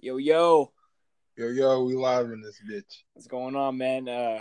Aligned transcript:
Yo, 0.00 0.16
yo, 0.16 0.70
Yo, 1.36 1.48
yo, 1.48 1.82
we 1.82 1.94
live 1.96 2.30
in 2.30 2.40
this 2.40 2.60
bitch. 2.68 3.02
what's 3.14 3.26
going 3.26 3.56
on, 3.56 3.76
man? 3.76 4.08
Uh, 4.08 4.40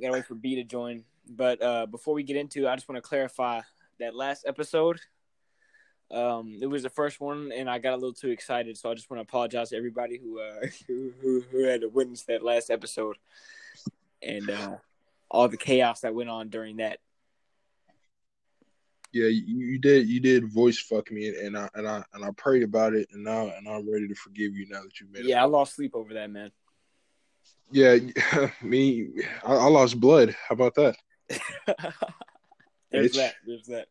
gotta 0.00 0.14
wait 0.14 0.24
for 0.24 0.34
B 0.34 0.54
to 0.54 0.64
join. 0.64 1.04
But 1.28 1.62
uh, 1.62 1.84
before 1.84 2.14
we 2.14 2.22
get 2.22 2.36
into, 2.36 2.64
it, 2.64 2.68
I 2.68 2.74
just 2.74 2.88
want 2.88 2.96
to 3.02 3.06
clarify 3.06 3.60
that 4.00 4.14
last 4.14 4.46
episode. 4.46 4.98
Um, 6.10 6.58
it 6.62 6.66
was 6.66 6.82
the 6.84 6.88
first 6.88 7.20
one, 7.20 7.52
and 7.54 7.68
I 7.68 7.78
got 7.78 7.92
a 7.92 7.96
little 7.96 8.14
too 8.14 8.30
excited, 8.30 8.78
so 8.78 8.90
I 8.90 8.94
just 8.94 9.10
want 9.10 9.18
to 9.18 9.28
apologize 9.28 9.70
to 9.70 9.76
everybody 9.76 10.18
who 10.18 10.40
uh 10.40 10.66
who, 10.86 11.12
who, 11.20 11.44
who 11.50 11.64
had 11.64 11.82
to 11.82 11.88
witness 11.88 12.22
that 12.22 12.42
last 12.42 12.70
episode 12.70 13.16
and 14.22 14.48
uh, 14.48 14.76
all 15.30 15.48
the 15.48 15.58
chaos 15.58 16.00
that 16.00 16.14
went 16.14 16.30
on 16.30 16.48
during 16.48 16.78
that. 16.78 16.98
Yeah, 19.14 19.28
you, 19.28 19.58
you 19.58 19.78
did 19.78 20.08
you 20.08 20.18
did 20.18 20.52
voice 20.52 20.76
fuck 20.76 21.12
me 21.12 21.28
and 21.28 21.56
I 21.56 21.68
and 21.74 21.86
I 21.86 22.02
and 22.14 22.24
I 22.24 22.30
prayed 22.32 22.64
about 22.64 22.94
it 22.94 23.08
and 23.12 23.22
now 23.22 23.46
and 23.46 23.68
I'm 23.68 23.88
ready 23.88 24.08
to 24.08 24.14
forgive 24.16 24.56
you 24.56 24.66
now 24.68 24.82
that 24.82 24.98
you 24.98 25.06
made 25.08 25.20
it. 25.20 25.26
Yeah, 25.26 25.38
it. 25.38 25.42
I 25.42 25.44
lost 25.44 25.76
sleep 25.76 25.92
over 25.94 26.14
that, 26.14 26.32
man. 26.32 26.50
Yeah, 27.70 27.96
me 28.62 29.10
I, 29.44 29.54
I 29.54 29.68
lost 29.68 30.00
blood. 30.00 30.34
How 30.48 30.54
about 30.54 30.74
that? 30.74 30.96
There's 32.90 33.12
Bitch. 33.12 33.16
that. 33.16 33.34
There's 33.46 33.66
that. 33.66 33.86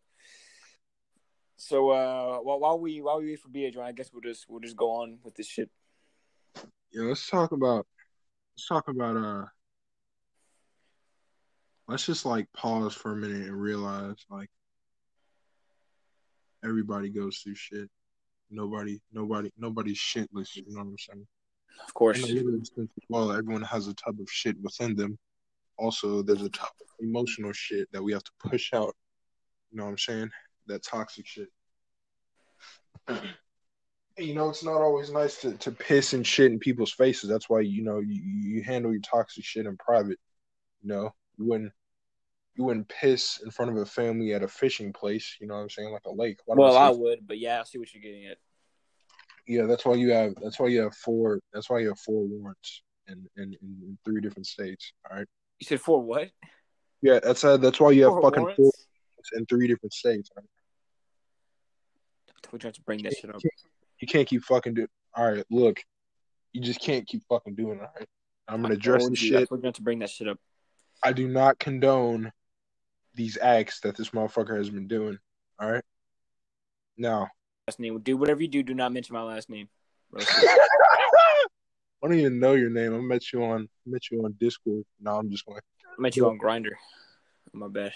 So 1.56 1.92
uh, 1.92 2.40
while, 2.40 2.60
while 2.60 2.78
we 2.78 3.00
while 3.00 3.20
we 3.20 3.28
wait 3.28 3.40
for 3.40 3.48
B 3.48 3.72
to 3.72 3.82
I 3.82 3.94
guess 3.94 4.10
we'll 4.12 4.20
just 4.20 4.50
we'll 4.50 4.60
just 4.60 4.76
go 4.76 4.92
on 4.92 5.20
with 5.24 5.36
this 5.36 5.48
shit. 5.48 5.70
Yeah, 6.92 7.04
let's 7.04 7.30
talk 7.30 7.54
about 7.54 7.88
let's 8.58 8.68
talk 8.68 8.90
about 8.90 9.16
uh 9.16 9.46
let's 11.88 12.06
just 12.06 12.26
like 12.26 12.52
pause 12.52 12.94
for 12.94 13.14
a 13.14 13.16
minute 13.16 13.48
and 13.48 13.62
realize 13.62 14.18
like 14.30 14.50
everybody 16.64 17.10
goes 17.10 17.38
through 17.38 17.56
shit. 17.56 17.90
Nobody 18.50 19.02
nobody 19.12 19.52
nobody's 19.58 19.98
shitless, 19.98 20.56
you 20.56 20.64
know 20.68 20.80
what 20.80 20.88
I'm 20.88 20.98
saying? 20.98 21.28
Of 21.88 21.94
course. 21.94 22.18
In 22.18 22.38
a 22.38 22.42
literal 22.42 22.66
sense 22.66 22.92
as 22.98 23.04
well, 23.10 23.32
everyone 23.32 23.64
has 23.64 23.88
a 23.88 23.94
tub 23.96 24.20
of 24.20 24.30
shit 24.30 24.56
within 24.62 24.96
them. 24.96 25.18
Also, 25.78 26.22
there's 26.22 26.44
a 26.44 26.50
tub 26.50 26.70
of 26.82 26.88
emotional 27.00 27.52
shit 27.52 27.92
that 27.92 28.04
we 28.04 28.14
have 28.14 28.24
to 28.24 28.32
push 28.40 28.74
out. 28.74 28.96
You 29.72 29.78
know 29.78 29.86
what 29.86 29.92
I'm 29.92 29.98
saying? 29.98 30.30
That 30.68 30.84
toxic 30.84 31.26
shit. 31.26 31.50
you 34.18 34.36
know, 34.36 34.50
it's 34.50 34.64
not 34.64 34.82
always 34.82 35.10
nice 35.10 35.42
to, 35.42 35.54
to 35.58 35.72
piss 35.72 36.14
and 36.14 36.26
shit 36.26 36.52
in 36.52 36.60
people's 36.60 36.94
faces. 36.94 37.30
That's 37.30 37.50
why 37.50 37.62
you 37.62 37.84
know 37.84 38.00
you, 38.00 38.22
you 38.22 38.64
handle 38.64 38.92
your 38.92 39.02
toxic 39.02 39.44
shit 39.44 39.66
in 39.66 39.78
private. 39.78 40.20
You 40.84 40.90
know, 40.90 41.16
you 41.38 41.46
wouldn't 41.46 41.74
you 42.56 42.64
wouldn't 42.64 42.88
piss 42.88 43.42
in 43.44 43.52
front 43.52 43.72
of 43.72 43.78
a 43.78 43.86
family 43.86 44.34
at 44.34 44.44
a 44.44 44.48
fishing 44.48 44.94
place. 44.94 45.38
You 45.42 45.48
know 45.48 45.56
what 45.56 45.62
I'm 45.62 45.70
saying, 45.70 45.92
like 45.92 46.06
a 46.06 46.12
lake. 46.12 46.40
Why 46.46 46.56
Well, 46.58 46.78
I 46.78 46.90
would, 46.90 47.28
but 47.28 47.40
yeah, 47.40 47.62
I 47.62 47.64
see 47.64 47.80
what 47.80 47.94
you're 47.94 48.02
getting 48.02 48.28
at. 48.28 48.38
Yeah, 49.48 49.64
that's 49.64 49.86
why 49.86 49.96
you 49.96 50.12
have. 50.12 50.36
That's 50.42 50.60
why 50.60 50.68
you 50.68 50.82
have 50.82 50.96
four. 50.96 51.40
That's 51.54 51.70
why 51.70 51.80
you 51.80 51.90
have 51.90 52.00
four 52.00 52.24
warrants 52.26 52.84
in 53.08 53.26
in, 53.36 53.56
in, 53.62 53.98
three 54.06 54.22
different 54.22 54.48
states. 54.48 54.94
All 55.10 55.18
right. 55.18 55.28
You 55.60 55.66
said 55.66 55.82
four 55.82 56.02
what? 56.02 56.30
Yeah, 57.02 57.20
that's 57.22 57.44
uh, 57.44 57.58
that's 57.58 57.80
why 57.80 57.92
you 57.92 58.04
have 58.04 58.14
Four 58.14 58.22
fucking 58.22 58.42
warrants? 58.42 58.58
four 58.58 58.72
warrants 58.72 59.32
in 59.36 59.46
three 59.48 59.68
different 59.68 59.94
states. 59.94 60.30
all 60.36 60.42
right? 60.42 60.50
We 62.54 62.60
have 62.64 62.74
to 62.74 62.82
bring 62.84 63.02
that 63.04 63.16
shit 63.18 63.34
up. 63.34 63.42
You 64.00 64.08
can't 64.08 64.28
keep 64.28 64.44
fucking 64.44 64.76
doing. 64.76 64.88
All 65.16 65.32
right, 65.32 65.46
look, 65.50 65.82
you 66.54 66.62
just 66.62 66.80
can't 66.80 67.06
keep 67.08 67.24
fucking 67.28 67.56
doing. 67.56 67.80
All 67.80 67.92
right. 67.98 68.08
I'm 68.48 68.62
gonna 68.62 68.76
address 68.76 69.02
Told 69.02 69.14
the 69.14 69.16
shit. 69.16 69.52
We're 69.52 69.58
going 69.58 69.74
to 69.74 69.82
bring 69.82 70.00
that 70.00 70.10
shit 70.10 70.28
up. 70.28 70.40
I 71.04 71.12
do 71.12 71.28
not 71.28 71.60
condone 71.60 72.32
these 73.16 73.38
acts 73.42 73.80
that 73.82 73.96
this 73.96 74.10
motherfucker 74.10 74.58
has 74.58 74.70
been 74.70 74.88
doing. 74.88 75.18
All 75.60 75.72
right. 75.72 75.84
Now, 76.98 77.30
Last 77.68 77.80
name. 77.80 77.98
Do 78.00 78.18
whatever 78.18 78.42
you 78.42 78.50
do. 78.50 78.62
Do 78.62 78.74
not 78.74 78.92
mention 78.92 79.14
my 79.14 79.24
last 79.24 79.50
name. 79.50 79.70
I 80.18 81.48
don't 82.02 82.20
even 82.20 82.40
know 82.40 82.54
your 82.54 82.70
name. 82.70 82.94
I 82.94 82.98
met 83.00 83.32
you 83.32 83.42
on 83.44 83.70
met 83.86 84.02
you 84.12 84.26
on 84.26 84.36
Discord. 84.38 84.84
No, 85.00 85.16
I'm 85.16 85.32
just 85.32 85.46
going. 85.46 85.62
I 85.88 86.02
met 86.02 86.18
you 86.18 86.28
on 86.28 86.38
Grindr. 86.38 86.72
My 87.54 87.70
bad. 87.70 87.94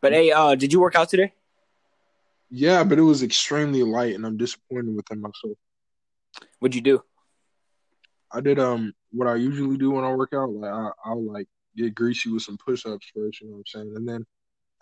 But 0.00 0.12
hey, 0.12 0.32
uh, 0.32 0.54
did 0.54 0.72
you 0.72 0.80
work 0.80 0.94
out 0.94 1.10
today? 1.10 1.34
Yeah, 2.50 2.84
but 2.84 2.98
it 2.98 3.02
was 3.02 3.22
extremely 3.22 3.82
light, 3.82 4.14
and 4.14 4.24
I'm 4.24 4.38
disappointed 4.38 4.94
within 4.94 5.20
myself. 5.20 5.58
What'd 6.58 6.74
you 6.74 6.80
do? 6.80 7.02
I 8.32 8.40
did 8.40 8.58
um 8.58 8.94
what 9.12 9.28
I 9.28 9.34
usually 9.36 9.76
do 9.76 9.90
when 9.90 10.04
I 10.04 10.12
work 10.14 10.32
out. 10.32 10.48
Like 10.50 10.72
I, 10.72 10.90
I'll 11.04 11.22
like 11.22 11.48
get 11.76 11.94
greasy 11.94 12.30
with 12.30 12.42
some 12.42 12.58
push 12.58 12.86
ups 12.86 13.10
first, 13.14 13.40
you 13.40 13.48
know 13.48 13.54
what 13.54 13.58
I'm 13.58 13.66
saying, 13.66 13.92
and 13.96 14.08
then 14.08 14.24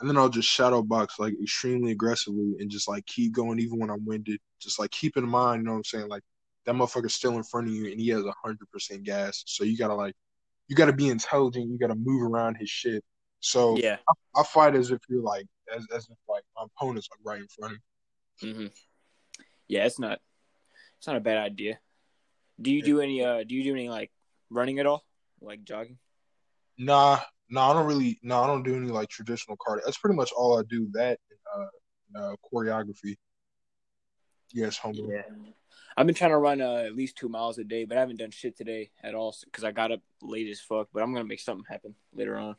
and 0.00 0.08
then 0.08 0.16
I'll 0.16 0.28
just 0.28 0.48
shadow 0.48 0.82
box 0.82 1.18
like 1.20 1.34
extremely 1.40 1.92
aggressively 1.92 2.56
and 2.58 2.70
just 2.70 2.88
like 2.88 3.06
keep 3.06 3.32
going 3.32 3.60
even 3.60 3.78
when 3.78 3.90
I'm 3.90 4.04
winded. 4.04 4.40
Just 4.60 4.78
like 4.78 4.90
keep 4.90 5.16
in 5.16 5.28
mind, 5.28 5.60
you 5.60 5.66
know 5.66 5.72
what 5.72 5.78
I'm 5.78 5.84
saying, 5.84 6.08
like 6.08 6.22
that 6.66 6.74
motherfucker's 6.74 7.14
still 7.14 7.36
in 7.36 7.44
front 7.44 7.68
of 7.68 7.72
you 7.74 7.90
and 7.90 8.00
he 8.00 8.08
has 8.08 8.24
a 8.24 8.34
hundred 8.42 8.68
percent 8.70 9.04
gas. 9.04 9.44
So 9.46 9.64
you 9.64 9.76
gotta 9.76 9.94
like 9.94 10.14
you 10.68 10.76
gotta 10.76 10.92
be 10.92 11.08
intelligent. 11.08 11.70
You 11.70 11.78
gotta 11.78 11.94
move 11.94 12.22
around 12.22 12.56
his 12.56 12.68
shit. 12.68 13.04
So 13.40 13.76
Yeah. 13.76 13.98
I 14.36 14.42
fight 14.44 14.74
as 14.74 14.90
if 14.90 15.00
you're 15.08 15.22
like 15.22 15.46
as 15.74 15.86
as 15.94 16.08
if 16.10 16.16
like 16.28 16.42
my 16.56 16.64
opponent's 16.64 17.08
like 17.10 17.20
right 17.24 17.40
in 17.40 17.48
front 17.48 17.74
of 17.74 18.52
me. 18.54 18.54
hmm 18.54 18.66
Yeah, 19.68 19.84
it's 19.84 19.98
not. 19.98 20.20
It's 20.98 21.06
not 21.06 21.16
a 21.16 21.20
bad 21.20 21.38
idea. 21.38 21.78
Do 22.60 22.72
you 22.72 22.82
do 22.82 23.00
any? 23.00 23.24
Uh, 23.24 23.44
do 23.44 23.54
you 23.54 23.64
do 23.64 23.72
any 23.72 23.88
like 23.88 24.10
running 24.50 24.78
at 24.78 24.86
all, 24.86 25.04
like 25.40 25.64
jogging? 25.64 25.98
Nah, 26.82 27.20
nah, 27.48 27.70
I 27.70 27.74
don't 27.74 27.86
really. 27.86 28.18
No, 28.22 28.42
I 28.42 28.46
don't 28.48 28.64
do 28.64 28.74
any 28.74 28.88
like 28.88 29.08
traditional 29.08 29.56
cardio. 29.56 29.82
That's 29.84 29.98
pretty 29.98 30.16
much 30.16 30.32
all 30.32 30.58
I 30.58 30.62
do. 30.68 30.88
That 30.92 31.20
uh, 31.56 32.18
uh, 32.18 32.36
choreography. 32.52 33.16
Yes, 34.52 34.78
homo. 34.78 35.12
I've 35.96 36.06
been 36.06 36.14
trying 36.14 36.32
to 36.32 36.38
run 36.38 36.60
uh, 36.60 36.82
at 36.86 36.96
least 36.96 37.16
two 37.16 37.28
miles 37.28 37.58
a 37.58 37.64
day, 37.64 37.84
but 37.84 37.96
I 37.96 38.00
haven't 38.00 38.18
done 38.18 38.32
shit 38.32 38.56
today 38.56 38.90
at 39.02 39.14
all 39.14 39.34
because 39.44 39.62
I 39.62 39.70
got 39.70 39.92
up 39.92 40.00
late 40.22 40.48
as 40.48 40.60
fuck. 40.60 40.88
But 40.92 41.04
I'm 41.04 41.12
gonna 41.12 41.24
make 41.24 41.40
something 41.40 41.64
happen 41.68 41.94
later 42.12 42.36
on. 42.36 42.56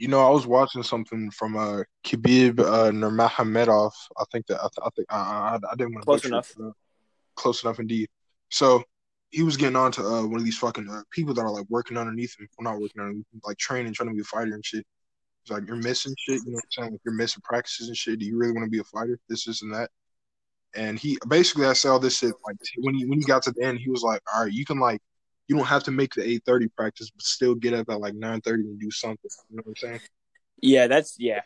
You 0.00 0.08
know, 0.08 0.26
I 0.26 0.30
was 0.30 0.46
watching 0.46 0.82
something 0.82 1.30
from 1.30 1.56
uh 1.56 1.84
Khabib 2.04 2.58
uh, 2.58 2.90
Nurmagomedov. 2.90 3.92
I 4.18 4.24
think 4.32 4.46
that 4.48 4.56
I, 4.56 4.66
th- 4.74 4.84
I 4.84 4.88
think 4.96 5.06
I, 5.10 5.16
I, 5.16 5.58
I 5.70 5.74
didn't 5.76 5.94
want 5.94 6.02
to 6.02 6.06
Close 6.06 6.24
enough. 6.24 6.50
it, 6.58 6.64
uh, 6.64 6.72
close 7.36 7.62
enough 7.62 7.78
indeed. 7.78 8.08
So 8.50 8.82
he 9.32 9.42
was 9.42 9.56
getting 9.56 9.76
on 9.76 9.90
to 9.92 10.02
uh, 10.02 10.26
one 10.26 10.36
of 10.36 10.44
these 10.44 10.58
fucking 10.58 10.88
uh, 10.88 11.02
people 11.10 11.32
that 11.34 11.40
are 11.40 11.50
like 11.50 11.66
working 11.68 11.96
underneath 11.96 12.38
him. 12.38 12.46
Well, 12.58 12.72
not 12.72 12.80
working 12.80 13.00
underneath 13.00 13.26
him, 13.32 13.40
like 13.44 13.56
training, 13.56 13.94
trying 13.94 14.10
to 14.10 14.14
be 14.14 14.20
a 14.20 14.24
fighter 14.24 14.54
and 14.54 14.64
shit. 14.64 14.86
He's 15.42 15.52
like, 15.52 15.66
you're 15.66 15.76
missing 15.76 16.14
shit. 16.18 16.42
You 16.44 16.52
know 16.52 16.56
what 16.56 16.64
I'm 16.64 16.70
saying? 16.70 16.92
Like, 16.92 17.00
you're 17.04 17.14
missing 17.14 17.42
practices 17.42 17.88
and 17.88 17.96
shit. 17.96 18.18
Do 18.18 18.26
you 18.26 18.36
really 18.38 18.52
want 18.52 18.66
to 18.66 18.70
be 18.70 18.78
a 18.78 18.84
fighter? 18.84 19.18
This, 19.28 19.46
this, 19.46 19.62
and 19.62 19.74
that. 19.74 19.90
And 20.74 20.98
he 20.98 21.18
basically, 21.26 21.66
I 21.66 21.72
said 21.72 21.90
all 21.90 21.98
this 21.98 22.18
shit. 22.18 22.34
Like 22.46 22.56
when 22.78 22.94
he 22.94 23.06
when 23.06 23.18
he 23.18 23.24
got 23.24 23.42
to 23.44 23.52
the 23.52 23.64
end, 23.64 23.78
he 23.78 23.90
was 23.90 24.02
like, 24.02 24.20
all 24.32 24.44
right, 24.44 24.52
you 24.52 24.64
can 24.64 24.78
like, 24.78 25.00
you 25.48 25.56
don't 25.56 25.66
have 25.66 25.84
to 25.84 25.90
make 25.90 26.14
the 26.14 26.22
8:30 26.22 26.68
practice, 26.76 27.10
but 27.10 27.22
still 27.22 27.54
get 27.54 27.74
up 27.74 27.88
at 27.90 28.00
like 28.00 28.14
9:30 28.14 28.54
and 28.54 28.80
do 28.80 28.90
something. 28.90 29.30
You 29.50 29.56
know 29.56 29.62
what 29.64 29.76
I'm 29.82 29.88
saying? 29.88 30.00
Yeah, 30.60 30.86
that's 30.86 31.16
yeah. 31.18 31.40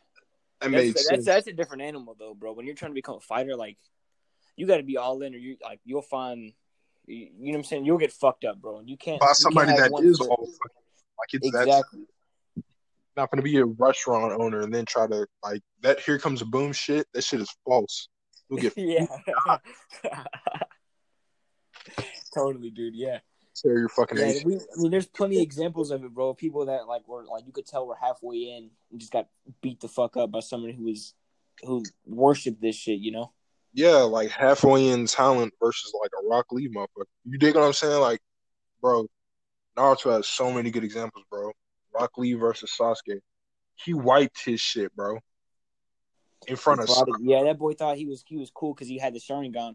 That 0.60 0.72
That's, 0.72 0.86
sense. 0.86 1.08
that's 1.08 1.24
that's 1.24 1.46
a 1.48 1.52
different 1.52 1.82
animal 1.82 2.16
though, 2.18 2.34
bro. 2.34 2.52
When 2.52 2.66
you're 2.66 2.74
trying 2.74 2.92
to 2.92 2.94
become 2.94 3.16
a 3.16 3.20
fighter, 3.20 3.56
like 3.56 3.78
you 4.56 4.66
got 4.66 4.78
to 4.78 4.82
be 4.82 4.96
all 4.96 5.22
in, 5.22 5.34
or 5.34 5.38
you 5.38 5.56
like 5.62 5.80
you'll 5.84 6.02
find. 6.02 6.52
You 7.06 7.30
know 7.30 7.50
what 7.50 7.56
I'm 7.58 7.64
saying? 7.64 7.84
You'll 7.84 7.98
get 7.98 8.12
fucked 8.12 8.44
up, 8.44 8.60
bro. 8.60 8.78
And 8.78 8.88
You 8.88 8.96
can't. 8.96 9.20
by 9.20 9.32
somebody 9.32 9.72
can't 9.72 9.92
that 9.92 10.02
is 10.02 10.20
all 10.20 10.48
like 11.18 11.32
it's 11.32 11.50
that's 11.52 11.66
exactly. 11.66 12.00
not 13.16 13.30
going 13.30 13.38
to 13.38 13.42
be 13.42 13.58
a 13.58 13.64
restaurant 13.64 14.38
owner 14.40 14.60
and 14.60 14.74
then 14.74 14.84
try 14.84 15.06
to 15.06 15.26
like 15.42 15.62
that. 15.82 16.00
Here 16.00 16.18
comes 16.18 16.42
a 16.42 16.44
boom 16.44 16.72
shit. 16.72 17.06
That 17.14 17.22
shit 17.22 17.40
is 17.40 17.54
false. 17.64 18.08
You'll 18.50 18.60
get 18.60 18.74
yeah. 18.76 19.06
totally, 22.34 22.70
dude. 22.70 22.94
Yeah. 22.94 23.18
tear 23.54 23.78
your 23.78 23.88
fucking 23.88 24.18
Yeah, 24.18 24.32
we, 24.44 24.56
I 24.56 24.58
mean, 24.76 24.90
there's 24.90 25.06
plenty 25.06 25.36
of 25.36 25.42
examples 25.42 25.90
of 25.90 26.04
it, 26.04 26.12
bro. 26.12 26.34
People 26.34 26.66
that 26.66 26.86
like 26.86 27.06
were 27.06 27.24
like 27.24 27.46
you 27.46 27.52
could 27.52 27.66
tell 27.66 27.86
were 27.86 27.96
halfway 28.00 28.36
in 28.36 28.70
and 28.90 29.00
just 29.00 29.12
got 29.12 29.28
beat 29.62 29.80
the 29.80 29.88
fuck 29.88 30.16
up 30.16 30.30
by 30.30 30.40
someone 30.40 30.72
who 30.72 30.84
was 30.84 31.14
who 31.62 31.84
worshipped 32.04 32.60
this 32.60 32.76
shit. 32.76 32.98
You 32.98 33.12
know? 33.12 33.32
Yeah, 33.76 33.98
like 33.98 34.30
halfway 34.30 34.88
in 34.88 35.06
talent 35.06 35.52
versus 35.62 35.92
like 36.02 36.10
a 36.18 36.26
Rock 36.26 36.46
Lee 36.50 36.66
motherfucker. 36.66 37.04
You 37.26 37.36
dig 37.36 37.54
what 37.54 37.62
I'm 37.62 37.74
saying? 37.74 38.00
Like, 38.00 38.20
bro, 38.80 39.06
Naruto 39.76 40.12
has 40.12 40.26
so 40.26 40.50
many 40.50 40.70
good 40.70 40.82
examples, 40.82 41.26
bro. 41.30 41.52
Rock 41.94 42.12
Lee 42.16 42.32
versus 42.32 42.72
Sasuke. 42.80 43.20
He 43.74 43.92
wiped 43.92 44.42
his 44.42 44.62
shit, 44.62 44.96
bro. 44.96 45.18
In 46.48 46.56
front 46.56 46.80
of 46.80 46.86
Brought 46.86 47.08
yeah, 47.20 47.42
that 47.44 47.58
boy 47.58 47.74
thought 47.74 47.98
he 47.98 48.06
was 48.06 48.24
he 48.26 48.38
was 48.38 48.50
cool 48.50 48.72
because 48.72 48.88
he 48.88 48.96
had 48.96 49.12
the 49.12 49.20
Sharingan. 49.20 49.74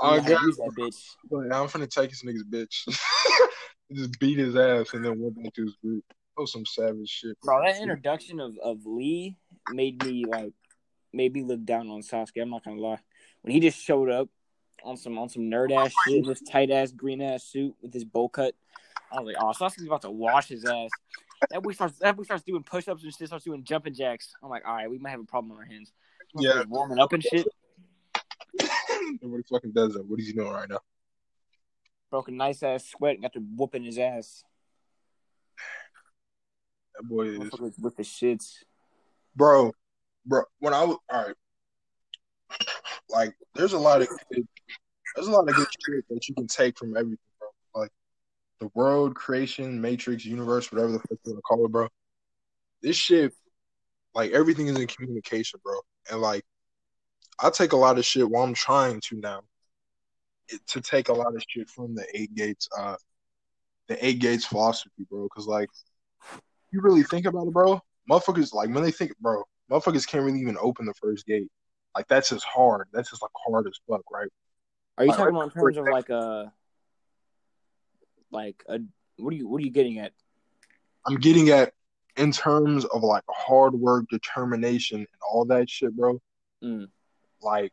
I 0.00 0.14
knew 0.14 0.20
how 0.20 0.28
to 0.28 0.34
got 0.34 0.44
that 0.44 0.70
bitch. 0.78 1.16
I'm 1.52 1.66
finna 1.66 1.90
take 1.90 2.10
this 2.10 2.22
nigga's 2.22 2.44
bitch. 2.44 2.86
just 3.92 4.16
beat 4.20 4.38
his 4.38 4.54
ass 4.54 4.94
and 4.94 5.04
then 5.04 5.20
went 5.20 5.42
back 5.42 5.54
to 5.54 5.64
his 5.64 5.74
group. 5.82 6.04
Oh, 6.38 6.44
some 6.44 6.64
savage 6.64 7.08
shit. 7.08 7.36
Bro, 7.42 7.62
that 7.64 7.80
introduction 7.80 8.38
of, 8.38 8.56
of 8.62 8.86
Lee 8.86 9.36
made 9.68 10.04
me 10.04 10.24
like 10.24 10.52
made 11.12 11.32
me 11.32 11.42
look 11.42 11.64
down 11.64 11.88
on 11.90 12.02
Sasuke. 12.02 12.40
I'm 12.40 12.50
not 12.50 12.62
gonna 12.62 12.80
lie. 12.80 13.00
When 13.42 13.52
he 13.52 13.60
just 13.60 13.82
showed 13.82 14.10
up 14.10 14.28
on 14.84 14.96
some 14.96 15.18
on 15.18 15.28
some 15.28 15.44
nerd 15.44 15.72
ass 15.72 15.92
shit 16.04 16.18
in 16.18 16.22
this 16.24 16.40
tight 16.42 16.70
ass 16.70 16.92
green 16.92 17.22
ass 17.22 17.44
suit 17.44 17.74
with 17.82 17.92
his 17.92 18.04
bowl 18.04 18.28
cut, 18.28 18.54
I 19.12 19.20
was 19.20 19.26
like, 19.26 19.36
oh, 19.40 19.52
Sasuke's 19.52 19.86
about 19.86 20.02
to 20.02 20.10
wash 20.10 20.48
his 20.48 20.64
ass. 20.64 20.90
That 21.50 21.62
boy 21.62 21.72
starts 21.72 21.98
that 21.98 22.16
boy 22.16 22.24
starts 22.24 22.42
doing 22.42 22.62
push 22.62 22.88
ups 22.88 23.02
and 23.02 23.14
shit, 23.14 23.28
starts 23.28 23.44
doing 23.44 23.64
jumping 23.64 23.94
jacks. 23.94 24.34
I'm 24.42 24.50
like, 24.50 24.66
all 24.66 24.74
right, 24.74 24.90
we 24.90 24.98
might 24.98 25.10
have 25.10 25.20
a 25.20 25.24
problem 25.24 25.52
on 25.52 25.58
our 25.58 25.64
hands. 25.64 25.92
Yeah. 26.36 26.62
warming 26.68 26.98
up 26.98 27.12
and 27.12 27.22
shit. 27.22 27.46
Nobody 29.22 29.42
fucking 29.50 29.72
does 29.72 29.94
that. 29.94 30.06
What 30.06 30.20
is 30.20 30.26
he 30.26 30.32
doing 30.32 30.52
right 30.52 30.68
now? 30.68 30.80
Broke 32.10 32.28
a 32.28 32.32
nice 32.32 32.62
ass 32.62 32.86
sweat 32.86 33.14
and 33.14 33.22
got 33.22 33.32
to 33.32 33.40
whooping 33.40 33.84
his 33.84 33.98
ass. 33.98 34.44
That 36.96 37.08
boy 37.08 37.28
is 37.28 37.50
with 37.78 37.96
the 37.96 38.02
shits. 38.02 38.56
bro, 39.34 39.72
bro. 40.26 40.42
When 40.58 40.74
I 40.74 40.84
was 40.84 40.98
all 41.08 41.26
right, 41.26 41.36
like 43.10 43.34
there's 43.54 43.72
a 43.72 43.78
lot 43.78 44.02
of 44.02 44.08
good, 44.32 44.46
there's 45.14 45.28
a 45.28 45.30
lot 45.30 45.48
of 45.48 45.54
good 45.54 45.66
shit 45.86 46.04
that 46.08 46.28
you 46.28 46.34
can 46.34 46.46
take 46.46 46.78
from 46.78 46.96
everything, 46.96 47.18
bro. 47.38 47.82
Like 47.82 47.90
the 48.60 48.70
world, 48.74 49.14
creation, 49.14 49.80
matrix, 49.80 50.24
universe, 50.24 50.70
whatever 50.70 50.92
the 50.92 50.98
fuck 50.98 51.18
you 51.24 51.32
want 51.32 51.38
to 51.38 51.42
call 51.42 51.64
it, 51.66 51.72
bro. 51.72 51.88
This 52.82 52.96
shit, 52.96 53.32
like 54.14 54.32
everything 54.32 54.68
is 54.68 54.78
in 54.78 54.86
communication, 54.86 55.60
bro. 55.62 55.80
And 56.10 56.20
like 56.20 56.44
I 57.38 57.50
take 57.50 57.72
a 57.72 57.76
lot 57.76 57.98
of 57.98 58.04
shit 58.04 58.28
while 58.28 58.44
I'm 58.44 58.54
trying 58.54 59.00
to 59.08 59.16
now 59.16 59.42
it, 60.48 60.60
to 60.68 60.80
take 60.80 61.08
a 61.08 61.12
lot 61.12 61.34
of 61.34 61.42
shit 61.48 61.68
from 61.68 61.94
the 61.94 62.06
eight 62.14 62.34
gates, 62.34 62.68
uh, 62.78 62.96
the 63.88 64.04
eight 64.04 64.18
gates 64.18 64.46
philosophy, 64.46 65.06
bro. 65.08 65.24
Because 65.24 65.46
like 65.46 65.68
you 66.72 66.80
really 66.80 67.02
think 67.02 67.26
about 67.26 67.46
it, 67.46 67.52
bro. 67.52 67.80
Motherfuckers 68.10 68.52
like 68.52 68.70
when 68.70 68.82
they 68.82 68.90
think, 68.90 69.12
bro, 69.20 69.42
motherfuckers 69.70 70.06
can't 70.06 70.24
really 70.24 70.40
even 70.40 70.56
open 70.60 70.86
the 70.86 70.94
first 70.94 71.26
gate. 71.26 71.48
Like 71.94 72.08
that's 72.08 72.30
just 72.30 72.44
hard. 72.44 72.88
That's 72.92 73.10
just 73.10 73.22
like 73.22 73.30
hard 73.36 73.66
as 73.66 73.78
fuck, 73.88 74.02
right? 74.12 74.28
Are 74.98 75.04
you 75.04 75.10
Like, 75.10 75.18
talking 75.18 75.34
about 75.34 75.44
in 75.44 75.50
terms 75.50 75.76
of 75.76 75.86
like 75.86 76.08
a 76.10 76.52
like 78.30 78.62
a 78.68 78.80
what 79.16 79.32
are 79.32 79.36
you 79.36 79.48
what 79.48 79.60
are 79.60 79.64
you 79.64 79.70
getting 79.70 79.98
at? 79.98 80.12
I'm 81.06 81.16
getting 81.16 81.50
at 81.50 81.72
in 82.16 82.32
terms 82.32 82.84
of 82.84 83.02
like 83.02 83.24
hard 83.28 83.74
work, 83.74 84.06
determination, 84.10 84.98
and 84.98 85.06
all 85.28 85.44
that 85.46 85.68
shit, 85.70 85.96
bro. 85.96 86.20
Mm. 86.62 86.88
Like, 87.40 87.72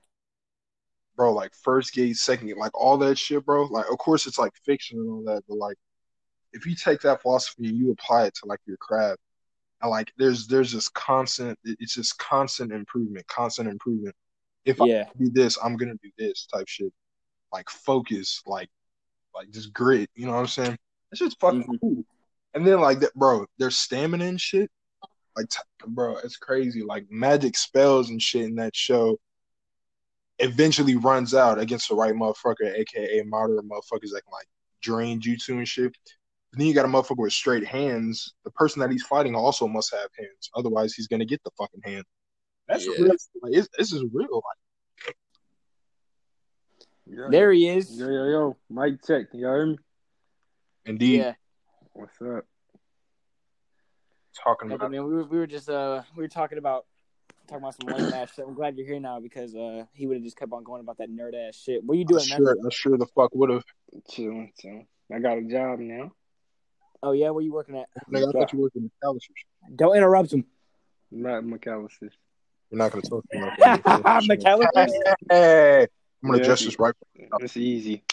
bro, 1.15 1.33
like 1.33 1.53
first 1.53 1.93
gate, 1.93 2.15
second 2.15 2.47
gate, 2.47 2.57
like 2.57 2.75
all 2.79 2.97
that 2.99 3.17
shit, 3.17 3.45
bro. 3.45 3.63
Like, 3.63 3.89
of 3.91 3.97
course, 3.97 4.25
it's 4.25 4.39
like 4.39 4.53
fiction 4.63 4.99
and 4.99 5.09
all 5.09 5.23
that, 5.25 5.43
but 5.47 5.57
like, 5.57 5.77
if 6.53 6.65
you 6.65 6.75
take 6.75 7.01
that 7.01 7.21
philosophy 7.21 7.67
and 7.67 7.77
you 7.77 7.91
apply 7.91 8.25
it 8.25 8.35
to 8.35 8.45
like 8.45 8.59
your 8.65 8.77
craft, 8.77 9.19
like, 9.85 10.11
there's 10.17 10.47
there's 10.47 10.71
just 10.71 10.93
constant, 10.93 11.57
it's 11.63 11.93
just 11.93 12.17
constant 12.17 12.71
improvement, 12.71 13.27
constant 13.27 13.69
improvement. 13.69 14.15
If 14.65 14.79
Yeah. 14.79 15.05
I 15.07 15.11
do 15.17 15.29
this, 15.29 15.57
I'm 15.63 15.77
gonna 15.77 15.95
do 16.01 16.11
this 16.17 16.47
type 16.47 16.67
shit. 16.67 16.91
Like 17.51 17.69
focus, 17.69 18.41
like, 18.45 18.69
like 19.35 19.49
just 19.51 19.71
grit. 19.73 20.09
You 20.15 20.25
know 20.25 20.33
what 20.33 20.39
I'm 20.39 20.47
saying? 20.47 20.77
It's 21.11 21.19
just 21.19 21.39
fucking 21.39 21.63
Mhm. 21.63 21.79
cool. 21.79 22.05
And 22.53 22.65
then 22.65 22.81
like 22.81 22.99
that, 23.01 23.13
bro, 23.13 23.45
their 23.57 23.71
stamina 23.71 24.25
and 24.25 24.41
shit. 24.41 24.71
Like, 25.35 25.49
t- 25.49 25.59
bro, 25.85 26.17
it's 26.17 26.37
crazy. 26.37 26.81
Like 26.81 27.05
magic 27.11 27.55
spells 27.55 28.09
and 28.09 28.21
shit 28.21 28.45
in 28.45 28.55
that 28.55 28.75
show 28.75 29.19
eventually 30.39 30.95
runs 30.95 31.33
out 31.33 31.59
against 31.59 31.89
the 31.89 31.95
right 31.95 32.13
motherfucker, 32.13 32.73
aka 32.75 33.21
modern 33.23 33.57
motherfuckers 33.69 34.11
that 34.13 34.23
can 34.23 34.31
like 34.31 34.47
drain 34.81 35.21
you 35.21 35.35
jutsu 35.37 35.57
and 35.57 35.67
shit. 35.67 35.95
And 36.53 36.61
then 36.61 36.67
you 36.67 36.73
got 36.73 36.85
a 36.85 36.87
motherfucker 36.87 37.17
with 37.17 37.33
straight 37.33 37.65
hands. 37.65 38.33
The 38.45 38.51
person 38.51 38.79
that 38.79 38.91
he's 38.91 39.03
fighting 39.03 39.35
also 39.35 39.67
must 39.67 39.91
have 39.91 40.09
hands. 40.17 40.49
Otherwise, 40.55 40.93
he's 40.93 41.07
gonna 41.07 41.25
get 41.25 41.43
the 41.43 41.51
fucking 41.57 41.81
hand. 41.83 42.05
That's 42.67 42.85
Yeah. 42.85 42.93
real. 42.99 43.15
Like, 43.41 43.55
it's, 43.55 43.69
this 43.77 43.91
is 43.91 44.03
real. 44.11 44.27
Like, 44.33 45.15
Yo, 47.09 47.29
There 47.29 47.53
he 47.53 47.69
is. 47.69 47.97
Yo, 47.97 48.09
yo, 48.09 48.25
yo. 48.25 48.57
Mic 48.69 49.01
check. 49.05 49.27
You 49.33 49.47
hear 49.47 49.65
me? 49.65 49.77
indeed, 50.85 51.19
Yeah. 51.19 51.33
What's 51.93 52.21
up? 52.21 52.45
talking 54.43 54.71
about. 54.71 54.85
I 54.85 54.89
mean, 54.89 55.05
we 55.05 55.13
were, 55.15 55.23
we 55.23 55.37
were 55.37 55.47
just 55.47 55.69
uh 55.69 56.03
we 56.15 56.21
were 56.23 56.27
talking 56.27 56.57
about 56.57 56.85
talking 57.47 57.63
about 57.63 57.75
some 57.75 57.87
lame 57.87 58.13
ass 58.13 58.33
shit. 58.33 58.45
I'm 58.47 58.53
glad 58.53 58.77
you're 58.77 58.85
here 58.85 58.99
now 58.99 59.19
because 59.19 59.55
uh 59.55 59.85
he 59.93 60.05
would 60.05 60.17
have 60.17 60.23
just 60.23 60.37
kept 60.37 60.51
on 60.51 60.63
going 60.63 60.81
about 60.81 60.97
that 60.97 61.09
nerd 61.09 61.33
ass 61.33 61.55
shit. 61.55 61.83
What 61.83 61.95
are 61.95 61.97
you 61.97 62.05
doing, 62.05 62.21
I 62.21 62.35
sure, 62.35 62.55
I 62.65 62.69
sure 62.69 62.97
the 62.97 63.07
fuck 63.15 63.33
would 63.33 63.49
have. 63.49 63.63
Chilling, 64.09 64.51
chilling. 64.59 64.87
I 65.11 65.19
got 65.19 65.37
a 65.37 65.43
job 65.43 65.79
now. 65.79 66.11
Oh 67.03 67.11
yeah, 67.11 67.29
where 67.29 67.43
you 67.43 67.53
working 67.53 67.77
at? 67.77 67.87
Nigga, 68.11 68.29
I 68.29 68.31
thought 68.31 68.53
you 68.53 68.59
worked 68.59 68.75
in 68.75 68.83
the 68.83 69.07
McAlister's. 69.07 69.45
Don't 69.75 69.95
interrupt 69.95 70.33
him. 70.33 70.45
Not 71.11 71.43
McAlister's. 71.43 72.13
We're 72.71 72.79
not 72.79 72.91
gonna 72.91 73.03
talk 73.03 73.23
to 73.31 73.39
that. 73.57 73.83
McAlister's. 74.29 74.93
Hey, 75.29 75.81
I'm 76.23 76.29
gonna 76.29 76.37
Yeah. 76.37 76.43
adjust 76.43 76.65
this 76.65 76.79
right. 76.79 76.93
It's 77.15 77.57
easy. 77.57 78.03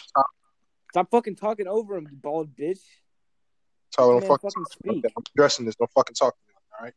Stop 0.91 1.11
fucking 1.11 1.35
talking 1.35 1.67
over 1.67 1.97
him, 1.97 2.07
you 2.09 2.15
bald 2.15 2.55
bitch. 2.55 2.79
Tyler, 3.91 4.13
don't 4.13 4.21
fucking, 4.21 4.49
fucking 4.49 4.51
talk 4.51 4.55
about 4.55 4.71
speak. 4.71 5.05
I'm 5.17 5.23
addressing 5.35 5.65
this. 5.65 5.75
Don't 5.75 5.91
fucking 5.91 6.15
talk 6.15 6.33
to 6.35 6.39
me. 6.47 6.53
All 6.79 6.85
right. 6.85 6.93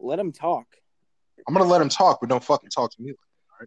Let 0.00 0.18
him 0.18 0.32
talk. 0.32 0.66
I'm 1.46 1.54
gonna 1.54 1.68
let 1.68 1.80
him 1.80 1.88
talk, 1.88 2.18
but 2.20 2.28
don't 2.28 2.42
fucking 2.42 2.70
talk 2.70 2.90
to 2.92 3.02
me. 3.02 3.12
All 3.12 3.66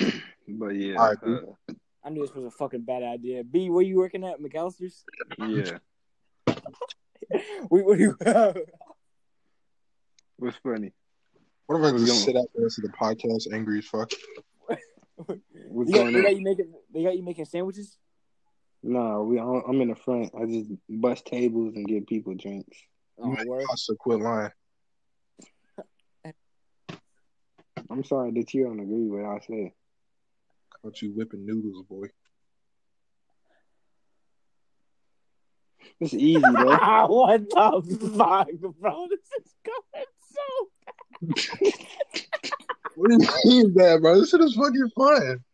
right. 0.00 0.14
But 0.48 0.70
yeah. 0.70 0.96
All 0.96 1.08
right, 1.08 1.18
uh, 1.22 1.72
I 2.04 2.10
knew 2.10 2.22
this 2.22 2.34
was 2.34 2.44
a 2.44 2.50
fucking 2.50 2.82
bad 2.82 3.02
idea. 3.02 3.44
B, 3.44 3.70
where 3.70 3.82
you 3.82 3.96
working 3.96 4.24
at? 4.24 4.40
McAlister's? 4.40 5.04
yeah. 5.38 5.78
we, 7.70 7.82
what 7.82 7.98
do 7.98 8.02
you, 8.02 8.16
What's 10.36 10.56
funny? 10.56 10.92
What 11.66 11.78
if 11.78 11.84
I 11.84 11.92
What's 11.92 12.04
just 12.04 12.26
going- 12.26 12.34
sit 12.34 12.36
out 12.36 12.48
there 12.54 12.68
to 12.68 12.80
the 12.80 12.88
podcast 12.88 13.52
angry 13.54 13.78
as 13.78 13.86
fuck? 13.86 14.10
What's 15.68 15.90
they, 15.90 15.98
got, 15.98 16.02
going 16.02 16.12
they 16.14 16.22
got 16.22 16.30
on? 16.32 16.36
you 16.36 16.42
making 16.42 16.72
they 16.92 17.02
got 17.04 17.16
you 17.16 17.22
making 17.22 17.44
sandwiches? 17.44 17.96
No, 18.82 19.22
we. 19.22 19.38
I'm 19.38 19.80
in 19.80 19.88
the 19.88 19.94
front. 19.94 20.32
I 20.36 20.44
just 20.46 20.70
bust 20.88 21.24
tables 21.24 21.76
and 21.76 21.86
give 21.86 22.06
people 22.08 22.34
drinks. 22.34 22.76
Oh, 23.16 23.28
word. 23.46 23.64
I 23.70 23.76
should 23.76 23.96
quit 23.98 24.18
lying. 24.18 24.50
I'm 27.88 28.02
sorry 28.04 28.32
that 28.32 28.52
you 28.52 28.64
don't 28.64 28.80
agree 28.80 29.06
with 29.06 29.22
what 29.22 29.30
I 29.30 29.40
said. 29.46 29.70
Caught 30.82 31.02
you 31.02 31.12
whipping 31.14 31.46
noodles, 31.46 31.84
boy. 31.88 32.08
It's 36.00 36.14
easy 36.14 36.40
though. 36.40 36.48
what 37.06 37.48
the 37.48 38.12
fuck, 38.16 38.48
bro? 38.80 39.06
This 39.08 39.20
is 39.38 39.54
going 39.64 40.06
so 40.32 40.42
What 42.96 43.10
do 43.10 43.14
you 43.14 43.28
mean 43.44 43.74
that, 43.74 44.00
bro? 44.00 44.18
This 44.18 44.30
shit 44.30 44.40
is 44.40 44.54
fucking 44.54 44.90
fun. 44.96 45.44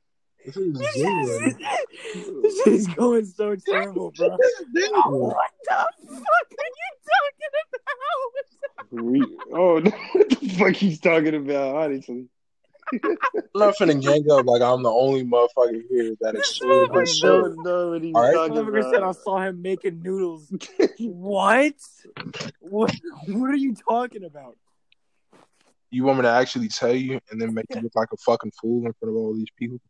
This 0.47 0.57
is 0.57 0.79
genuine. 0.97 1.59
this 2.43 2.67
is 2.67 2.87
going 2.87 3.27
so 3.27 3.55
terrible, 3.55 4.13
bro. 4.17 4.37
This 4.41 4.61
is 4.61 4.67
genuine. 4.75 5.03
Oh, 5.05 5.19
what 5.19 5.51
the 5.63 5.75
fuck 6.09 6.23
are 6.59 6.71
you 6.79 6.91
talking 7.05 7.51
about? 8.91 9.49
oh, 9.53 9.81
what 10.15 10.31
the 10.31 10.49
fuck 10.59 10.75
he's 10.75 11.01
talking 11.01 11.35
about? 11.35 11.77
Honestly, 11.77 12.15
I'm 12.15 12.29
not 13.55 13.75
finna 13.77 14.01
gang 14.01 14.25
up 14.31 14.47
like 14.47 14.63
I'm 14.63 14.83
the 14.83 14.91
only 14.91 15.25
motherfucker 15.25 15.83
here 15.91 16.15
that 16.21 16.35
is 16.37 16.47
sure 16.47 16.97
I 16.97 17.01
this 17.01 17.17
shit. 17.19 17.23
know 17.25 17.91
what 17.91 18.03
he's 18.03 18.15
All 18.15 18.23
right. 18.23 18.35
talking 18.35 18.55
Motherfucker 18.57 18.91
said 18.91 19.03
I 19.03 19.13
saw 19.13 19.39
him 19.41 19.63
making 19.63 20.03
noodles. 20.03 20.53
what? 20.99 21.73
What? 22.61 22.95
What 23.27 23.51
are 23.51 23.57
you 23.57 23.75
talking 23.89 24.25
about? 24.25 24.57
You 25.91 26.05
want 26.05 26.19
me 26.19 26.23
to 26.23 26.31
actually 26.31 26.69
tell 26.69 26.95
you 26.95 27.19
and 27.31 27.41
then 27.41 27.55
make 27.55 27.65
you 27.71 27.81
look 27.81 27.95
like 27.97 28.09
a 28.13 28.17
fucking 28.19 28.53
fool 28.61 28.85
in 28.87 28.93
front 29.01 29.15
of 29.15 29.17
all 29.17 29.35
these 29.35 29.49
people? 29.59 29.81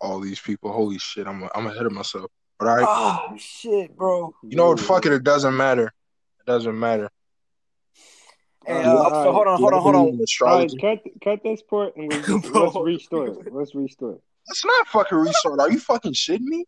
All 0.00 0.20
these 0.20 0.40
people, 0.40 0.72
holy 0.72 0.98
shit! 0.98 1.26
I'm 1.26 1.48
I'm 1.54 1.66
ahead 1.66 1.84
of 1.84 1.92
myself. 1.92 2.30
But 2.58 2.68
all 2.68 2.76
right, 2.76 2.86
Oh 2.88 3.36
shit, 3.36 3.96
bro. 3.96 4.32
you 4.42 4.56
know 4.56 4.68
what? 4.68 4.80
Fuck 4.80 5.06
it. 5.06 5.12
It 5.12 5.24
doesn't 5.24 5.56
matter. 5.56 5.86
It 5.86 6.46
doesn't 6.46 6.78
matter. 6.78 7.10
Hey, 8.68 8.84
Uh, 8.84 8.94
uh, 8.94 9.24
so 9.24 9.32
hold 9.32 9.46
on, 9.46 9.58
hold 9.58 9.72
on, 9.72 9.80
hold 9.82 9.94
Do 9.94 9.98
you 9.98 10.04
believe 10.04 10.04
on. 10.04 10.06
in 10.06 10.06
All 10.06 10.58
right, 10.58 10.70
Astrology. 10.70 10.76
cut 10.78 10.98
cut 11.24 11.42
this 11.42 11.62
part 11.62 11.96
and 11.96 12.12
let's, 12.12 12.26
just, 12.26 12.52
Bro. 12.52 12.64
let's 12.64 12.76
restart. 12.76 13.52
Let's 13.52 13.74
restart. 13.74 14.20
It's 14.48 14.64
not 14.64 14.86
fucking 14.88 15.18
restart. 15.18 15.60
Are 15.60 15.70
you 15.70 15.78
fucking 15.80 16.12
shitting 16.12 16.40
me? 16.42 16.64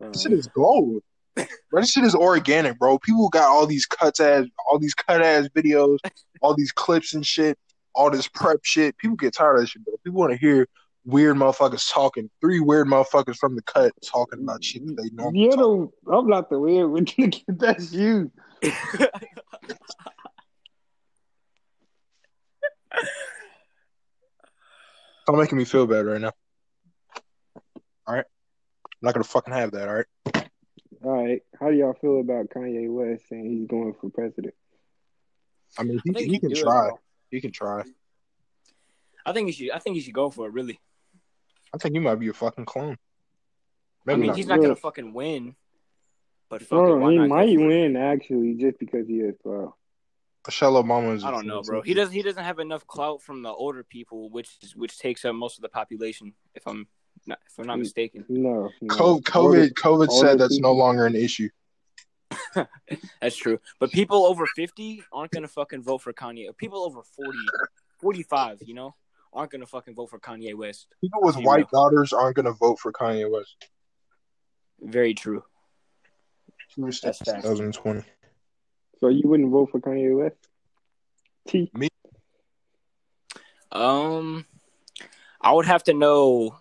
All 0.00 0.10
This 0.12 0.22
shit 0.22 0.32
is 0.32 0.46
gold. 0.46 1.02
Bro, 1.36 1.46
this 1.82 1.90
shit 1.92 2.04
is 2.04 2.14
organic, 2.14 2.78
bro. 2.78 2.98
People 2.98 3.28
got 3.28 3.48
all 3.48 3.66
these 3.66 3.86
cuts 3.86 4.20
ass, 4.20 4.46
all 4.68 4.78
these 4.78 4.94
cut 4.94 5.22
ass 5.22 5.48
videos, 5.54 5.98
all 6.42 6.54
these 6.54 6.72
clips 6.72 7.14
and 7.14 7.24
shit, 7.26 7.56
all 7.94 8.10
this 8.10 8.28
prep 8.28 8.58
shit. 8.62 8.96
People 8.98 9.16
get 9.16 9.34
tired 9.34 9.56
of 9.56 9.60
this 9.62 9.70
shit, 9.70 9.84
bro. 9.84 9.94
People 10.04 10.20
want 10.20 10.32
to 10.32 10.38
hear 10.38 10.66
weird 11.04 11.36
motherfuckers 11.36 11.90
talking. 11.92 12.28
Three 12.40 12.60
weird 12.60 12.86
motherfuckers 12.88 13.36
from 13.36 13.54
the 13.56 13.62
cut 13.62 13.92
talking 14.04 14.40
about 14.42 14.62
shit 14.64 14.84
that 14.86 14.96
they 14.96 15.08
know. 15.14 15.30
You 15.32 15.56
know, 15.56 15.92
I'm 16.12 16.26
not 16.26 16.50
the 16.50 16.58
weird 16.58 16.90
one. 16.90 17.06
That's 17.48 17.92
you. 17.92 18.30
Stop 25.22 25.36
making 25.36 25.58
me 25.58 25.64
feel 25.64 25.86
bad 25.86 26.06
right 26.06 26.20
now. 26.20 26.32
All 28.06 28.14
right, 28.14 28.24
I'm 28.24 29.02
not 29.02 29.14
gonna 29.14 29.24
fucking 29.24 29.54
have 29.54 29.72
that. 29.72 29.88
All 29.88 29.94
right. 29.94 30.06
All 31.02 31.24
right. 31.24 31.42
How 31.58 31.70
do 31.70 31.76
y'all 31.76 31.94
feel 31.94 32.20
about 32.20 32.50
Kanye 32.50 32.90
West 32.90 33.28
saying 33.28 33.48
he's 33.48 33.68
going 33.68 33.94
for 34.00 34.10
president? 34.10 34.54
I 35.78 35.84
mean, 35.84 36.00
he, 36.04 36.16
I 36.16 36.20
he 36.20 36.28
he 36.28 36.38
can 36.40 36.50
do 36.50 36.56
it, 36.56 36.62
try. 36.62 36.90
He 37.30 37.40
can 37.40 37.52
try. 37.52 37.84
I 39.24 39.32
think 39.32 39.46
he 39.46 39.52
should. 39.52 39.70
I 39.70 39.78
think 39.78 39.96
he 39.96 40.02
should 40.02 40.14
go 40.14 40.30
for 40.30 40.46
it. 40.46 40.52
Really. 40.52 40.80
I 41.72 41.78
think 41.78 41.94
you 41.94 42.00
might 42.00 42.16
be 42.16 42.28
a 42.28 42.32
fucking 42.32 42.64
clone. 42.64 42.96
I 44.08 44.16
mean, 44.16 44.28
not. 44.28 44.36
he's 44.36 44.46
not 44.46 44.60
gonna 44.60 44.74
fucking 44.74 45.12
win. 45.12 45.54
But 46.48 46.62
fuck 46.62 46.80
it, 46.80 46.82
Well, 46.82 46.98
why 46.98 47.12
he 47.12 47.18
not 47.18 47.28
might 47.28 47.54
for 47.54 47.62
it? 47.62 47.66
win 47.66 47.96
actually, 47.96 48.54
just 48.54 48.78
because 48.80 49.06
he 49.06 49.20
is 49.20 49.36
proud. 49.42 49.72
Michelle 50.46 50.82
Obama 50.82 51.14
is. 51.14 51.24
I 51.24 51.30
don't 51.30 51.46
know, 51.46 51.62
bro. 51.62 51.82
He 51.82 51.94
doesn't. 51.94 52.14
He 52.14 52.22
doesn't 52.22 52.42
have 52.44 52.58
enough 52.58 52.86
clout 52.86 53.22
from 53.22 53.42
the 53.42 53.50
older 53.50 53.84
people, 53.84 54.30
which 54.30 54.56
is, 54.62 54.74
which 54.74 54.98
takes 54.98 55.24
up 55.24 55.34
most 55.34 55.58
of 55.58 55.62
the 55.62 55.68
population. 55.68 56.32
If 56.54 56.66
I'm 56.66 56.86
not, 57.26 57.38
if 57.46 57.58
I'm 57.58 57.66
not 57.66 57.78
mistaken. 57.78 58.24
No, 58.28 58.70
no. 58.80 58.94
COVID. 58.94 59.36
Older- 59.36 59.68
COVID 59.70 60.08
older 60.08 60.26
said 60.26 60.38
that's 60.38 60.58
no 60.58 60.72
longer 60.72 61.06
an 61.06 61.14
issue. 61.14 61.48
That's 63.20 63.36
true. 63.36 63.58
But 63.80 63.90
people 63.90 64.24
over 64.26 64.46
50 64.46 65.02
aren't 65.12 65.32
going 65.32 65.42
to 65.42 65.48
fucking 65.48 65.82
vote 65.82 66.02
for 66.02 66.12
Kanye. 66.12 66.56
People 66.56 66.84
over 66.84 67.02
40, 67.02 67.38
45, 68.00 68.58
you 68.66 68.74
know, 68.74 68.94
aren't 69.32 69.50
going 69.50 69.60
to 69.60 69.66
fucking 69.66 69.94
vote 69.94 70.10
for 70.10 70.20
Kanye 70.20 70.54
West. 70.54 70.86
People 71.00 71.20
with 71.22 71.36
Yeah. 71.36 71.42
white 71.44 71.70
daughters 71.70 72.12
aren't 72.12 72.36
going 72.36 72.46
to 72.46 72.52
vote 72.52 72.78
for 72.78 72.92
Kanye 72.92 73.30
West. 73.30 73.68
Very 74.80 75.12
true. 75.14 75.42
That's 76.76 77.00
facts. 77.00 77.18
2020. 77.42 78.04
So 79.00 79.08
you 79.08 79.22
wouldn't 79.24 79.50
vote 79.50 79.70
for 79.70 79.80
Kanye 79.80 80.16
West? 80.16 80.36
T. 81.48 81.70
Me? 81.74 81.88
Um, 83.72 84.44
I 85.40 85.52
would 85.52 85.66
have 85.66 85.84
to 85.84 85.94
know 85.94 86.58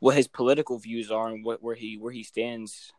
what 0.00 0.16
his 0.16 0.26
political 0.26 0.78
views 0.78 1.10
are 1.10 1.28
and 1.28 1.44
what 1.44 1.62
where 1.62 1.74
he 1.74 1.96
where 1.96 2.12
he 2.12 2.22
stands. 2.22 2.92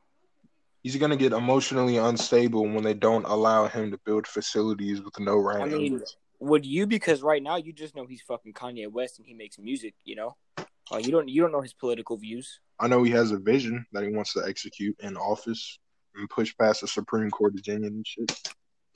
He's 0.81 0.95
going 0.95 1.11
to 1.11 1.17
get 1.17 1.33
emotionally 1.33 1.97
unstable 1.97 2.63
when 2.63 2.83
they 2.83 2.93
don't 2.93 3.25
allow 3.25 3.67
him 3.67 3.91
to 3.91 3.97
build 4.05 4.25
facilities 4.25 5.01
with 5.01 5.19
no 5.19 5.35
right. 5.37 5.61
I 5.61 5.65
mean, 5.65 6.01
would 6.39 6.65
you? 6.65 6.87
Because 6.87 7.21
right 7.21 7.43
now 7.43 7.57
you 7.57 7.73
just 7.73 7.95
know 7.95 8.05
he's 8.05 8.21
fucking 8.21 8.53
Kanye 8.53 8.89
West 8.89 9.19
and 9.19 9.27
he 9.27 9.33
makes 9.33 9.59
music. 9.59 9.93
You 10.05 10.15
know, 10.15 10.37
uh, 10.57 10.97
you 10.97 11.11
don't 11.11 11.27
you 11.27 11.41
don't 11.41 11.51
know 11.51 11.61
his 11.61 11.73
political 11.73 12.15
views. 12.15 12.59
I 12.79 12.87
know 12.87 13.03
he 13.03 13.11
has 13.11 13.31
a 13.31 13.37
vision 13.37 13.85
that 13.91 14.03
he 14.03 14.09
wants 14.09 14.31
to 14.33 14.43
execute 14.47 14.97
in 15.01 15.17
office 15.17 15.79
and 16.15 16.29
push 16.29 16.55
past 16.57 16.81
the 16.81 16.87
Supreme 16.87 17.29
Court 17.29 17.51
of 17.51 17.57
Virginia 17.57 17.87
and 17.87 18.07
shit. 18.07 18.53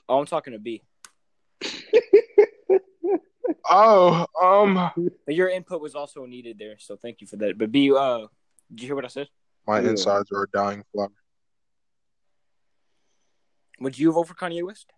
Oh, 0.10 0.20
I'm 0.20 0.26
talking 0.26 0.54
to 0.54 0.60
B. 0.60 0.82
Oh, 3.70 4.26
um, 4.42 4.92
But 5.26 5.36
your 5.36 5.50
input 5.50 5.82
was 5.82 5.96
also 5.96 6.26
needed 6.26 6.58
there, 6.60 6.76
so 6.80 6.96
thank 6.98 7.22
you 7.22 7.28
for 7.28 7.38
that. 7.38 7.58
But 7.58 7.72
B, 7.72 7.92
uh, 7.94 8.28
did 8.70 8.82
you 8.82 8.88
hear 8.88 8.96
what 8.96 9.06
I 9.06 9.10
said? 9.10 9.30
my 9.66 9.80
Yeah. 9.80 9.92
insides 9.92 10.30
are 10.34 10.44
a 10.44 10.50
dying 10.50 10.84
flower. 10.92 11.08
Would 13.80 13.98
you 13.98 14.12
vote 14.12 14.28
for 14.28 14.34
Kanye 14.34 14.64
West? 14.64 14.92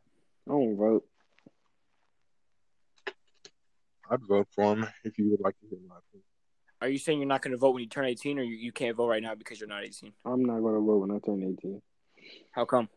I 0.47 0.51
don't 0.51 0.75
vote. 0.75 1.07
I'd 4.09 4.24
vote 4.27 4.47
for 4.51 4.74
him 4.75 4.88
if 5.03 5.17
you 5.19 5.29
would 5.31 5.41
like 5.41 5.59
to 5.59 5.67
hear 5.67 5.79
my 5.88 5.97
opinion. 5.97 6.25
Are 6.81 6.89
you 6.89 6.97
saying 6.97 7.19
you're 7.19 7.27
not 7.27 7.41
going 7.43 7.51
to 7.51 7.57
vote 7.57 7.71
when 7.71 7.83
you 7.83 7.89
turn 7.89 8.05
18, 8.05 8.39
or 8.39 8.43
you, 8.43 8.55
you 8.55 8.71
can't 8.71 8.95
vote 8.95 9.07
right 9.07 9.21
now 9.24 9.35
because 9.35 9.59
you're 9.59 9.69
not 9.69 9.83
18? 9.83 10.12
I'm 10.25 10.43
not 10.43 10.59
gonna 10.62 10.79
vote 10.79 10.97
when 11.07 11.12
I 11.12 11.19
turn 11.19 11.43
18. 11.43 11.81
How 12.51 12.65
come? 12.65 12.89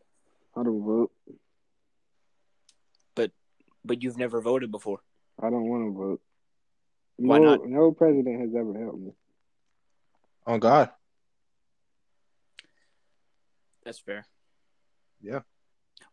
I 0.57 0.63
don't 0.63 0.83
vote. 0.85 1.13
But 3.89 4.03
you've 4.03 4.19
never 4.19 4.41
voted 4.43 4.71
before. 4.71 5.01
I 5.43 5.49
don't 5.51 5.67
want 5.69 5.87
to 5.87 5.99
vote. 5.99 6.21
Why 7.17 7.39
not? 7.39 7.67
No 7.67 7.91
president 7.91 8.41
has 8.43 8.51
ever 8.55 8.79
helped 8.79 8.99
me. 9.01 9.13
Oh 10.47 10.59
God, 10.59 10.91
That's 13.85 13.99
fair. 13.99 14.27
Yeah. 15.23 15.41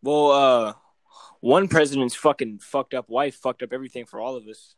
Well, 0.02 0.32
uh, 0.32 0.74
one 1.42 1.68
president's 1.68 2.16
fucking 2.16 2.60
fucked 2.60 2.94
up 2.94 3.10
wife 3.10 3.36
fucked 3.36 3.62
up 3.64 3.74
everything 3.74 4.06
for 4.06 4.20
all 4.20 4.36
of 4.36 4.48
us. 4.48 4.76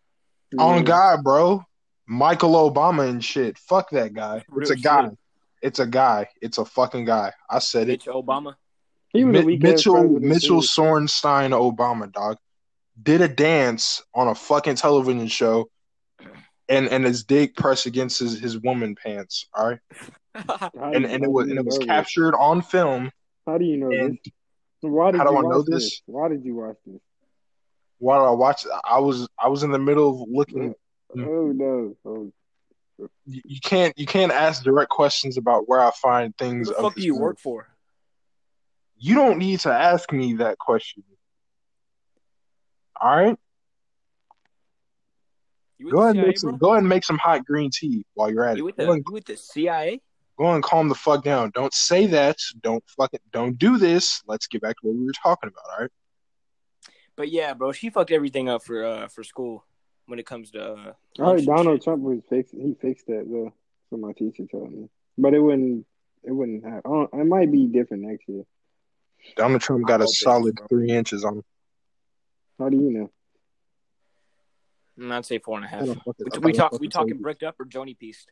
on 0.57 0.77
Yeah. 0.77 0.83
God, 0.83 1.23
bro. 1.23 1.63
Michael 2.07 2.53
Obama 2.71 3.07
and 3.07 3.23
shit. 3.23 3.57
Fuck 3.59 3.91
that 3.91 4.13
guy. 4.13 4.37
It's 4.37 4.47
Real 4.49 4.71
a 4.71 4.75
guy. 4.75 5.09
shit. 5.09 5.17
It's 5.61 5.79
a 5.79 5.85
guy. 5.87 6.29
It's 6.41 6.57
a 6.57 6.65
fucking 6.65 7.05
guy. 7.05 7.33
I 7.49 7.59
said 7.59 7.89
it. 7.89 8.01
Bitch, 8.01 8.07
Obama. 8.23 8.55
He 9.09 9.23
was 9.23 9.33
Mi- 9.39 9.45
weak 9.45 9.61
Mitchell 9.61 10.09
Mitchell 10.19 10.61
Sorenstein 10.61 11.51
Obama 11.51 12.11
dog 12.11 12.37
did 13.01 13.21
a 13.21 13.27
dance 13.27 14.01
on 14.13 14.27
a 14.27 14.35
fucking 14.35 14.75
television 14.75 15.27
show, 15.27 15.69
and 16.69 16.87
and 16.87 17.05
his 17.05 17.23
dick 17.23 17.55
pressed 17.55 17.85
against 17.85 18.19
his, 18.19 18.39
his 18.39 18.57
woman 18.59 18.95
pants. 18.95 19.47
All 19.53 19.67
right, 19.69 19.79
and 20.73 21.05
and 21.05 21.23
it 21.23 21.31
was 21.31 21.49
and 21.49 21.59
it 21.59 21.65
was 21.65 21.77
captured 21.77 22.35
on 22.35 22.61
film. 22.61 23.11
How 23.45 23.57
do 23.57 23.65
you 23.65 23.77
know 23.77 23.91
And 23.91 24.17
this? 24.23 24.33
Why 24.81 25.11
did 25.11 25.17
how 25.17 25.25
do 25.25 25.31
you 25.31 25.37
I 25.37 25.41
know 25.41 25.47
watch 25.59 25.65
this? 25.67 26.01
Why 26.05 26.27
did 26.29 26.43
you 26.45 26.55
watch 26.55 26.77
this? 26.85 26.99
while 27.99 28.25
I 28.25 28.29
watched, 28.31 28.67
I 28.83 28.99
was 28.99 29.27
I 29.41 29.47
was 29.47 29.63
in 29.63 29.71
the 29.71 29.79
middle 29.79 30.21
of 30.23 30.29
looking. 30.29 30.75
Mm. 31.15 31.27
Oh 31.27 31.51
no! 31.51 31.95
Oh, 32.05 32.31
You 33.25 33.41
you 33.45 33.59
can't 33.59 33.97
you 33.97 34.05
can't 34.05 34.31
ask 34.31 34.63
direct 34.63 34.89
questions 34.89 35.37
about 35.37 35.67
where 35.67 35.79
I 35.79 35.91
find 35.91 36.33
Who 36.39 36.45
things. 36.45 36.67
the 36.67 36.75
fuck 36.75 36.95
do 36.95 37.01
you 37.01 37.15
work 37.15 37.39
for? 37.39 37.67
You 38.99 39.15
don't 39.15 39.37
need 39.37 39.61
to 39.61 39.71
ask 39.71 40.11
me 40.11 40.33
that 40.35 40.57
question. 40.57 41.03
All 43.01 43.15
right, 43.15 43.37
go 45.91 46.01
ahead 46.01 46.15
and 46.15 46.17
CIA, 46.17 46.27
make 46.27 46.39
some, 46.39 46.57
go 46.57 46.69
ahead 46.71 46.79
and 46.79 46.89
make 46.89 47.03
some 47.03 47.17
hot 47.17 47.45
green 47.45 47.69
tea 47.71 48.05
while 48.13 48.31
you're 48.31 48.43
at 48.45 48.57
You 48.57 48.63
it. 48.63 48.65
with 48.65 48.77
Go 48.77 48.85
the 48.85 48.91
and, 48.93 49.03
you 49.07 49.13
with 49.13 49.25
the 49.25 49.37
CIA? 49.37 50.01
go 50.37 50.53
and 50.53 50.63
calm 50.63 50.87
the 50.89 50.95
fuck 50.95 51.23
down. 51.23 51.51
Don't 51.55 51.73
say 51.73 52.05
that. 52.07 52.37
Don't 52.61 52.83
fucking 52.97 53.19
don't 53.31 53.57
do 53.57 53.77
this. 53.77 54.21
Let's 54.27 54.47
get 54.47 54.61
back 54.61 54.75
to 54.81 54.87
what 54.87 54.95
we 54.95 55.05
were 55.05 55.11
talking 55.23 55.49
about. 55.49 55.63
All 55.73 55.81
right. 55.81 55.91
But 57.15 57.29
yeah, 57.29 57.53
bro, 57.55 57.71
she 57.71 57.89
fucked 57.89 58.11
everything 58.11 58.47
up 58.49 58.63
for 58.63 58.85
uh 58.85 59.07
for 59.07 59.23
school 59.23 59.65
when 60.05 60.19
it 60.19 60.25
comes 60.25 60.51
to. 60.51 60.63
Uh, 60.63 60.75
I 60.75 60.77
heard 60.77 60.93
lunch 61.19 61.37
and 61.39 61.47
Donald 61.47 61.77
shit. 61.79 61.83
Trump 61.83 62.01
was 62.03 62.19
fixed. 62.29 62.53
He 62.53 62.75
fixed 62.79 63.07
that 63.07 63.25
though. 63.29 63.53
So 63.89 63.97
my 63.97 64.11
teacher 64.13 64.43
told 64.51 64.71
me, 64.71 64.89
but 65.17 65.33
it 65.33 65.39
wouldn't. 65.39 65.85
It 66.23 66.31
wouldn't 66.31 66.65
have. 66.65 66.81
I 66.85 67.05
it 67.21 67.25
might 67.25 67.51
be 67.51 67.67
different 67.67 68.03
next 68.03 68.27
year. 68.27 68.43
Donald 69.35 69.61
Trump 69.61 69.87
got 69.87 70.01
a 70.01 70.03
hope 70.03 70.09
it 70.09 70.11
is, 70.11 70.19
solid 70.19 70.55
bro. 70.55 70.67
three 70.67 70.89
inches 70.91 71.23
on 71.25 71.37
him. 71.37 71.43
How 72.59 72.69
do 72.69 72.77
you 72.77 72.91
know? 72.91 73.11
Mm, 74.99 75.11
I'd 75.11 75.25
say 75.25 75.39
four 75.39 75.57
and 75.57 75.65
a 75.65 75.67
half. 75.67 75.85
Don't 75.85 75.95
fucking- 76.03 76.25
We, 76.33 76.39
we 76.39 76.51
don't 76.53 76.71
talk. 76.71 76.79
We 76.79 76.87
talking 76.87 77.15
you. 77.15 77.21
bricked 77.21 77.43
up 77.43 77.59
or 77.59 77.65
Joni 77.65 77.97
pieced? 77.97 78.31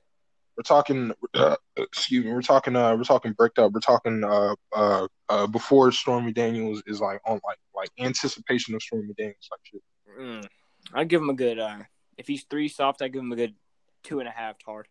We're 0.58 0.64
talking. 0.64 1.12
Uh, 1.34 1.58
excuse 1.78 2.24
me. 2.26 2.32
We're 2.32 2.42
talking. 2.42 2.76
Uh, 2.76 2.96
we're 2.96 3.04
talking 3.04 3.34
bricked 3.34 3.60
up. 3.60 3.74
We're 3.74 3.82
talking. 3.82 4.24
Uh, 4.24 4.56
uh, 4.74 5.08
uh, 5.30 5.48
before 5.48 5.92
Stormy 5.92 6.32
Daniels 6.32 6.82
is 6.88 7.02
like 7.02 7.22
on 7.26 7.40
like 7.46 7.58
like 7.76 7.90
anticipation 8.00 8.74
of 8.74 8.82
Stormy 8.82 9.14
Daniels 9.18 9.50
like 9.52 9.60
shit. 9.64 9.82
Mm, 10.20 10.48
I'd 10.94 11.10
give 11.10 11.22
him 11.22 11.30
a 11.30 11.34
good. 11.34 11.60
Uh, 11.60 11.80
if 12.18 12.28
he's 12.28 12.44
three 12.46 12.70
soft, 12.70 13.02
I'd 13.02 13.12
give 13.14 13.22
him 13.22 13.32
a 13.34 13.36
good 13.36 13.54
two 14.04 14.20
and 14.22 14.30
a 14.30 14.32
half 14.32 14.56
hard. 14.66 14.88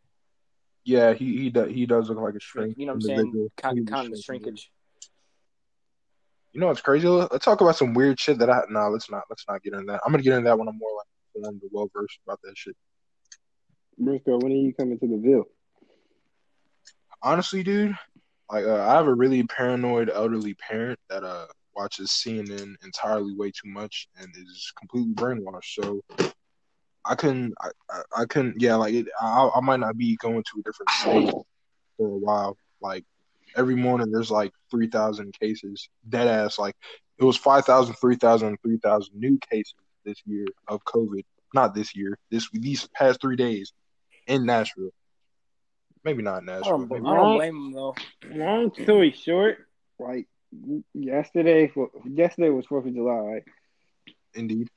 Yeah, 0.84 1.14
he 1.14 1.38
he 1.38 1.50
does 1.50 1.70
he 1.72 1.86
does 1.86 2.10
look 2.10 2.18
like 2.18 2.34
a 2.34 2.40
shrink. 2.40 2.76
You 2.76 2.84
know 2.86 2.92
what 2.92 2.96
I'm 2.96 3.00
saying? 3.00 3.50
Kind, 3.56 3.88
kind 3.88 4.06
of 4.08 4.12
the 4.12 4.22
shrink 4.22 4.42
shrinkage. 4.44 4.70
You 6.54 6.60
know 6.60 6.68
what's 6.68 6.80
crazy? 6.80 7.06
Let's 7.08 7.44
talk 7.44 7.60
about 7.60 7.76
some 7.76 7.92
weird 7.92 8.18
shit 8.18 8.38
that 8.38 8.48
I. 8.48 8.62
No, 8.70 8.88
let's 8.88 9.10
not. 9.10 9.24
Let's 9.28 9.44
not 9.48 9.62
get 9.62 9.74
into 9.74 9.86
that. 9.86 10.00
I'm 10.06 10.12
gonna 10.12 10.22
get 10.22 10.34
into 10.34 10.48
that 10.48 10.58
when 10.58 10.68
I'm 10.68 10.78
more 10.78 10.90
like 10.96 11.06
informed 11.34 11.60
or 11.62 11.68
well 11.72 11.90
versed 11.92 12.18
about 12.26 12.40
that 12.44 12.56
shit. 12.56 12.76
Briscoe, 13.98 14.38
when 14.38 14.52
are 14.52 14.54
you 14.54 14.72
coming 14.72 14.98
to 15.00 15.06
the 15.06 15.18
Ville? 15.18 15.44
honestly, 17.24 17.62
dude, 17.62 17.96
like 18.52 18.64
uh, 18.64 18.82
I 18.82 18.92
have 18.94 19.06
a 19.06 19.14
really 19.14 19.42
paranoid 19.44 20.10
elderly 20.14 20.54
parent 20.54 20.98
that 21.08 21.24
uh 21.24 21.46
watches 21.74 22.10
CNN 22.10 22.74
entirely 22.84 23.34
way 23.34 23.50
too 23.50 23.68
much 23.68 24.06
and 24.16 24.28
is 24.36 24.72
completely 24.78 25.12
brainwashed. 25.14 25.74
So 25.80 26.00
I 27.04 27.16
couldn't, 27.16 27.52
I, 27.60 27.68
I, 27.90 28.22
I 28.22 28.24
couldn't, 28.26 28.60
yeah, 28.60 28.76
like 28.76 28.94
it, 28.94 29.06
I, 29.20 29.50
I 29.56 29.60
might 29.60 29.80
not 29.80 29.96
be 29.96 30.16
going 30.22 30.44
to 30.44 30.60
a 30.60 30.62
different 30.62 30.90
state 30.90 31.30
for 31.96 32.06
a 32.06 32.16
while. 32.16 32.56
Like 32.80 33.04
every 33.56 33.74
morning, 33.74 34.10
there's 34.10 34.30
like 34.30 34.52
three 34.70 34.88
thousand 34.88 35.34
cases, 35.38 35.88
dead 36.08 36.28
ass. 36.28 36.58
Like 36.58 36.76
it 37.18 37.24
was 37.24 37.36
5,000, 37.36 37.94
3,000, 37.94 38.58
3,000 38.62 39.14
new 39.14 39.38
cases 39.50 39.74
this 40.04 40.20
year 40.26 40.46
of 40.68 40.84
COVID. 40.84 41.22
Not 41.52 41.74
this 41.74 41.94
year. 41.94 42.18
This 42.30 42.48
these 42.52 42.88
past 42.94 43.20
three 43.20 43.36
days 43.36 43.72
in 44.26 44.44
Nashville. 44.44 44.90
Maybe 46.04 46.22
not 46.22 46.42
I 46.42 46.46
Nashville. 46.46 46.74
Um, 46.74 46.88
don't, 46.88 47.06
I 47.06 47.14
don't 47.14 47.36
blame 47.36 47.56
him 47.56 47.72
though. 47.72 47.94
Long 48.28 48.72
story 48.74 49.12
short, 49.12 49.58
like 49.98 50.26
yesterday, 50.92 51.72
yesterday 52.04 52.48
was 52.50 52.66
Fourth 52.66 52.86
of 52.86 52.94
July, 52.94 53.14
right? 53.14 53.42
Indeed. 54.34 54.68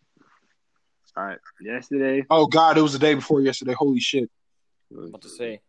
All 1.16 1.26
right, 1.26 1.40
yesterday. 1.60 2.24
Oh 2.30 2.46
God, 2.46 2.78
it 2.78 2.82
was 2.82 2.94
the 2.94 3.00
day 3.00 3.16
before 3.16 3.42
yesterday. 3.42 3.74
Holy 3.74 4.00
shit! 4.00 4.30
What 4.90 5.22
to 5.22 5.30
say? 5.30 5.62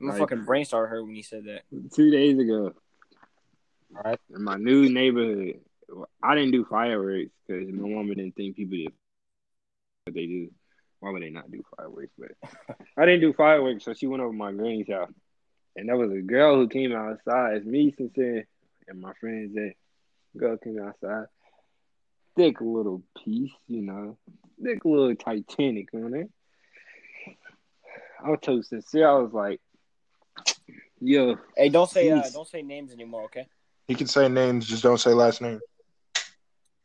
My 0.00 0.12
Right. 0.12 0.18
fucking 0.18 0.44
brain 0.44 0.64
started 0.64 0.88
hurt 0.88 1.04
when 1.04 1.14
he 1.14 1.22
said 1.22 1.44
that. 1.44 1.62
Two 1.92 2.10
days 2.10 2.38
ago, 2.38 2.72
All 3.94 4.02
right. 4.02 4.18
in 4.34 4.42
my 4.42 4.56
new 4.56 4.88
neighborhood, 4.88 5.60
I 6.22 6.34
didn't 6.34 6.52
do 6.52 6.64
fireworks 6.64 7.30
because 7.46 7.68
my 7.70 7.88
mama 7.88 8.14
didn't 8.14 8.34
think 8.34 8.56
people 8.56 8.78
did. 8.78 8.92
But 10.06 10.14
they 10.14 10.26
do. 10.26 10.50
Why 11.00 11.10
would 11.10 11.22
they 11.22 11.30
not 11.30 11.50
do 11.50 11.62
fireworks? 11.76 12.12
But 12.18 12.32
I 12.96 13.04
didn't 13.04 13.20
do 13.20 13.32
fireworks, 13.34 13.84
so 13.84 13.92
she 13.94 14.06
went 14.06 14.22
over 14.22 14.32
to 14.32 14.36
my 14.36 14.52
granny's 14.52 14.88
house, 14.88 15.12
and 15.76 15.88
there 15.88 15.96
was 15.96 16.12
a 16.12 16.20
girl 16.22 16.56
who 16.56 16.68
came 16.68 16.92
outside. 16.92 17.56
It's 17.56 17.66
me, 17.66 17.92
sincere, 17.96 18.46
and 18.88 19.00
my 19.00 19.12
friends 19.14 19.54
Jay. 19.54 19.76
Girl 20.36 20.56
came 20.56 20.78
outside, 20.80 21.26
thick 22.36 22.60
little 22.60 23.02
piece, 23.24 23.50
you 23.66 23.82
know, 23.82 24.16
thick 24.62 24.84
little 24.84 25.14
Titanic 25.16 25.92
on 25.92 26.14
it. 26.14 26.30
I 28.22 28.30
was 28.30 28.38
so 28.44 28.60
sincere. 28.62 29.08
I 29.08 29.14
was 29.18 29.32
like, 29.32 29.60
"Yo, 31.00 31.36
Hey, 31.56 31.68
don't 31.68 31.90
say 31.90 32.10
uh, 32.10 32.28
don't 32.32 32.48
say 32.48 32.62
names 32.62 32.92
anymore, 32.92 33.24
okay? 33.24 33.46
He 33.88 33.94
can 33.94 34.06
say 34.06 34.28
names, 34.28 34.66
just 34.66 34.82
don't 34.82 34.98
say 34.98 35.12
last 35.12 35.40
name. 35.40 35.60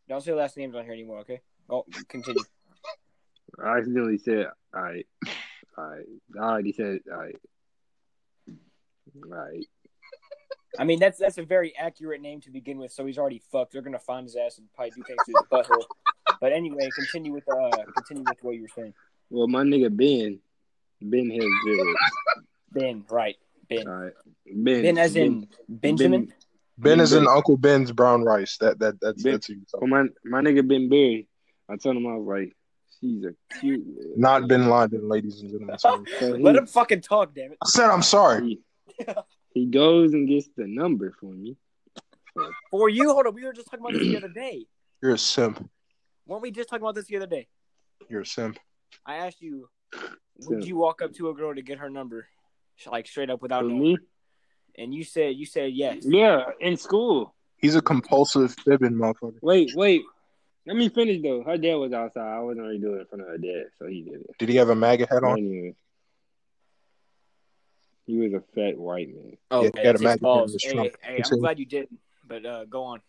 Don't 0.08 0.22
say 0.22 0.34
last 0.34 0.58
names 0.58 0.76
on 0.76 0.84
here 0.84 0.94
anymore, 0.94 1.20
okay? 1.20 1.42
Oh, 1.70 1.86
continue. 2.08 2.44
I 3.64 3.78
accidentally 3.78 4.18
said 4.18 4.48
I, 4.74 5.04
I, 5.78 6.00
I 6.38 6.40
already 6.40 6.74
said 6.74 7.00
I, 7.14 7.32
right. 9.16 9.66
I 10.78 10.84
mean, 10.84 11.00
that's 11.00 11.18
that's 11.20 11.38
a 11.38 11.44
very 11.44 11.76
accurate 11.78 12.22
name 12.22 12.42
to 12.42 12.52
begin 12.52 12.78
with. 12.78 12.92
So 12.92 13.06
he's 13.06 13.18
already 13.18 13.42
fucked. 13.52 13.74
They're 13.74 13.82
gonna 13.82 14.00
find 14.00 14.26
his 14.26 14.36
ass 14.36 14.58
and 14.58 14.68
probably 14.74 14.92
do 14.92 15.04
things 15.04 15.20
to 15.26 15.32
his 15.32 15.48
butthole. 15.52 15.86
But 16.42 16.52
anyway, 16.52 16.90
continue 16.96 17.34
with 17.34 17.48
uh, 17.48 17.84
continue 17.96 18.24
with 18.28 18.38
what 18.42 18.56
you 18.56 18.64
were 18.64 18.68
saying. 18.76 18.94
Well, 19.30 19.48
my 19.48 19.64
nigga 19.64 19.96
Ben, 19.96 20.40
Ben 21.02 21.30
has 21.30 21.46
dreads. 21.66 22.00
Ben, 22.72 23.06
right? 23.10 23.38
Ben. 23.70 23.88
All 23.88 23.94
right, 23.94 24.14
Ben. 24.46 24.84
Ben, 24.84 24.98
as 24.98 25.16
in 25.16 25.48
Benjamin. 25.68 26.32
Ben 26.78 27.00
is 27.00 27.14
in 27.14 27.26
Ben. 27.26 27.34
Uncle 27.34 27.58
Ben's 27.58 27.92
brown 27.92 28.24
rice. 28.24 28.58
That 28.58 28.80
that 28.80 29.00
that's 29.02 29.24
Ben. 29.24 29.34
that's 29.34 29.48
who 29.48 29.54
you're 29.54 29.64
For 29.80 29.88
my 29.88 30.06
my 30.24 30.42
nigga 30.42 30.68
Ben 30.68 30.90
Berry, 30.90 31.28
I 31.70 31.78
told 31.78 31.98
him 31.98 32.08
I 32.08 32.16
was 32.16 32.28
like, 32.28 32.56
she's 33.00 33.24
a 33.24 33.60
cute. 33.60 33.86
Not 34.18 34.48
Bin 34.48 34.70
Laden, 34.70 35.08
ladies 35.08 35.42
and 35.42 35.52
gentlemen. 35.52 35.78
Sorry. 35.80 36.04
So 36.20 36.36
he, 36.36 36.44
Let 36.44 36.56
him 36.56 36.68
fucking 36.68 37.02
talk, 37.02 37.34
damn 37.34 37.52
it. 37.52 37.58
I 37.64 37.68
said 37.68 37.90
I'm 37.90 38.02
sorry. 38.02 38.60
he, 38.98 39.06
he 39.54 39.66
goes 39.66 40.14
and 40.14 40.28
gets 40.28 40.50
the 40.56 40.68
number 40.68 41.14
for 41.20 41.32
me. 41.32 41.58
For 42.70 42.90
you, 42.90 43.14
hold 43.14 43.28
on. 43.28 43.34
We 43.34 43.46
were 43.46 43.54
just 43.54 43.68
talking 43.68 43.80
about 43.86 43.94
this 43.94 44.02
the 44.08 44.18
other 44.18 44.28
day. 44.28 44.66
You're 45.02 45.14
a 45.14 45.18
simp. 45.18 45.70
Weren't 46.28 46.42
we 46.42 46.52
just 46.52 46.70
talking 46.70 46.84
about 46.84 46.96
this 46.96 47.06
the 47.06 47.16
other 47.18 47.28
day? 47.28 47.48
You're 48.10 48.22
a 48.22 48.26
simp. 48.26 48.58
I 49.06 49.18
asked 49.18 49.42
you, 49.42 49.70
would 49.94 50.60
Simp. 50.60 50.66
you 50.66 50.76
walk 50.76 51.02
up 51.02 51.14
to 51.14 51.30
a 51.30 51.34
girl 51.34 51.54
to 51.56 51.62
get 51.62 51.78
her 51.80 51.90
number, 51.90 52.28
like 52.90 53.08
straight 53.08 53.30
up 53.30 53.42
without 53.42 53.64
For 53.64 53.70
knowing? 53.70 53.82
me, 53.82 53.98
And 54.78 54.94
you 54.94 55.04
said 55.04 55.36
you 55.36 55.46
said 55.46 55.72
yes. 55.74 55.98
yeah, 56.02 56.44
in 56.60 56.78
school. 56.78 57.34
He's 57.58 57.76
a 57.76 57.82
compulsive 57.82 58.54
fibbing 58.66 58.94
motherfucker. 58.94 59.36
Wait, 59.42 59.72
wait. 59.76 60.02
Let 60.68 60.76
me 60.76 60.90
finish 60.90 61.22
though. 61.22 61.44
Her 61.44 61.58
dad 61.58 61.76
was 61.76 61.94
outside. 61.94 62.28
I 62.28 62.40
wasn't 62.40 62.66
really 62.66 62.80
doing 62.80 62.98
it 62.98 63.02
in 63.02 63.06
front 63.06 63.22
of 63.22 63.28
her 63.28 63.38
dad, 63.38 63.66
so 63.80 63.88
he 63.88 64.02
did 64.02 64.22
it. 64.22 64.30
Did 64.40 64.50
he 64.50 64.56
have 64.58 64.70
a 64.70 64.76
MAGA 64.76 65.08
hat 65.10 65.24
on? 65.24 65.38
Anyway, 65.38 65.76
he 68.06 68.18
was 68.18 68.34
a 68.34 68.42
fat 68.54 68.78
white 68.78 69.08
man. 69.10 69.38
Oh, 69.52 69.62
Yeah, 69.62 69.68
okay, 69.70 69.80
you 69.80 69.84
gotta 69.84 69.84
that's 69.84 69.94
his 69.94 70.02
imagine 70.02 70.18
him 70.20 70.24
balls. 70.24 70.56
as 70.56 70.64
Hey, 70.64 70.74
Trump. 70.74 70.92
hey, 71.02 71.22
I'm 71.32 71.40
glad 71.40 71.60
you 71.60 71.66
didn't. 71.66 72.00
But 72.28 72.46
uh, 72.46 72.66
go 72.66 72.84
on. 72.84 73.02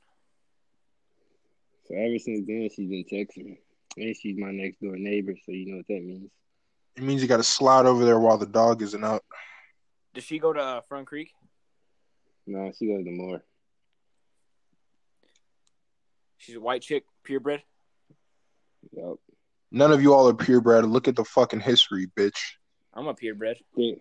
So 1.89 1.95
ever 1.95 2.19
since 2.19 2.47
then, 2.47 2.69
she's 2.75 2.89
been 2.89 3.05
texting 3.05 3.45
me, 3.47 3.59
and 3.97 4.17
she's 4.17 4.37
my 4.39 4.51
next 4.51 4.81
door 4.81 4.97
neighbor. 4.97 5.35
So 5.45 5.53
you 5.53 5.71
know 5.71 5.77
what 5.79 5.87
that 5.89 6.05
means. 6.05 6.31
It 6.97 7.03
means 7.03 7.23
you 7.23 7.29
got 7.29 7.37
to 7.39 7.43
slide 7.43 7.87
over 7.87 8.05
there 8.05 8.19
while 8.19 8.39
the 8.39 8.47
dog 8.47 8.83
isn't 8.83 9.05
out. 9.05 9.23
Does 10.17 10.25
she 10.25 10.39
go 10.39 10.51
to 10.51 10.59
uh, 10.61 10.81
Front 10.89 11.07
Creek? 11.07 11.31
No, 12.47 12.73
she 12.79 12.87
goes 12.87 13.05
to 13.05 13.11
more. 13.11 13.43
She's 16.39 16.57
a 16.57 16.61
white 16.61 16.81
chick, 16.81 17.05
purebred. 17.23 17.63
Yup. 18.93 19.19
None 19.71 19.93
of 19.93 20.01
you 20.01 20.15
all 20.15 20.27
are 20.27 20.33
purebred. 20.35 20.87
Look 20.87 21.07
at 21.07 21.17
the 21.17 21.25
fucking 21.25 21.61
history, 21.61 22.07
bitch. 22.19 22.39
I'm 22.95 23.09
a 23.09 23.13
purebred. 23.13 23.59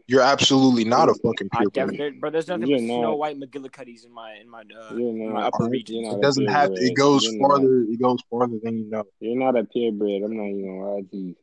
You're 0.08 0.22
absolutely 0.22 0.86
not 0.86 1.10
a 1.10 1.16
fucking 1.16 1.50
I 1.52 1.58
purebred. 1.58 1.74
definitely, 1.74 2.20
but 2.22 2.32
there's 2.32 2.48
nothing 2.48 2.68
You're 2.68 2.80
but. 2.80 2.86
Snow 2.86 3.16
White 3.18 3.38
McGillicuddies 3.38 4.06
in 4.06 4.14
my 4.14 4.36
in 4.36 4.50
my 4.50 4.62
uh, 4.62 4.94
You're 4.96 5.10
in 5.10 5.34
my 5.34 5.42
upper 5.48 5.68
region. 5.68 6.06
It 6.06 6.22
doesn't 6.22 6.48
have. 6.48 6.72
It 6.76 6.96
goes 6.96 7.26
You're 7.26 7.42
not- 7.42 7.48
farther. 7.50 7.82
It 7.90 8.02
goes 8.02 8.20
farther 8.30 8.58
than 8.64 8.78
you 8.78 8.90
know. 8.90 9.04
You're 9.20 9.38
not 9.38 9.58
a 9.58 9.66
purebred. 9.66 10.24
I'm 10.24 10.38
not 10.38 10.44
even 10.46 10.80
gonna 10.80 11.02
to 11.02 11.18
you. 11.18 11.36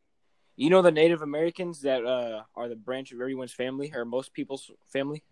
You 0.57 0.71
know 0.71 0.83
the 0.83 0.93
Native 0.93 1.23
Americans 1.23 1.81
that 1.83 2.05
uh, 2.05 2.43
are 2.55 2.69
the 2.69 2.77
branch 2.77 3.13
of 3.13 3.21
everyone's 3.21 3.53
family 3.53 3.91
or 3.95 4.05
most 4.05 4.35
people's 4.35 4.71
family. 4.93 5.23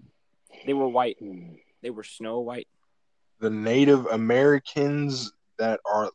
They 0.67 0.73
were 0.73 0.89
white. 0.89 1.19
They 1.83 1.91
were 1.91 2.03
Snow 2.03 2.41
White. 2.41 2.69
The 3.41 3.51
Native 3.51 4.07
Americans 4.07 5.33
that 5.59 5.81
are 5.91 6.11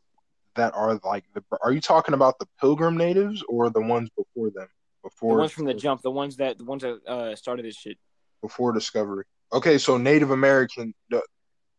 that 0.56 0.74
are 0.74 1.00
like 1.04 1.24
the. 1.34 1.42
Are 1.62 1.72
you 1.72 1.80
talking 1.80 2.14
about 2.14 2.38
the 2.38 2.46
Pilgrim 2.60 2.96
natives 2.96 3.42
or 3.48 3.70
the 3.70 3.80
ones 3.80 4.10
before 4.16 4.50
them? 4.50 4.68
Before 5.02 5.34
The 5.34 5.40
ones 5.40 5.52
from 5.52 5.64
the 5.66 5.74
jump. 5.74 6.02
The 6.02 6.10
ones 6.10 6.36
that 6.36 6.58
the 6.58 6.64
ones 6.64 6.82
that 6.82 6.98
uh, 7.06 7.36
started 7.36 7.64
this 7.64 7.76
shit. 7.76 7.98
before 8.42 8.72
discovery. 8.72 9.24
Okay, 9.52 9.78
so 9.78 9.96
Native 9.96 10.32
American, 10.32 10.94
the 11.10 11.22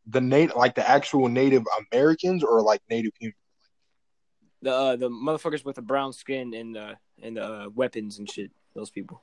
the 0.08 0.22
native 0.22 0.56
like 0.56 0.76
the 0.76 0.90
actual 0.90 1.28
Native 1.28 1.64
Americans 1.92 2.44
or 2.44 2.62
like 2.62 2.82
Native 2.90 3.12
humans. 3.20 3.36
The 4.62 4.74
uh, 4.74 4.96
the 4.96 5.10
motherfuckers 5.10 5.64
with 5.66 5.76
the 5.76 5.82
brown 5.82 6.14
skin 6.14 6.54
and 6.54 6.76
the 6.76 6.98
and 7.22 7.38
the 7.38 7.44
uh, 7.44 7.70
weapons 7.76 8.20
and 8.20 8.30
shit. 8.30 8.52
Those 8.76 8.90
people. 8.90 9.22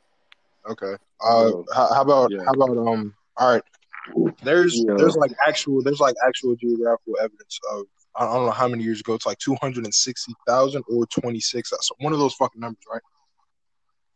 Okay. 0.68 0.94
Uh, 0.94 0.96
Oh. 1.52 1.64
how, 1.74 1.92
how 1.94 2.02
about 2.02 2.30
Yeah. 2.30 2.44
how 2.44 2.52
about 2.52 2.76
um? 2.78 3.14
All 3.36 3.52
right. 3.52 3.62
There's 4.42 4.74
Yeah. 4.86 4.94
there's 4.96 5.16
like 5.16 5.32
actual 5.46 5.82
there's 5.82 6.00
like 6.00 6.14
actual 6.26 6.54
geographical 6.56 7.16
evidence 7.20 7.58
of 7.72 7.84
I 8.16 8.24
don't 8.26 8.46
know 8.46 8.52
how 8.52 8.68
many 8.68 8.84
years 8.84 9.00
ago. 9.00 9.14
It's 9.14 9.26
like 9.26 9.38
two 9.38 9.56
hundred 9.60 9.84
and 9.84 9.94
sixty 9.94 10.32
thousand 10.46 10.84
or 10.88 11.06
twenty 11.06 11.40
six. 11.40 11.70
That's 11.70 11.90
one 11.98 12.12
of 12.12 12.18
those 12.18 12.34
fucking 12.34 12.60
numbers, 12.60 12.84
right? 12.90 13.02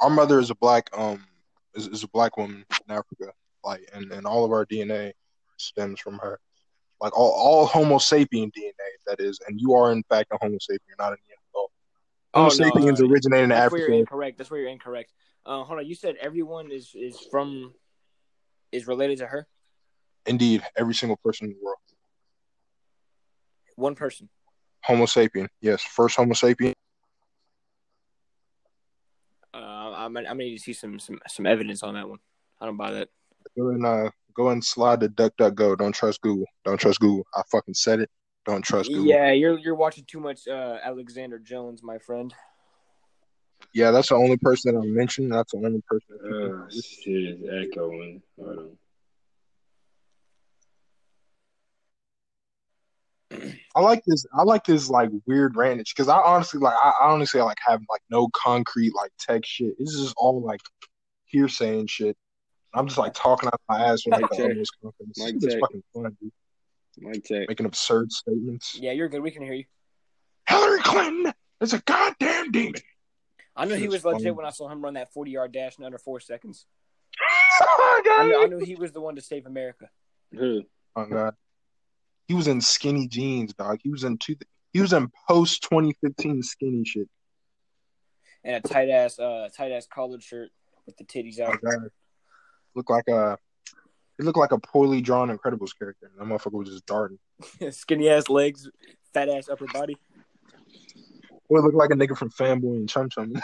Our 0.00 0.10
mother 0.10 0.38
is 0.38 0.50
a 0.50 0.54
black 0.54 0.88
um 0.96 1.24
is, 1.74 1.88
is 1.88 2.04
a 2.04 2.08
black 2.08 2.36
woman 2.36 2.64
in 2.88 2.94
Africa, 2.94 3.32
like 3.64 3.88
and, 3.92 4.12
and 4.12 4.26
all 4.26 4.44
of 4.44 4.52
our 4.52 4.64
DNA 4.64 5.12
stems 5.56 5.98
from 6.00 6.18
her. 6.18 6.38
Like 7.00 7.16
all, 7.16 7.30
all 7.30 7.66
Homo 7.66 7.98
sapien 7.98 8.50
DNA, 8.52 8.72
that 9.06 9.20
is, 9.20 9.38
and 9.46 9.60
you 9.60 9.74
are 9.74 9.92
in 9.92 10.02
fact 10.08 10.32
a 10.32 10.38
Homo 10.40 10.56
sapien, 10.56 10.78
you're 10.88 10.96
not 10.98 11.12
a 11.12 11.16
Neanderthal. 11.28 11.70
Homo 12.34 12.46
Oh, 12.46 12.48
no, 12.48 12.50
sapiens 12.50 13.00
uh, 13.00 13.06
originated 13.06 13.44
in 13.44 13.50
That's 13.50 13.72
where 13.72 13.80
you're 13.80 13.88
Africa. 13.88 13.98
incorrect. 14.00 14.38
That's 14.38 14.50
where 14.50 14.60
you're 14.60 14.70
incorrect. 14.70 15.12
Uh, 15.46 15.62
hold 15.64 15.78
on. 15.78 15.86
You 15.86 15.94
said 15.94 16.16
everyone 16.20 16.70
is 16.72 16.90
is 16.94 17.18
from 17.30 17.72
is 18.72 18.86
related 18.86 19.18
to 19.18 19.26
her. 19.26 19.46
Indeed, 20.26 20.62
every 20.76 20.94
single 20.94 21.16
person 21.16 21.46
in 21.46 21.52
the 21.52 21.64
world. 21.64 21.78
One 23.76 23.94
person. 23.94 24.28
Homo 24.82 25.04
sapien, 25.06 25.48
yes, 25.60 25.82
first 25.82 26.16
Homo 26.16 26.34
sapien. 26.34 26.74
Uh, 29.54 29.58
I'm 29.58 30.16
I'm 30.16 30.24
gonna 30.24 30.34
need 30.34 30.56
to 30.56 30.62
see 30.62 30.72
some 30.72 30.98
some 30.98 31.18
some 31.28 31.46
evidence 31.46 31.82
on 31.82 31.94
that 31.94 32.08
one. 32.08 32.18
I 32.60 32.66
don't 32.66 32.76
buy 32.76 32.92
that. 32.92 33.08
And 33.56 33.86
uh, 33.86 34.10
go 34.38 34.50
and 34.50 34.64
slide 34.64 35.00
to 35.00 35.08
DuckDuckGo. 35.08 35.76
Don't 35.76 35.92
trust 35.92 36.20
Google. 36.22 36.46
Don't 36.64 36.78
trust 36.78 37.00
Google. 37.00 37.26
I 37.34 37.42
fucking 37.50 37.74
said 37.74 38.00
it. 38.00 38.08
Don't 38.46 38.62
trust 38.62 38.88
Google. 38.88 39.06
Yeah, 39.06 39.32
you're 39.32 39.58
you're 39.58 39.74
watching 39.74 40.04
too 40.06 40.20
much 40.20 40.46
uh, 40.48 40.78
Alexander 40.82 41.38
Jones, 41.38 41.82
my 41.82 41.98
friend. 41.98 42.32
Yeah, 43.74 43.90
that's 43.90 44.08
the 44.08 44.14
only 44.14 44.38
person 44.38 44.74
that 44.74 44.80
I 44.80 44.86
mentioned. 44.86 45.32
That's 45.32 45.52
the 45.52 45.58
only 45.58 45.82
person. 45.86 46.16
That 46.22 46.32
Oh, 46.32 46.68
shit 46.70 47.14
is 47.14 47.68
echoing. 47.68 48.22
Hold 48.38 48.58
on. 53.30 53.52
I 53.76 53.80
like 53.80 54.02
this. 54.06 54.24
I 54.32 54.44
like 54.44 54.64
this 54.64 54.88
like 54.88 55.10
weird 55.26 55.56
rantage 55.56 55.92
because 55.94 56.08
I 56.08 56.18
honestly 56.18 56.60
like. 56.60 56.76
I, 56.82 56.92
I 57.02 57.10
honestly 57.10 57.42
like 57.42 57.58
have 57.66 57.80
like 57.90 58.02
no 58.08 58.28
concrete 58.34 58.94
like 58.94 59.10
tech 59.18 59.44
shit. 59.44 59.76
This 59.78 59.90
is 59.90 60.04
just 60.04 60.14
all 60.16 60.40
like 60.40 60.60
hearsay 61.26 61.80
and 61.80 61.90
shit. 61.90 62.16
I'm 62.74 62.86
just 62.86 62.98
like 62.98 63.14
talking 63.14 63.48
out 63.48 63.60
my 63.68 63.80
ass 63.80 64.04
with 64.04 64.12
like 64.12 64.22
Mic 64.22 64.30
the 64.30 64.36
check. 64.36 64.50
utmost 64.50 64.72
confidence. 64.82 65.18
Mic 65.18 65.34
It's 65.42 65.54
fucking 65.54 65.82
fun, 65.94 66.16
dude. 66.20 66.32
Mic 66.98 67.24
check. 67.24 67.48
Making 67.48 67.66
absurd 67.66 68.12
statements. 68.12 68.76
Yeah, 68.78 68.92
you're 68.92 69.08
good. 69.08 69.22
We 69.22 69.30
can 69.30 69.42
hear 69.42 69.54
you. 69.54 69.64
Hillary 70.48 70.80
Clinton 70.82 71.32
is 71.60 71.72
a 71.72 71.78
goddamn 71.80 72.50
demon. 72.52 72.80
I 73.56 73.64
knew 73.64 73.74
he 73.74 73.86
was 73.86 73.96
is 73.96 74.02
funny. 74.02 74.16
legit 74.18 74.36
when 74.36 74.46
I 74.46 74.50
saw 74.50 74.68
him 74.68 74.82
run 74.82 74.94
that 74.94 75.12
40 75.12 75.30
yard 75.30 75.52
dash 75.52 75.78
in 75.78 75.84
under 75.84 75.98
four 75.98 76.20
seconds. 76.20 76.66
Oh, 77.60 78.02
I 78.06 78.24
knew, 78.26 78.42
I 78.42 78.46
knew 78.46 78.58
he 78.64 78.76
was 78.76 78.92
the 78.92 79.00
one 79.00 79.16
to 79.16 79.20
save 79.20 79.44
America. 79.46 79.88
Who? 80.32 80.62
Oh 80.94 81.06
god. 81.06 81.34
He 82.28 82.34
was 82.34 82.46
in 82.46 82.60
skinny 82.60 83.08
jeans, 83.08 83.52
dog. 83.52 83.80
He 83.82 83.90
was 83.90 84.04
in 84.04 84.16
two. 84.18 84.36
He 84.72 84.80
was 84.80 84.92
in 84.92 85.10
post 85.28 85.62
2015 85.64 86.42
skinny 86.44 86.84
shit. 86.84 87.08
And 88.44 88.64
a 88.64 88.68
tight 88.68 88.90
ass 88.90 89.18
uh 89.18 89.48
tight 89.56 89.72
ass 89.72 89.88
collared 89.92 90.22
shirt 90.22 90.50
with 90.86 90.96
the 90.98 91.04
titties 91.04 91.40
Oh 91.40 91.46
out. 91.46 91.60
god. 91.60 91.88
Looked 92.78 92.90
like 92.90 93.08
a. 93.08 93.36
It 94.20 94.24
looked 94.24 94.38
like 94.38 94.52
a 94.52 94.58
poorly 94.60 95.00
drawn 95.00 95.36
Incredibles 95.36 95.76
character. 95.76 96.12
That 96.16 96.24
motherfucker 96.24 96.52
was 96.52 96.68
just 96.68 96.86
darting. 96.86 97.18
Skinny 97.70 98.08
ass 98.08 98.28
legs, 98.28 98.70
fat 99.12 99.28
ass 99.28 99.48
upper 99.48 99.66
body. 99.66 99.96
Boy, 101.50 101.58
looked 101.58 101.74
like 101.74 101.90
a 101.90 101.94
nigga 101.94 102.16
from 102.16 102.30
Fanboy 102.30 102.76
and 102.76 102.88
Chum 102.88 103.10
Chum. 103.10 103.34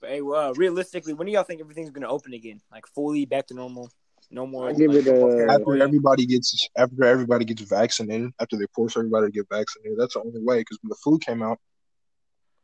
But 0.00 0.10
hey, 0.10 0.20
well, 0.20 0.50
uh, 0.50 0.52
realistically, 0.54 1.14
when 1.14 1.26
do 1.26 1.32
y'all 1.32 1.44
think 1.44 1.60
everything's 1.60 1.90
gonna 1.90 2.08
open 2.08 2.32
again? 2.32 2.60
Like 2.70 2.86
fully 2.88 3.24
back 3.24 3.48
to 3.48 3.54
normal? 3.54 3.88
No 4.30 4.46
more. 4.46 4.68
I 4.68 4.72
give 4.72 4.92
like, 4.92 5.06
it 5.06 5.08
a- 5.08 5.52
after 5.52 5.80
everybody 5.80 6.26
gets 6.26 6.68
after 6.76 7.04
everybody 7.04 7.44
gets 7.44 7.62
vaccinated, 7.62 8.30
after 8.40 8.56
they 8.56 8.66
force 8.74 8.96
everybody 8.96 9.26
to 9.26 9.32
get 9.32 9.48
vaccinated, 9.48 9.98
that's 9.98 10.14
the 10.14 10.20
only 10.20 10.40
way. 10.40 10.58
Because 10.58 10.78
when 10.82 10.90
the 10.90 10.96
flu 11.02 11.18
came 11.18 11.42
out, 11.42 11.58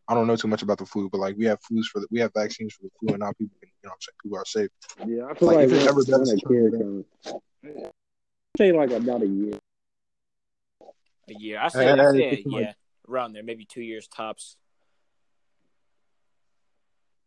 I 0.09 0.15
don't 0.15 0.27
know 0.27 0.37
too 0.37 0.49
much 0.49 0.63
about 0.63 0.79
the 0.79 0.87
flu, 0.87 1.11
but 1.11 1.19
like 1.19 1.37
we 1.37 1.45
have 1.45 1.59
flus 1.61 1.85
for 1.85 2.01
the, 2.01 2.07
we 2.11 2.19
have 2.21 2.33
vaccines 2.35 2.73
for 2.75 2.85
the 2.85 2.91
flu, 2.99 3.09
and 3.15 3.21
now 3.21 3.33
people, 3.33 3.57
can, 3.61 3.69
you 3.83 3.89
know, 3.89 3.91
what 3.91 3.93
I'm 3.93 4.01
saying 4.01 4.17
people 4.23 4.39
are 4.39 4.45
safe. 4.47 4.71
Yeah, 5.07 5.27
I 5.31 5.35
feel 5.35 5.49
Like, 5.49 5.57
like, 5.57 5.67
if 5.67 5.73
it 5.73 5.77
when, 5.79 5.89
ever 5.89 6.03
does 6.03 6.29
when 6.29 6.39
a 6.39 6.71
turn 6.73 7.05
kid 7.63 7.85
Say 8.57 8.73
like 8.73 8.91
about 8.91 9.23
a 9.23 9.27
year. 9.27 9.59
a 11.29 11.35
year. 11.35 11.59
I 11.61 11.69
say, 11.69 11.85
Hey, 11.85 11.91
I 11.93 12.11
say 12.13 12.29
it's 12.31 12.47
like- 12.47 12.63
yeah, 12.63 12.73
around 13.09 13.35
there, 13.35 13.43
maybe 13.43 13.67
two 13.67 13.83
years 13.83 14.09
tops. 14.09 14.57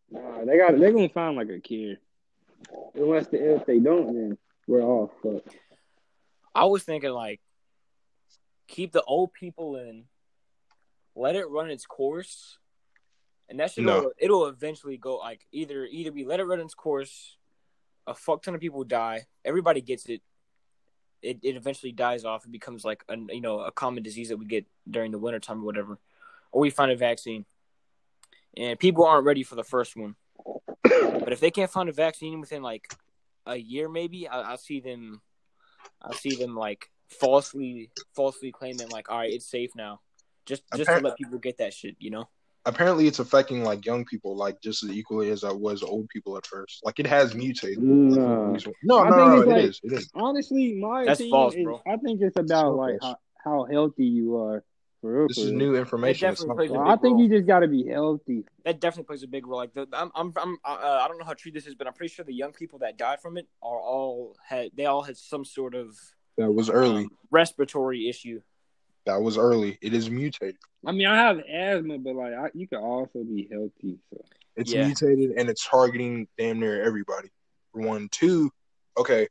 Nah, 0.10 0.44
they 0.44 0.58
got 0.58 0.78
they're 0.78 0.92
gonna 0.92 1.08
find 1.10 1.38
like 1.38 1.50
a 1.50 1.60
kid. 1.60 2.00
Unless 2.96 3.28
the, 3.28 3.56
if 3.56 3.66
they 3.66 3.80
don't, 3.80 4.08
then 4.08 4.38
we're 4.68 4.82
all 4.82 5.12
fucked. 5.24 5.56
I 6.54 6.66
was 6.66 6.84
thinking 6.84 7.12
like 7.12 7.40
keep 8.68 8.92
the 8.92 9.04
old 9.04 9.34
people 9.34 9.78
in, 9.78 10.06
let 11.16 11.36
it 11.36 11.50
run 11.50 11.70
its 11.70 11.86
course, 11.86 12.58
and 13.52 13.60
that 13.60 13.72
shit 13.72 13.84
No. 13.84 14.12
it'll 14.18 14.48
eventually 14.48 14.98
go 14.98 15.18
like 15.18 15.46
either 15.52 15.86
either 15.86 16.12
we 16.12 16.24
let 16.24 16.40
it 16.40 16.46
run 16.46 16.62
its 16.62 16.74
course, 16.74 17.36
a 18.08 18.16
fuck 18.16 18.42
ton 18.42 18.56
of 18.56 18.62
people 18.62 18.84
die, 18.86 19.28
everybody 19.46 19.82
gets 19.82 20.06
it. 20.08 20.22
It, 21.22 21.40
it 21.44 21.56
eventually 21.56 21.92
dies 21.92 22.26
off 22.26 22.46
and 22.46 22.52
becomes 22.52 22.84
like 22.84 23.04
a 23.10 23.16
you 23.18 23.42
know 23.42 23.60
a 23.60 23.72
common 23.72 24.02
disease 24.02 24.30
that 24.30 24.38
we 24.38 24.46
get 24.46 24.66
during 24.90 25.12
the 25.12 25.20
wintertime 25.20 25.60
or 25.60 25.66
whatever, 25.66 26.00
or 26.52 26.62
we 26.62 26.70
find 26.70 26.92
a 26.92 26.96
vaccine. 26.96 27.46
And 28.58 28.80
people 28.80 29.06
aren't 29.06 29.26
ready 29.26 29.44
for 29.44 29.56
the 29.56 29.64
first 29.64 29.96
one, 29.96 30.16
but 30.84 31.34
if 31.34 31.42
they 31.42 31.52
can't 31.52 31.70
find 31.70 31.90
a 31.90 31.94
vaccine 31.94 32.40
within 32.40 32.64
like 32.64 32.92
a 33.46 33.58
year, 33.58 33.90
maybe 33.90 34.28
I, 34.30 34.42
I'll 34.42 34.58
see 34.58 34.80
them. 34.80 35.22
I'll 36.02 36.14
see 36.14 36.36
them 36.36 36.56
like 36.56 36.90
falsely 37.10 37.92
falsely 38.16 38.52
claiming 38.54 38.90
like, 38.90 39.10
all 39.10 39.18
right, 39.18 39.32
it's 39.32 39.46
safe 39.46 39.72
now, 39.76 40.00
just 40.46 40.64
just 40.76 40.90
to 40.90 41.00
let 41.02 41.18
people 41.18 41.38
get 41.38 41.58
that 41.58 41.74
shit, 41.74 41.98
you 42.00 42.12
know. 42.12 42.30
Apparently, 42.66 43.08
it's 43.08 43.20
affecting 43.20 43.64
like 43.64 43.86
young 43.86 44.06
people 44.06 44.36
like 44.36 44.62
just 44.62 44.84
as 44.84 44.92
equally 44.92 45.30
as 45.32 45.44
it 45.44 45.58
was 45.60 45.82
old 45.82 46.08
people 46.10 46.38
at 46.38 46.46
first. 46.46 46.82
Like 46.84 47.00
it 47.00 47.08
has 47.08 47.34
mutated. 47.34 47.82
No. 47.82 48.56
No, 48.84 49.00
I 49.00 49.10
no, 49.10 49.16
no, 49.16 49.36
it's 49.38 49.44
it 49.46 49.50
like- 49.50 49.64
is. 49.64 49.80
It 49.84 49.94
is. 49.94 50.10
Honestly, 50.14 50.74
my 50.76 51.06
That's 51.06 51.20
opinion 51.20 51.32
false, 51.34 51.56
is, 51.56 51.64
bro. 51.64 51.82
I 51.88 51.98
think 51.98 52.22
it's 52.22 52.38
about 52.38 52.66
So 52.66 52.76
like 52.76 52.98
how, 53.02 53.16
how 53.44 53.64
healthy 53.72 54.06
you 54.06 54.38
are. 54.38 54.64
For 55.02 55.12
real, 55.12 55.28
This 55.28 55.38
for 55.38 55.46
is 55.46 55.50
real. 55.50 55.58
new 55.58 55.76
information. 55.76 56.30
It's 56.30 56.42
definitely 56.42 56.48
not- 56.50 56.58
plays 56.58 56.70
a 56.70 56.74
Well, 56.74 56.88
I 56.92 56.96
think 56.98 57.14
role. 57.14 57.24
you 57.24 57.30
just 57.30 57.48
got 57.48 57.60
to 57.62 57.68
be 57.68 57.88
healthy. 57.88 58.46
That 58.66 58.80
definitely 58.80 59.06
plays 59.08 59.24
a 59.24 59.28
big 59.28 59.48
role. 59.48 59.58
Like 59.58 59.74
the, 59.74 59.88
I'm, 59.94 60.12
I'm, 60.14 60.32
I'm 60.38 60.58
uh, 60.64 61.00
I 61.02 61.08
don't 61.08 61.18
know 61.18 61.26
how 61.26 61.34
true 61.34 61.52
this 61.52 61.66
is, 61.66 61.74
but 61.74 61.88
I'm 61.88 61.94
pretty 61.94 62.14
sure 62.14 62.24
the 62.24 62.34
young 62.34 62.52
people 62.52 62.78
that 62.80 62.98
died 63.00 63.20
from 63.20 63.38
it 63.38 63.48
are 63.64 63.80
all 63.80 64.36
had 64.48 64.70
they 64.78 64.86
all 64.86 65.02
had 65.02 65.18
some 65.18 65.44
sort 65.46 65.74
of 65.74 65.98
that 66.38 66.52
was 66.52 66.70
early. 66.70 67.06
um, 67.06 67.10
respiratory 67.32 68.08
issue. 68.08 68.42
That 69.06 69.22
was 69.22 69.38
early. 69.38 69.78
It 69.82 69.94
is 69.94 70.10
mutated. 70.10 70.58
I 70.86 70.92
mean, 70.92 71.08
I 71.08 71.16
have 71.16 71.40
asthma, 71.40 71.98
but 71.98 72.16
like 72.16 72.34
I, 72.34 72.50
you 72.54 72.68
can 72.68 72.80
also 72.80 73.24
be 73.24 73.48
healthy. 73.52 73.98
So 74.14 74.24
It's 74.56 74.72
Yeah. 74.72 74.86
mutated 74.86 75.32
and 75.38 75.50
it's 75.50 75.68
targeting 75.68 76.28
damn 76.38 76.60
near 76.60 76.84
everybody. 76.84 77.30
One, 77.72 78.10
two. 78.10 78.52
Okay, 78.98 79.28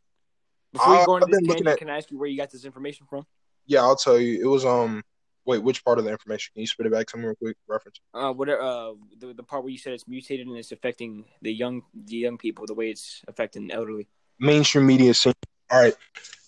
Before 0.73 0.97
you 0.97 1.07
go 1.07 1.17
into 1.17 1.27
this 1.27 1.41
been 1.41 1.49
tangent, 1.49 1.69
at- 1.69 1.79
can 1.79 1.91
I 1.91 1.99
ask 1.99 2.11
you 2.11 2.19
where 2.19 2.29
you 2.29 2.37
got 2.37 2.51
this 2.51 2.65
information 2.65 3.07
from? 3.09 3.27
yeah, 3.67 3.81
I'll 3.83 3.97
tell 3.97 4.19
you. 4.19 4.41
It 4.43 4.47
was 4.47 4.65
um. 4.65 5.03
Wait, 5.47 5.59
which 5.63 5.83
part 5.85 5.99
of 5.99 6.05
the 6.05 6.11
information? 6.11 6.53
Can 6.55 6.61
you 6.61 6.67
spit 6.67 6.87
it 6.87 6.93
back 6.93 7.07
to 7.09 7.17
me 7.17 7.25
real 7.25 7.35
quick? 7.35 7.57
Reference. 7.67 7.99
Uh, 8.13 8.33
whatever. 8.33 8.61
Uh, 8.61 8.93
the, 9.19 9.33
the 9.35 9.43
part 9.43 9.63
where 9.65 9.73
you 9.73 9.79
said 9.79 9.93
it's 9.95 10.07
mutated 10.07 10.47
and 10.47 10.57
it's 10.57 10.71
affecting 10.71 11.25
the 11.43 11.53
young, 11.53 11.83
the 11.95 12.17
young 12.17 12.37
people, 12.37 12.67
the 12.67 12.75
way 12.75 12.91
it's 12.91 13.23
affecting 13.27 13.67
the 13.69 13.75
elderly. 13.75 14.07
mainstream 14.39 14.87
media 14.87 15.15
scene. 15.15 15.33
All 15.71 15.81
right. 15.81 15.95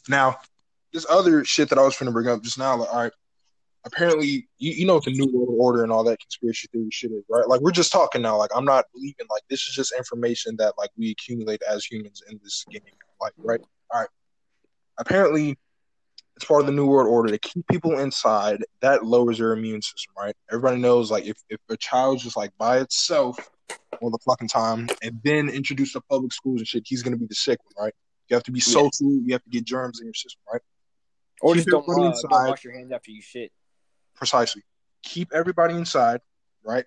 Now, 0.08 0.38
this 0.92 1.06
other 1.08 1.44
shit 1.44 1.68
that 1.70 1.78
I 1.78 1.82
was 1.82 1.96
trying 1.96 2.06
to 2.06 2.12
bring 2.12 2.28
up 2.28 2.42
just 2.42 2.58
now, 2.58 2.76
like, 2.76 2.92
all 2.92 3.02
right, 3.02 3.12
apparently, 3.84 4.48
you, 4.58 4.72
you 4.72 4.86
know 4.86 4.94
what 4.94 5.04
the 5.04 5.12
New 5.12 5.26
World 5.32 5.56
Order 5.58 5.82
and 5.82 5.90
all 5.90 6.04
that 6.04 6.20
conspiracy 6.20 6.68
theory 6.72 6.88
shit 6.90 7.10
is, 7.12 7.24
right? 7.28 7.48
Like, 7.48 7.60
we're 7.60 7.72
just 7.72 7.92
talking 7.92 8.22
now. 8.22 8.36
Like, 8.36 8.50
I'm 8.54 8.64
not 8.64 8.84
believing, 8.94 9.26
like, 9.30 9.42
this 9.50 9.66
is 9.66 9.74
just 9.74 9.92
information 9.96 10.56
that, 10.58 10.74
like, 10.78 10.90
we 10.96 11.10
accumulate 11.10 11.62
as 11.68 11.84
humans 11.84 12.22
in 12.30 12.38
this 12.42 12.64
game. 12.70 12.82
Like, 13.20 13.32
right? 13.38 13.60
All 13.90 14.00
right. 14.00 14.08
Apparently, 14.98 15.58
it's 16.36 16.44
part 16.44 16.60
of 16.60 16.66
the 16.66 16.72
New 16.72 16.86
World 16.86 17.08
Order 17.08 17.30
to 17.30 17.38
keep 17.38 17.66
people 17.68 17.98
inside. 17.98 18.64
That 18.80 19.04
lowers 19.04 19.38
their 19.38 19.52
immune 19.52 19.82
system, 19.82 20.14
right? 20.16 20.34
Everybody 20.50 20.80
knows, 20.80 21.10
like, 21.10 21.24
if, 21.24 21.36
if 21.48 21.58
a 21.68 21.76
child's 21.76 22.22
just, 22.22 22.36
like, 22.36 22.50
by 22.58 22.78
itself 22.78 23.50
all 24.00 24.10
the 24.10 24.18
fucking 24.24 24.48
time 24.48 24.88
and 25.02 25.20
then 25.24 25.48
introduced 25.48 25.94
to 25.94 26.00
public 26.08 26.32
schools 26.32 26.60
and 26.60 26.68
shit, 26.68 26.84
he's 26.86 27.02
going 27.02 27.12
to 27.12 27.18
be 27.18 27.26
the 27.26 27.34
sick 27.34 27.58
one, 27.64 27.86
right? 27.86 27.94
You 28.28 28.34
have 28.34 28.44
to 28.44 28.52
be 28.52 28.60
social. 28.60 29.10
You 29.10 29.32
have 29.32 29.42
to 29.42 29.50
get 29.50 29.64
germs 29.64 30.00
in 30.00 30.06
your 30.06 30.14
system, 30.14 30.40
right? 30.50 30.62
Or 31.42 31.54
Keep 31.54 31.64
just 31.64 31.68
don't, 31.68 31.88
uh, 31.88 32.02
inside. 32.06 32.28
don't 32.30 32.48
wash 32.48 32.64
your 32.64 32.72
hands 32.72 32.92
after 32.92 33.10
you 33.10 33.20
shit. 33.20 33.50
Precisely. 34.14 34.62
Keep 35.02 35.32
everybody 35.34 35.74
inside, 35.74 36.20
right? 36.64 36.84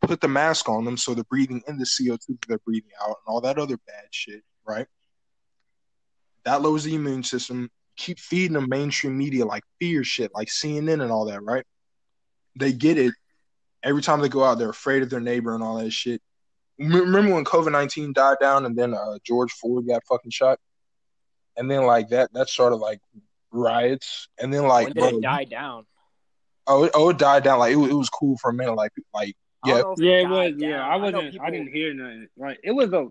Put 0.00 0.20
the 0.20 0.28
mask 0.28 0.68
on 0.68 0.84
them 0.84 0.96
so 0.96 1.12
they're 1.14 1.24
breathing 1.24 1.62
in 1.68 1.76
the 1.76 1.84
CO2 1.84 2.26
that 2.26 2.38
they're 2.48 2.58
breathing 2.58 2.90
out 3.02 3.08
and 3.08 3.26
all 3.26 3.42
that 3.42 3.58
other 3.58 3.76
bad 3.86 4.06
shit, 4.10 4.42
right? 4.66 4.86
That 6.44 6.62
lowers 6.62 6.84
the 6.84 6.94
immune 6.94 7.22
system. 7.22 7.70
Keep 7.96 8.18
feeding 8.18 8.54
them 8.54 8.68
mainstream 8.68 9.16
media 9.16 9.44
like 9.44 9.64
fear 9.78 10.04
shit, 10.04 10.30
like 10.34 10.48
CNN 10.48 11.02
and 11.02 11.12
all 11.12 11.26
that, 11.26 11.42
right? 11.42 11.64
They 12.58 12.72
get 12.72 12.98
it. 12.98 13.12
Every 13.82 14.02
time 14.02 14.20
they 14.20 14.28
go 14.28 14.42
out, 14.42 14.58
they're 14.58 14.70
afraid 14.70 15.02
of 15.02 15.10
their 15.10 15.20
neighbor 15.20 15.54
and 15.54 15.62
all 15.62 15.76
that 15.78 15.90
shit. 15.90 16.22
Remember 16.78 17.34
when 17.34 17.44
COVID 17.44 17.72
nineteen 17.72 18.12
died 18.12 18.36
down 18.40 18.66
and 18.66 18.76
then 18.76 18.94
uh, 18.94 19.18
George 19.24 19.52
Floyd 19.52 19.86
got 19.86 20.02
fucking 20.06 20.30
shot, 20.30 20.58
and 21.56 21.70
then 21.70 21.84
like 21.84 22.10
that 22.10 22.32
that 22.34 22.48
started 22.48 22.76
like 22.76 23.00
riots, 23.52 24.28
and 24.38 24.52
then 24.52 24.66
like 24.66 24.86
when 24.88 24.94
did 24.94 25.00
bro, 25.00 25.18
it 25.18 25.22
die 25.22 25.44
down? 25.44 25.86
Oh, 26.66 26.88
oh, 26.94 27.10
it 27.10 27.18
died 27.18 27.44
down. 27.44 27.58
Like 27.58 27.72
it, 27.72 27.78
it 27.78 27.94
was 27.94 28.08
cool 28.08 28.36
for 28.38 28.50
a 28.50 28.54
minute. 28.54 28.74
Like, 28.74 28.92
like 29.14 29.36
Yeah. 29.64 29.82
yeah, 29.98 30.12
it 30.12 30.22
died 30.24 30.30
was. 30.30 30.52
Yeah. 30.58 30.86
I 30.86 30.96
wasn't. 30.96 31.16
I, 31.26 31.30
people- 31.30 31.50
didn't 31.50 31.72
hear 31.72 31.94
nothing. 31.94 32.28
Like 32.36 32.60
it 32.62 32.72
was 32.72 32.92
a. 32.92 33.08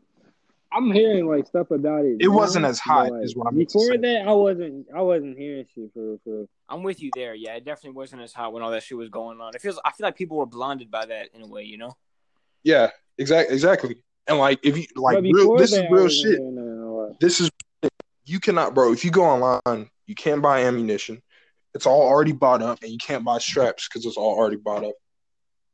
I'm 0.73 0.91
hearing 0.91 1.25
like 1.25 1.47
stuff 1.47 1.71
about 1.71 2.03
it. 2.03 2.17
It 2.19 2.27
wasn't 2.27 2.63
now, 2.63 2.69
as 2.69 2.79
hot, 2.79 3.07
but, 3.07 3.13
like, 3.13 3.23
is 3.25 3.35
what 3.35 3.47
I 3.47 3.51
meant 3.51 3.69
to 3.69 3.77
Before 3.77 3.93
say. 3.93 3.97
that, 3.97 4.27
I 4.27 4.31
wasn't. 4.33 4.87
I 4.93 5.01
wasn't 5.01 5.37
hearing 5.37 5.65
shit 5.73 5.89
for 5.93 6.17
for. 6.25 6.47
I'm 6.67 6.83
with 6.83 7.01
you 7.01 7.11
there. 7.15 7.33
Yeah, 7.33 7.53
it 7.53 7.63
definitely 7.63 7.95
wasn't 7.95 8.23
as 8.23 8.33
hot 8.33 8.51
when 8.51 8.61
all 8.61 8.71
that 8.71 8.83
shit 8.83 8.97
was 8.97 9.07
going 9.09 9.39
on. 9.39 9.55
It 9.55 9.61
feels. 9.61 9.79
I 9.85 9.91
feel 9.91 10.05
like 10.05 10.17
people 10.17 10.35
were 10.37 10.45
blinded 10.45 10.91
by 10.91 11.05
that 11.05 11.29
in 11.33 11.41
a 11.41 11.47
way. 11.47 11.63
You 11.63 11.77
know. 11.77 11.95
yeah, 12.63 12.89
exactly, 13.17 13.53
exactly. 13.53 13.95
And 14.27 14.37
like, 14.39 14.59
if 14.63 14.75
you 14.75 14.85
like, 14.95 15.21
real, 15.21 15.55
this 15.55 15.71
that, 15.71 15.77
is 15.77 15.83
I 15.83 15.93
real 15.93 16.03
wasn't 16.03 16.11
shit. 16.11 16.39
hearing 16.39 16.55
nothing 16.55 16.79
a 16.81 16.93
lot. 16.93 17.19
This 17.21 17.39
is 17.39 17.49
you 18.25 18.39
cannot, 18.39 18.73
bro. 18.73 18.91
If 18.93 19.03
you 19.05 19.11
go 19.11 19.23
online, 19.23 19.89
you 20.07 20.15
can't 20.15 20.41
buy 20.41 20.63
ammunition. 20.63 21.21
It's 21.73 21.85
all 21.85 22.01
already 22.01 22.31
bought 22.31 22.61
up, 22.61 22.81
and 22.83 22.91
you 22.91 22.97
can't 22.97 23.23
buy 23.23 23.37
straps 23.39 23.87
because 23.87 24.05
it's 24.05 24.17
all 24.17 24.35
already 24.37 24.55
bought 24.55 24.83
up. 24.85 24.93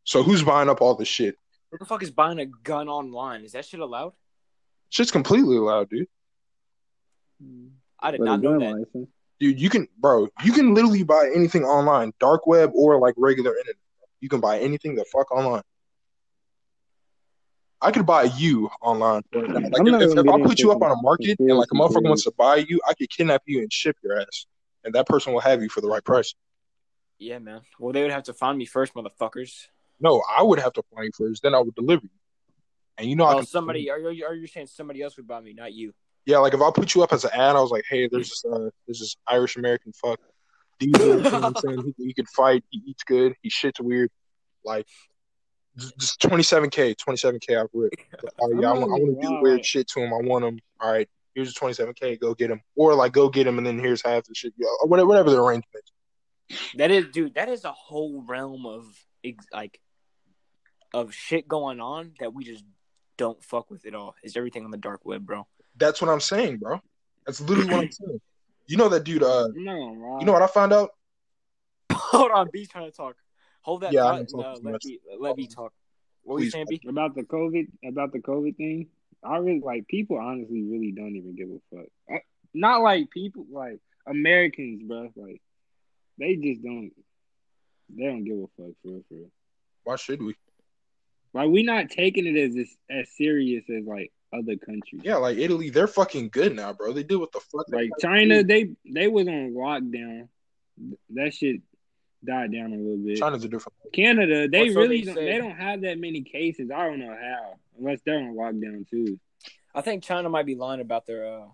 So 0.03 0.23
who's 0.23 0.43
buying 0.43 0.67
up 0.69 0.81
all 0.81 0.95
this 0.95 1.07
shit? 1.07 1.35
Who 1.71 1.77
the 1.77 1.85
fuck 1.85 2.01
is 2.03 2.11
buying 2.11 2.39
a 2.39 2.45
gun 2.45 2.89
online? 2.89 3.43
Is 3.43 3.51
that 3.53 3.65
shit 3.65 3.79
allowed? 3.79 4.13
Shit's 4.89 5.11
completely 5.11 5.57
allowed, 5.57 5.89
dude. 5.89 6.07
Hmm. 7.41 7.67
I 7.99 8.11
did 8.11 8.19
But 8.19 8.25
not 8.25 8.41
know 8.41 8.59
that. 8.59 8.71
license. 8.79 9.09
Dude, 9.39 9.59
you 9.59 9.69
can, 9.69 9.87
bro. 9.99 10.27
You 10.43 10.53
can 10.53 10.73
literally 10.73 11.03
buy 11.03 11.31
anything 11.33 11.63
online, 11.63 12.13
dark 12.19 12.45
web 12.47 12.71
or 12.73 12.99
like 12.99 13.13
regular 13.17 13.55
internet. 13.57 13.75
You 14.19 14.29
can 14.29 14.39
buy 14.39 14.59
anything 14.59 14.95
the 14.95 15.05
fuck 15.05 15.31
online. 15.31 15.63
I 17.82 17.91
could 17.91 18.06
buy 18.06 18.24
you 18.24 18.70
online. 18.82 19.24
Like 19.34 19.46
if, 19.46 20.02
if, 20.02 20.17
if 20.17 20.28
I 20.28 20.41
put 20.41 20.60
you 20.60 20.72
up 20.72 20.82
on 20.82 20.91
a 20.91 21.02
market 21.02 21.39
and 21.39 21.58
like 21.58 21.70
a 21.72 21.76
motherfucker 21.76 22.08
wants 22.08 22.24
to 22.26 22.32
buy 22.38 22.58
you, 22.58 22.80
I 22.88 22.94
could 22.94 23.10
kidnap 23.10 23.41
you 23.46 23.60
and 23.60 23.74
ship 23.74 23.98
your 24.04 24.20
ass, 24.20 24.46
and 24.84 24.94
that 24.94 25.08
person 25.08 25.34
will 25.34 25.41
have 25.41 25.62
you 25.62 25.70
for 25.70 25.82
the 25.82 25.88
right 25.88 26.04
price. 26.04 26.36
Yeah, 27.17 27.39
man. 27.39 27.62
Well, 27.80 27.94
they 27.94 28.02
would 28.02 28.12
have 28.12 28.24
to 28.24 28.34
find 28.34 28.58
me 28.58 28.65
first, 28.65 28.94
motherfuckers. 28.94 29.67
No, 30.00 30.24
I 30.38 30.44
would 30.44 30.60
have 30.60 30.74
to 30.74 30.84
find 30.94 31.06
you 31.06 31.12
first, 31.17 31.44
then 31.44 31.56
I 31.56 31.60
would 31.60 31.76
deliver 31.76 32.04
you. 32.04 32.10
And 32.98 33.10
you 33.10 33.15
know, 33.15 33.26
I 33.26 33.36
can 33.36 33.46
somebody. 33.46 33.89
Are 33.89 33.98
you? 34.12 34.26
Are 34.26 34.36
you 34.36 34.48
saying 34.48 34.67
somebody 34.67 35.02
else 35.02 35.17
would 35.17 35.28
buy 35.28 35.41
me, 35.41 35.54
not 35.54 35.74
you? 35.74 35.94
Yeah, 36.26 36.38
like 36.38 36.54
if 36.54 36.62
I 36.62 36.70
put 36.70 36.94
you 36.94 37.02
up 37.02 37.13
as 37.13 37.24
an 37.24 37.32
ad, 37.34 37.56
I 37.56 37.62
was 37.62 37.72
like, 37.72 37.86
hey, 37.89 38.08
there's 38.08 38.30
this, 38.30 38.46
uh, 38.46 38.70
there's 38.86 39.00
this 39.00 39.15
Irish 39.28 39.56
American 39.56 39.91
fuck. 39.94 40.20
Diesel, 40.80 41.08
you 41.08 41.22
know 41.24 41.30
what 41.32 41.44
I'm 41.44 41.56
saying? 41.56 41.94
He, 41.98 42.06
he 42.08 42.13
could 42.13 42.30
fight. 42.30 42.63
He 42.70 42.82
eats 42.86 43.04
good. 43.04 43.34
He 43.41 43.50
shits 43.50 43.80
weird. 43.80 44.12
Like, 44.63 44.88
just 45.77 45.97
just 45.97 46.21
27k, 46.21 46.95
27k. 46.95 47.60
I've 47.62 47.67
ripped. 47.73 47.95
Oh 48.41 48.51
yeah, 48.60 48.69
I 48.69 48.73
want, 48.73 48.84
I 48.84 48.95
want 48.95 49.21
to 49.21 49.27
do 49.27 49.41
weird 49.41 49.65
shit 49.65 49.88
to 49.89 50.01
him. 50.01 50.13
I 50.13 50.17
want 50.17 50.43
him. 50.45 50.60
All 50.79 50.91
right, 50.91 51.07
here's 51.34 51.53
27k. 51.53 52.19
Go 52.19 52.34
get 52.34 52.51
him, 52.51 52.62
or 52.75 52.93
like 52.93 53.13
go 53.13 53.29
get 53.29 53.47
him, 53.47 53.57
and 53.57 53.65
then 53.65 53.79
here's 53.79 54.01
half 54.01 54.25
the 54.25 54.36
shit. 54.36 54.53
Yeah, 54.57 54.67
or 54.81 54.88
whatever, 54.88 55.07
whatever 55.07 55.29
the 55.29 55.41
arrangement. 55.41 55.86
That 56.75 56.91
is, 56.91 57.05
dude. 57.13 57.36
That 57.36 57.47
is 57.49 57.63
a 57.63 57.71
whole 57.71 58.23
realm 58.27 58.65
of 58.65 58.86
like 59.53 59.79
of 60.93 61.13
shit 61.13 61.47
going 61.47 61.79
on 61.79 62.13
that 62.19 62.34
we 62.34 62.43
just 62.43 62.65
don't 63.17 63.41
fuck 63.43 63.71
with 63.71 63.86
at 63.86 63.95
all. 63.95 64.15
Is 64.23 64.36
everything 64.36 64.65
on 64.65 64.71
the 64.71 64.77
dark 64.77 65.05
web, 65.05 65.25
bro? 65.25 65.47
That's 65.77 66.01
what 66.01 66.10
I'm 66.10 66.19
saying, 66.19 66.57
bro. 66.57 66.81
That's 67.25 67.39
literally 67.39 67.69
what 67.71 67.84
I'm 67.86 67.91
saying. 67.91 68.21
You 68.67 68.77
know 68.77 68.89
that 68.89 69.03
dude. 69.05 69.23
Uh, 69.23 69.47
No, 69.53 69.95
Rob. 69.95 70.19
you 70.21 70.25
know 70.25 70.34
what 70.34 70.41
I 70.41 70.47
found 70.47 70.73
out? 70.73 70.89
Hold 71.93 72.31
on, 72.31 72.49
B's 72.51 72.67
trying 72.67 72.89
to 72.89 72.95
talk. 72.95 73.15
Hold 73.63 73.82
that 73.82 73.93
Yeah, 73.93 74.04
thought 74.04 74.19
and 74.19 74.30
uh, 74.34 74.54
let 74.54 74.63
much. 74.63 74.84
B 74.84 75.00
let 75.19 75.36
B 75.36 75.47
talk. 75.47 75.74
What 76.24 76.36
were 76.36 76.43
you 76.43 76.50
saying, 76.50 76.67
B? 76.69 76.82
about 76.88 77.15
the 77.15 77.24
COVID 77.24 77.67
about 77.88 78.12
the 78.12 78.19
COVID 78.19 78.58
thing. 78.58 78.88
I 79.24 79.38
really 79.38 79.60
like 79.60 79.88
people. 79.88 80.17
Honestly, 80.17 80.63
really 80.63 80.91
don't 80.91 81.15
even 81.15 81.36
give 81.36 81.50
a 81.50 81.76
fuck. 81.76 81.88
I, 82.10 82.21
not 82.54 82.82
like 82.82 83.10
people 83.12 83.45
like 83.52 83.80
Americans, 84.08 84.82
bro. 84.84 85.12
Like 85.15 85.41
they 86.17 86.36
just 86.36 86.63
don't. 86.63 86.91
They 87.95 88.06
don't 88.06 88.24
give 88.24 88.38
a 88.38 88.47
fuck 88.58 88.74
for 88.82 88.89
real, 88.89 89.04
for 89.10 89.15
real. 89.15 89.32
Why 89.84 89.95
should 89.95 90.21
we? 90.21 90.36
Like 91.34 91.50
we 91.50 91.63
not 91.63 91.89
taking 91.89 92.26
it 92.26 92.38
as 92.38 92.67
as 92.89 93.08
serious 93.15 93.63
as 93.69 93.86
like 93.86 94.12
other 94.34 94.56
countries. 94.56 95.02
Yeah, 95.04 95.17
like 95.17 95.38
Italy, 95.38 95.69
they're 95.69 95.88
fucking 95.88 96.30
good 96.30 96.56
now, 96.56 96.74
bro. 96.74 96.93
They 96.93 97.04
did 97.04 97.17
what 97.17 97.32
the 97.32 97.39
fuck. 97.39 97.65
Like 97.69 97.89
had 98.02 98.10
China, 98.10 98.43
do. 98.43 98.47
they 98.47 98.69
they 98.91 99.08
was 99.08 99.28
on 99.28 99.54
lockdown. 99.54 100.30
That 101.12 101.34
shit 101.34 101.62
died 102.23 102.51
down 102.51 102.73
a 102.73 102.77
little 102.77 102.97
bit. 102.97 103.17
China's 103.17 103.43
a 103.43 103.47
different. 103.47 103.73
Canada, 103.93 104.47
they 104.47 104.63
Well, 104.63 104.73
so 104.73 104.79
really 104.81 105.01
they 105.01 105.05
don't, 105.05 105.15
they 105.15 105.38
don't 105.38 105.57
have 105.57 105.81
that 105.81 105.99
many 105.99 106.21
cases. 106.21 106.69
I 106.71 106.88
don't 106.88 106.99
know 106.99 107.15
how, 107.19 107.55
unless 107.77 107.99
they're 108.05 108.17
on 108.17 108.36
lockdown 108.36 108.89
too. 108.89 109.19
I 109.73 109.81
think 109.81 110.03
China 110.03 110.29
might 110.29 110.45
be 110.45 110.55
lying 110.55 110.81
about 110.81 111.05
their 111.05 111.25
uh 111.25 111.47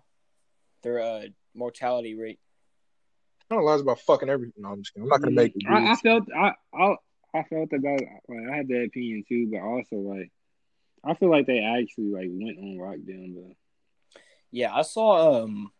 their 0.82 1.00
uh 1.00 1.22
mortality 1.54 2.14
rate. 2.14 2.38
China 3.48 3.62
lies 3.62 3.80
about 3.80 4.00
fucking 4.00 4.28
everything. 4.28 4.62
No, 4.62 4.70
I'm 4.70 4.82
just 4.82 4.94
kidding. 4.94 5.04
I'm 5.04 5.08
not 5.08 5.20
gonna 5.20 5.34
make 5.34 5.54
it. 5.56 5.64
Mm, 5.64 5.88
I, 5.88 5.92
I 5.92 5.96
felt 5.96 6.28
I, 6.34 6.52
I 6.74 6.96
I 7.34 7.42
felt 7.44 7.72
about 7.72 8.00
like 8.28 8.38
I 8.52 8.56
had 8.56 8.68
that 8.68 8.84
opinion 8.84 9.24
too, 9.28 9.48
but 9.50 9.60
also 9.60 9.96
like 9.96 10.30
I 11.04 11.14
feel 11.14 11.30
like 11.30 11.46
they 11.46 11.60
actually 11.60 12.10
like 12.10 12.28
went 12.30 12.58
on 12.58 12.76
lockdown 12.78 13.34
though. 13.34 13.56
Yeah, 14.50 14.74
I 14.74 14.82
saw. 14.82 15.42
Um, 15.42 15.70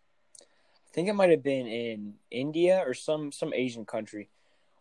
I 0.40 0.94
think 0.94 1.08
it 1.08 1.14
might 1.14 1.30
have 1.30 1.42
been 1.42 1.66
in 1.66 2.14
India 2.30 2.82
or 2.84 2.94
some 2.94 3.30
some 3.32 3.52
Asian 3.52 3.84
country 3.84 4.30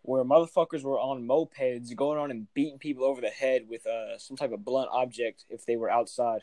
where 0.08 0.24
motherfuckers 0.24 0.84
were 0.84 0.98
on 0.98 1.28
mopeds 1.28 1.94
going 1.94 2.18
on 2.18 2.32
and 2.32 2.48
beating 2.54 2.80
people 2.80 3.04
over 3.04 3.20
the 3.20 3.30
head 3.30 3.64
with 3.68 3.86
uh 3.86 4.18
some 4.18 4.38
type 4.38 4.54
of 4.54 4.64
blunt 4.64 4.88
object 4.90 5.44
if 5.50 5.66
they 5.66 5.76
were 5.76 5.90
outside 5.90 6.40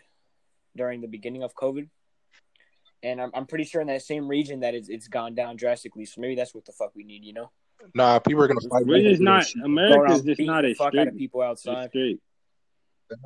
during 0.76 1.00
the 1.00 1.08
beginning 1.08 1.42
of 1.42 1.54
COVID. 1.54 1.88
And 3.02 3.22
I'm 3.22 3.30
I'm 3.32 3.46
pretty 3.46 3.64
sure 3.64 3.80
in 3.80 3.86
that 3.86 4.02
same 4.02 4.28
region 4.28 4.60
that 4.60 4.74
it's 4.74 4.90
it's 4.90 5.08
gone 5.08 5.34
down 5.34 5.56
drastically. 5.56 6.04
So 6.04 6.20
maybe 6.20 6.34
that's 6.34 6.54
what 6.54 6.66
the 6.66 6.72
fuck 6.72 6.92
we 6.94 7.04
need, 7.04 7.24
you 7.24 7.32
know? 7.32 7.50
Nah, 7.94 8.18
people 8.18 8.42
are 8.42 8.48
gonna 8.48 8.60
fight. 8.60 8.86
We're 8.86 8.98
back 8.98 9.10
just 9.10 9.22
not 9.22 9.46
shit. 9.46 9.62
Go 9.62 9.66
America's 9.66 10.22
just 10.22 10.40
not 10.42 10.62
the 10.62 10.70
as 10.72 10.76
fuck 10.76 10.94
out 10.94 11.08
of 11.08 11.16
people 11.16 11.42
as 11.42 11.48
outside. 11.48 11.88
strict. 11.88 12.20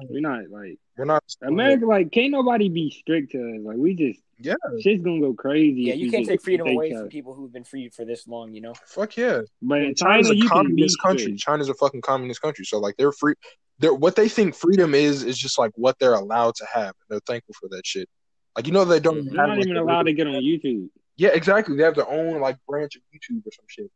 We're 0.08 0.20
not 0.20 0.48
like 0.50 0.78
We're 0.96 1.04
not. 1.04 1.22
America. 1.42 1.86
Like 1.86 2.10
can't 2.12 2.30
nobody 2.32 2.68
be 2.68 2.90
strict 2.90 3.32
to 3.32 3.38
us. 3.38 3.60
Like 3.64 3.76
we 3.76 3.94
just 3.94 4.20
Yeah. 4.38 4.54
shit's 4.80 5.02
gonna 5.02 5.20
go 5.20 5.34
crazy. 5.34 5.82
Yeah, 5.82 5.94
you 5.94 6.10
can't 6.10 6.26
take 6.26 6.42
freedom 6.42 6.66
take 6.66 6.74
away 6.76 6.90
care. 6.90 7.00
from 7.00 7.08
people 7.08 7.34
who've 7.34 7.52
been 7.52 7.64
free 7.64 7.88
for 7.88 8.04
this 8.04 8.26
long, 8.26 8.54
you 8.54 8.60
know? 8.60 8.74
Fuck 8.86 9.16
yeah. 9.16 9.42
But 9.62 9.82
in 9.82 9.94
China's 9.94 10.30
a 10.30 10.34
you 10.36 10.42
can 10.42 10.50
communist 10.50 11.00
country. 11.02 11.22
strict. 11.24 11.40
China's 11.40 11.68
a 11.68 11.74
fucking 11.74 12.00
communist 12.02 12.40
country. 12.42 12.64
So 12.64 12.78
like 12.78 12.96
they're 12.96 13.12
free. 13.12 13.34
They're 13.78 13.94
what 13.94 14.16
they 14.16 14.28
think 14.28 14.54
freedom 14.54 14.94
is 14.94 15.22
is 15.22 15.38
just 15.38 15.58
like 15.58 15.70
what 15.76 15.98
they're 16.00 16.14
allowed 16.14 16.56
to 16.56 16.66
have. 16.72 16.86
And 16.88 16.94
they're 17.10 17.20
thankful 17.26 17.54
for 17.60 17.68
that 17.70 17.86
shit. 17.86 18.08
Like 18.56 18.66
you 18.66 18.72
know 18.72 18.84
they 18.84 18.98
don't. 19.00 19.24
They're 19.30 19.40
have 19.40 19.48
not 19.50 19.58
even 19.60 19.74
the- 19.74 19.82
allowed 19.82 20.04
to 20.04 20.12
get 20.12 20.26
on 20.26 20.34
YouTube. 20.34 20.88
Yeah, 21.16 21.30
exactly. 21.30 21.76
They 21.76 21.82
have 21.84 21.94
their 21.94 22.08
own 22.08 22.40
like 22.40 22.56
branch 22.68 22.96
of 22.96 23.02
YouTube 23.14 23.46
or 23.46 23.52
some 23.52 23.64
shit. 23.68 23.90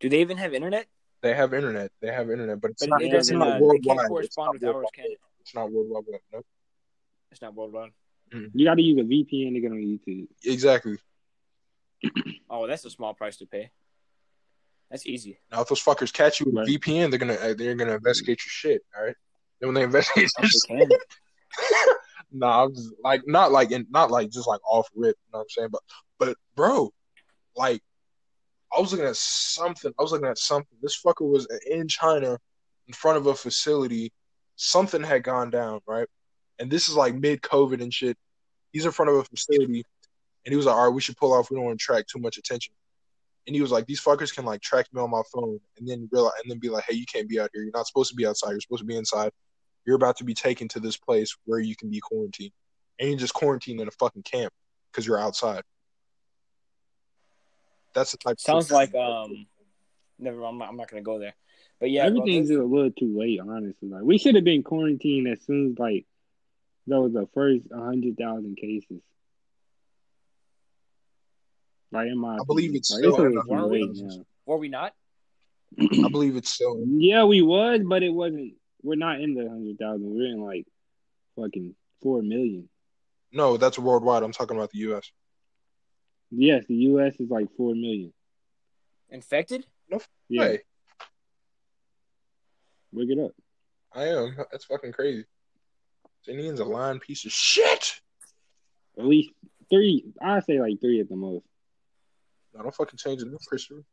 Do 0.00 0.08
they 0.08 0.20
even 0.20 0.36
have 0.38 0.52
internet? 0.54 0.86
They 1.24 1.32
have 1.34 1.54
internet. 1.54 1.90
They 2.02 2.12
have 2.12 2.30
internet, 2.30 2.60
but 2.60 2.72
it's 2.72 2.82
But 2.82 2.90
not. 2.90 3.02
it 3.02 3.06
it's 3.06 3.14
doesn't. 3.14 3.38
not 3.38 3.48
Uh, 3.48 3.54
they 3.54 3.60
worldwide. 3.62 3.84
can't 3.96 4.00
It's 4.00 4.08
correspond 4.08 4.46
not 4.46 4.52
with 4.54 4.64
ours, 4.64 4.74
worldwide. 4.74 4.92
can 4.92 5.04
it? 5.06 5.18
It's 5.40 5.54
not 5.54 5.72
worldwide. 5.72 6.04
No. 6.32 6.42
It's 7.32 7.40
not 7.42 7.54
worldwide. 7.54 7.90
You 8.52 8.64
got 8.66 8.74
to 8.74 8.82
use 8.82 8.98
a 9.00 9.04
VPN 9.04 9.54
to 9.54 9.60
get 9.60 9.70
on 9.72 9.78
YouTube. 9.78 10.28
Exactly. 10.44 10.98
Oh, 12.50 12.66
that's 12.68 12.84
a 12.84 12.90
small 12.90 13.14
price 13.14 13.38
to 13.38 13.46
pay. 13.46 13.70
That's 14.90 15.06
easy. 15.06 15.40
Now, 15.50 15.62
if 15.62 15.68
those 15.68 15.82
fuckers 15.82 16.12
catch 16.12 16.38
you 16.40 16.46
with 16.46 16.54
Right. 16.56 16.68
a 16.68 16.70
VPN, 16.78 17.10
they're 17.10 17.18
gonna 17.18 17.34
uh, 17.34 17.54
they're 17.54 17.74
gonna 17.74 17.94
investigate 17.94 18.38
your 18.44 18.50
shit. 18.50 18.82
All 18.96 19.04
right. 19.06 19.16
Then 19.60 19.68
when 19.68 19.74
they 19.74 19.82
investigate 19.82 20.30
your 20.38 20.46
If 20.46 20.52
they 20.68 20.86
can. 20.86 20.98
nah, 22.32 22.64
I'm 22.64 22.74
just 22.74 22.92
like 23.02 23.22
not 23.26 23.50
like 23.50 23.72
in, 23.72 23.86
not 23.90 24.10
like 24.10 24.30
just 24.30 24.46
like 24.46 24.60
off 24.70 24.88
rip. 24.94 25.16
You 25.26 25.32
know 25.32 25.38
what 25.38 25.42
I'm 25.44 25.48
saying? 25.48 25.68
But 25.72 25.80
but 26.18 26.36
bro, 26.54 26.92
like 27.56 27.82
I 28.76 28.80
was 28.80 28.92
looking 28.92 29.06
at 29.06 29.16
something. 29.16 29.92
I 29.98 30.02
was 30.02 30.12
looking 30.12 30.28
at 30.28 30.38
something. 30.38 30.76
This 30.82 31.00
fucker 31.00 31.28
was 31.28 31.46
in 31.70 31.86
China, 31.86 32.38
in 32.88 32.94
front 32.94 33.18
of 33.18 33.26
a 33.26 33.34
facility. 33.34 34.12
Something 34.56 35.02
had 35.02 35.22
gone 35.22 35.50
down, 35.50 35.80
right? 35.86 36.08
And 36.58 36.70
this 36.70 36.88
is 36.88 36.96
like 36.96 37.14
mid 37.14 37.40
COVID 37.42 37.80
and 37.82 37.92
shit. 37.92 38.16
He's 38.72 38.84
in 38.84 38.92
front 38.92 39.10
of 39.10 39.16
a 39.16 39.24
facility, 39.24 39.84
and 40.44 40.52
he 40.52 40.56
was 40.56 40.66
like, 40.66 40.74
"All 40.74 40.86
right, 40.86 40.94
we 40.94 41.00
should 41.00 41.16
pull 41.16 41.32
off. 41.32 41.50
We 41.50 41.56
don't 41.56 41.64
want 41.64 41.78
to 41.78 41.82
attract 41.82 42.10
too 42.10 42.18
much 42.18 42.36
attention." 42.36 42.74
And 43.46 43.54
he 43.54 43.62
was 43.62 43.70
like, 43.70 43.86
"These 43.86 44.00
fuckers 44.00 44.34
can 44.34 44.44
like 44.44 44.60
track 44.60 44.86
me 44.92 45.00
on 45.00 45.10
my 45.10 45.22
phone, 45.32 45.60
and 45.78 45.86
then 45.86 46.08
realize, 46.10 46.32
and 46.42 46.50
then 46.50 46.58
be 46.58 46.70
like, 46.70 46.84
hey, 46.88 46.94
you 46.96 47.06
can't 47.06 47.28
be 47.28 47.38
out 47.38 47.50
here. 47.52 47.62
You're 47.62 47.72
not 47.72 47.86
supposed 47.86 48.10
to 48.10 48.16
be 48.16 48.26
outside. 48.26 48.50
You're 48.50 48.60
supposed 48.60 48.82
to 48.82 48.86
be 48.86 48.96
inside. 48.96 49.30
You're 49.86 49.96
about 49.96 50.16
to 50.16 50.24
be 50.24 50.34
taken 50.34 50.66
to 50.68 50.80
this 50.80 50.96
place 50.96 51.36
where 51.44 51.60
you 51.60 51.76
can 51.76 51.90
be 51.90 52.00
quarantined, 52.00 52.52
and 52.98 53.10
you're 53.10 53.18
just 53.18 53.34
quarantined 53.34 53.80
in 53.80 53.88
a 53.88 53.92
fucking 53.92 54.22
camp 54.22 54.52
because 54.90 55.06
you're 55.06 55.18
outside." 55.18 55.62
That's 57.94 58.12
the 58.12 58.18
type. 58.18 58.34
of 58.34 58.40
Sounds 58.40 58.66
shit- 58.66 58.74
like 58.74 58.94
um. 58.94 59.46
Never. 60.18 60.44
I'm 60.44 60.58
not. 60.58 60.68
I'm 60.68 60.76
not 60.76 60.90
gonna 60.90 61.02
go 61.02 61.18
there. 61.18 61.34
But 61.80 61.90
yeah, 61.90 62.04
Everything's 62.04 62.48
this- 62.48 62.58
a 62.58 62.62
little 62.62 62.90
too 62.90 63.18
late, 63.18 63.40
honestly. 63.40 63.88
Like 63.88 64.02
we 64.02 64.18
should 64.18 64.34
have 64.34 64.44
been 64.44 64.62
quarantined 64.62 65.28
as 65.28 65.42
soon 65.44 65.72
as 65.72 65.78
like 65.78 66.06
that 66.86 67.00
was 67.00 67.12
the 67.12 67.28
first 67.34 67.64
hundred 67.72 68.16
thousand 68.16 68.56
cases. 68.56 69.00
Like 71.90 72.08
in 72.08 72.18
my, 72.18 72.34
I 72.34 72.44
believe 72.46 72.74
it's 72.74 72.90
like, 72.90 72.98
still 72.98 73.14
it's 73.14 73.18
a 73.20 73.26
in 73.26 73.32
too 73.32 73.66
late 73.66 73.86
thousands. 73.86 74.18
were 74.46 74.56
we 74.56 74.68
not? 74.68 74.92
I 75.80 76.08
believe 76.08 76.36
it's 76.36 76.50
still. 76.50 76.82
Yeah, 76.86 77.24
we 77.24 77.42
was, 77.42 77.80
but 77.84 78.02
it 78.02 78.10
wasn't. 78.10 78.54
We're 78.82 78.96
not 78.96 79.20
in 79.20 79.34
the 79.34 79.48
hundred 79.48 79.78
thousand. 79.78 80.10
We're 80.10 80.26
in 80.26 80.40
like 80.40 80.66
fucking 81.36 81.74
four 82.02 82.22
million. 82.22 82.68
No, 83.32 83.56
that's 83.56 83.78
worldwide. 83.78 84.22
I'm 84.22 84.32
talking 84.32 84.56
about 84.56 84.70
the 84.70 84.78
U.S. 84.78 85.10
Yes, 86.36 86.64
the 86.68 86.74
U.S. 86.74 87.14
is 87.20 87.30
like 87.30 87.46
four 87.56 87.74
million. 87.74 88.12
Infected? 89.10 89.66
no 89.88 90.00
Yeah, 90.28 90.44
Hey, 90.44 90.58
look 92.92 93.08
it 93.08 93.18
up. 93.18 93.32
I 93.92 94.08
am. 94.08 94.36
That's 94.50 94.64
fucking 94.64 94.92
crazy. 94.92 95.24
Indian's 96.26 96.60
a 96.60 96.64
lying 96.64 97.00
piece 97.00 97.24
of 97.24 97.32
shit. 97.32 98.00
At 98.98 99.04
least 99.04 99.30
three. 99.70 100.04
I 100.20 100.40
say 100.40 100.60
like 100.60 100.80
three 100.80 101.00
at 101.00 101.08
the 101.08 101.16
most. 101.16 101.44
No, 102.54 102.62
don't 102.62 102.74
fucking 102.74 102.98
change 102.98 103.20
the 103.20 103.26
new 103.26 103.38
Christopher. 103.46 103.84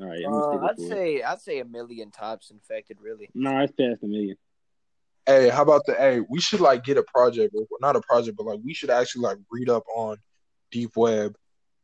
All 0.00 0.06
right, 0.06 0.22
I'm 0.26 0.34
uh, 0.34 0.66
I'd 0.66 0.74
stick 0.76 0.78
with 0.78 0.88
say 0.88 1.22
I'd 1.22 1.40
say 1.40 1.58
a 1.60 1.64
million 1.64 2.10
tops 2.10 2.50
infected. 2.50 2.98
Really. 3.00 3.28
No, 3.34 3.58
it's 3.60 3.72
past 3.72 4.02
a 4.02 4.06
million. 4.06 4.36
Hey, 5.26 5.48
how 5.48 5.62
about 5.62 5.82
the? 5.86 5.94
Hey, 5.94 6.20
we 6.28 6.40
should 6.40 6.60
like 6.60 6.84
get 6.84 6.98
a 6.98 7.04
project, 7.04 7.54
or 7.54 7.66
not 7.80 7.96
a 7.96 8.00
project, 8.00 8.36
but 8.36 8.46
like 8.46 8.60
we 8.64 8.74
should 8.74 8.90
actually 8.90 9.22
like 9.22 9.38
read 9.50 9.68
up 9.68 9.84
on 9.94 10.16
deep 10.70 10.90
web 10.96 11.34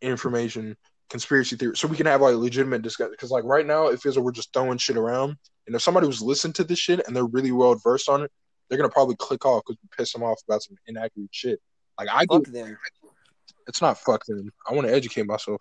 information, 0.03 0.77
conspiracy 1.09 1.57
theory, 1.57 1.77
so 1.77 1.89
we 1.89 1.97
can 1.97 2.07
have 2.07 2.21
like 2.21 2.35
legitimate 2.35 2.83
discussion. 2.83 3.13
Because 3.13 3.31
like 3.31 3.45
right 3.45 3.67
now, 3.67 3.89
it 3.89 4.01
feels 4.01 4.17
like 4.17 4.25
we're 4.25 4.33
just 4.33 4.53
throwing 4.53 4.79
shit 4.79 4.97
around, 4.97 5.37
and 5.67 5.77
if 5.77 5.83
somebody 5.83 6.07
was 6.07 6.23
listening 6.23 6.53
to 6.55 6.65
this 6.65 6.79
shit 6.79 7.07
and 7.07 7.15
they're 7.15 7.27
really 7.27 7.53
well 7.53 7.75
versed 7.75 8.09
on 8.09 8.23
it, 8.23 8.31
they're 8.69 8.79
gonna 8.79 8.89
probably 8.91 9.17
click 9.17 9.45
off 9.45 9.63
because 9.67 9.79
we 9.83 9.89
piss 9.97 10.13
them 10.13 10.23
off 10.23 10.41
about 10.49 10.63
some 10.63 10.77
inaccurate 10.87 11.29
shit. 11.33 11.61
Like 11.99 12.09
I 12.11 12.25
Fuck 12.27 12.45
get, 12.45 12.53
them. 12.55 12.79
it's 13.67 13.83
not 13.83 13.99
fuck 13.99 14.25
them. 14.27 14.51
I 14.69 14.73
want 14.75 14.87
to 14.87 14.95
educate 14.95 15.27
myself, 15.27 15.61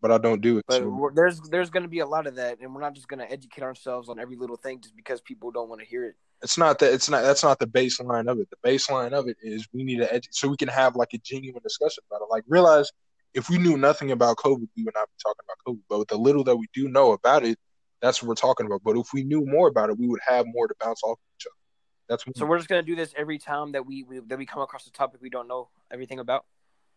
but 0.00 0.10
I 0.10 0.18
don't 0.18 0.40
do 0.40 0.58
it. 0.58 0.64
But 0.68 0.78
so- 0.78 1.10
there's 1.14 1.40
there's 1.50 1.70
gonna 1.70 1.88
be 1.88 1.98
a 2.00 2.06
lot 2.06 2.26
of 2.26 2.36
that, 2.36 2.60
and 2.60 2.74
we're 2.74 2.80
not 2.80 2.94
just 2.94 3.08
gonna 3.08 3.26
educate 3.28 3.62
ourselves 3.62 4.08
on 4.08 4.18
every 4.18 4.36
little 4.36 4.56
thing 4.56 4.80
just 4.80 4.96
because 4.96 5.20
people 5.20 5.50
don't 5.50 5.68
want 5.68 5.80
to 5.80 5.86
hear 5.86 6.04
it. 6.04 6.14
It's 6.42 6.58
not 6.58 6.78
that 6.80 6.92
it's 6.92 7.08
not 7.08 7.22
that's 7.22 7.42
not 7.42 7.58
the 7.58 7.66
baseline 7.66 8.30
of 8.30 8.38
it. 8.38 8.48
The 8.50 8.68
baseline 8.68 9.12
of 9.12 9.28
it 9.28 9.36
is 9.42 9.66
we 9.72 9.84
need 9.84 9.98
to 9.98 10.06
edu- 10.06 10.28
so 10.30 10.48
we 10.48 10.56
can 10.56 10.68
have 10.68 10.96
like 10.96 11.12
a 11.14 11.18
genuine 11.18 11.62
discussion 11.62 12.02
about 12.10 12.22
it. 12.22 12.28
Like 12.30 12.44
realize 12.48 12.90
if 13.34 13.48
we 13.50 13.58
knew 13.58 13.76
nothing 13.76 14.12
about 14.12 14.36
COVID, 14.38 14.68
we 14.76 14.84
would 14.84 14.94
not 14.94 15.08
be 15.08 15.16
talking 15.22 15.44
about 15.44 15.56
COVID. 15.66 15.82
But 15.88 15.98
with 16.00 16.08
the 16.08 16.16
little 16.18 16.44
that 16.44 16.56
we 16.56 16.66
do 16.72 16.88
know 16.88 17.12
about 17.12 17.44
it, 17.44 17.58
that's 18.00 18.22
what 18.22 18.28
we're 18.28 18.34
talking 18.34 18.66
about. 18.66 18.82
But 18.84 18.96
if 18.96 19.08
we 19.12 19.24
knew 19.24 19.44
more 19.46 19.68
about 19.68 19.90
it, 19.90 19.98
we 19.98 20.08
would 20.08 20.20
have 20.26 20.46
more 20.46 20.68
to 20.68 20.74
bounce 20.80 21.02
off 21.02 21.18
each 21.38 21.46
other. 21.46 21.54
That's 22.08 22.26
what, 22.26 22.36
So 22.36 22.46
we're 22.46 22.58
just 22.58 22.68
gonna 22.68 22.82
do 22.82 22.94
this 22.94 23.12
every 23.16 23.38
time 23.38 23.72
that 23.72 23.84
we, 23.84 24.04
we 24.04 24.20
that 24.20 24.38
we 24.38 24.46
come 24.46 24.62
across 24.62 24.86
a 24.86 24.92
topic 24.92 25.20
we 25.22 25.30
don't 25.30 25.48
know 25.48 25.70
everything 25.90 26.18
about. 26.20 26.44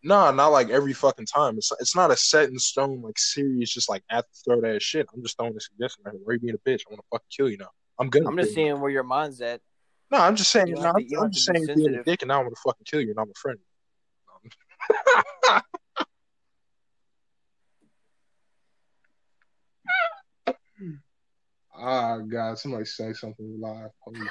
nah, 0.02 0.30
not 0.30 0.48
like 0.48 0.70
every 0.70 0.92
fucking 0.92 1.26
time. 1.26 1.56
It's 1.56 1.72
it's 1.80 1.96
not 1.96 2.10
a 2.10 2.16
set 2.16 2.48
in 2.50 2.58
stone 2.58 3.02
like 3.02 3.18
serious, 3.18 3.72
just 3.72 3.88
like 3.88 4.02
at 4.10 4.24
the 4.30 4.38
throat 4.44 4.64
ass 4.66 4.82
shit. 4.82 5.06
I'm 5.14 5.22
just 5.22 5.36
throwing 5.36 5.56
a 5.56 5.60
suggestion. 5.60 6.02
Like, 6.04 6.14
why 6.22 6.30
are 6.30 6.32
you 6.34 6.40
being 6.40 6.54
a 6.54 6.58
bitch? 6.58 6.82
I 6.86 6.90
want 6.90 7.00
to 7.00 7.06
fucking 7.10 7.26
kill 7.34 7.50
you 7.50 7.58
now. 7.58 7.70
I'm 8.00 8.08
gonna. 8.08 8.28
I'm 8.28 8.36
just 8.36 8.50
you. 8.50 8.54
seeing 8.54 8.80
where 8.80 8.90
your 8.90 9.02
mind's 9.02 9.40
at. 9.42 9.60
No, 10.10 10.18
I'm 10.18 10.34
just 10.34 10.50
saying. 10.50 10.68
You 10.68 10.76
don't 10.76 10.84
no, 10.84 10.90
I'm, 10.90 11.24
I'm 11.24 11.30
just 11.30 11.46
to 11.46 11.52
be 11.52 11.64
saying 11.64 11.78
being 11.78 11.94
a 11.96 12.02
dick, 12.02 12.22
and 12.22 12.28
now 12.28 12.38
I'm 12.38 12.46
gonna 12.46 12.56
fucking 12.64 12.86
kill 12.86 13.00
you, 13.00 13.10
and 13.10 13.18
I'm 13.18 13.30
a 13.30 13.34
friend. 13.34 13.58
Ah, 21.82 22.18
God, 22.18 22.58
somebody 22.58 22.84
say 22.84 23.14
something 23.14 23.58
live. 23.58 23.88
Holy 24.00 24.18
shit. 24.18 24.30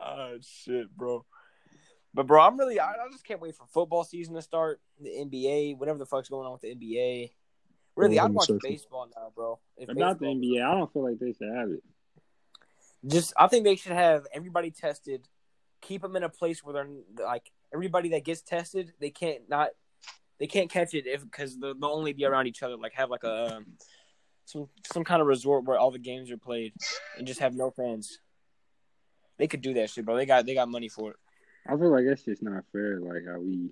oh 0.00 0.38
shit, 0.40 0.96
bro. 0.96 1.24
But 2.14 2.28
bro, 2.28 2.42
I'm 2.42 2.56
really 2.58 2.78
I, 2.78 2.92
I 2.92 3.08
just 3.10 3.24
can't 3.24 3.40
wait 3.40 3.56
for 3.56 3.66
football 3.66 4.04
season 4.04 4.34
to 4.34 4.42
start. 4.42 4.80
The 5.00 5.10
NBA, 5.10 5.78
whatever 5.78 5.98
the 5.98 6.06
fuck's 6.06 6.28
going 6.28 6.46
on 6.46 6.52
with 6.52 6.60
the 6.60 6.76
NBA. 6.76 7.32
Really, 7.96 8.18
I'd 8.18 8.24
ahead, 8.24 8.34
watch 8.34 8.50
baseball 8.62 9.08
now, 9.14 9.32
bro. 9.34 9.58
If 9.76 9.88
About 9.88 10.18
the 10.18 10.26
NBA, 10.26 10.64
I 10.64 10.74
don't 10.74 10.92
feel 10.92 11.04
like 11.04 11.18
they 11.18 11.32
should 11.32 11.54
have 11.54 11.70
it. 11.70 11.82
just 13.06 13.34
I 13.36 13.48
think 13.48 13.64
they 13.64 13.76
should 13.76 13.92
have 13.92 14.26
everybody 14.32 14.70
tested, 14.70 15.28
keep 15.80 16.02
them 16.02 16.16
in 16.16 16.22
a 16.22 16.28
place 16.28 16.64
where 16.64 16.72
they're 16.72 17.24
like 17.24 17.50
everybody 17.72 18.10
that 18.10 18.24
gets 18.24 18.40
tested, 18.42 18.92
they 19.00 19.10
can't 19.10 19.48
not 19.48 19.70
they 20.38 20.46
can't 20.46 20.70
catch 20.70 20.94
it 20.94 21.06
if 21.06 21.22
because 21.22 21.58
they'll, 21.58 21.74
they'll 21.74 21.90
only 21.90 22.12
be 22.12 22.24
around 22.24 22.46
each 22.46 22.62
other. 22.62 22.76
Like 22.76 22.94
have 22.94 23.10
like 23.10 23.24
a 23.24 23.56
um, 23.56 23.66
some 24.44 24.68
some 24.92 25.04
kind 25.04 25.20
of 25.20 25.28
resort 25.28 25.64
where 25.64 25.78
all 25.78 25.90
the 25.90 25.98
games 25.98 26.30
are 26.30 26.38
played 26.38 26.72
and 27.18 27.26
just 27.26 27.40
have 27.40 27.54
no 27.54 27.70
fans. 27.70 28.18
They 29.38 29.46
could 29.46 29.60
do 29.60 29.74
that 29.74 29.90
shit, 29.90 30.04
bro. 30.04 30.16
They 30.16 30.26
got 30.26 30.46
they 30.46 30.54
got 30.54 30.68
money 30.68 30.88
for 30.88 31.10
it. 31.10 31.16
I 31.66 31.76
feel 31.76 31.90
like 31.90 32.04
that's 32.06 32.24
just 32.24 32.42
not 32.42 32.64
fair. 32.72 32.98
Like 33.00 33.22
how 33.26 33.38
we, 33.38 33.70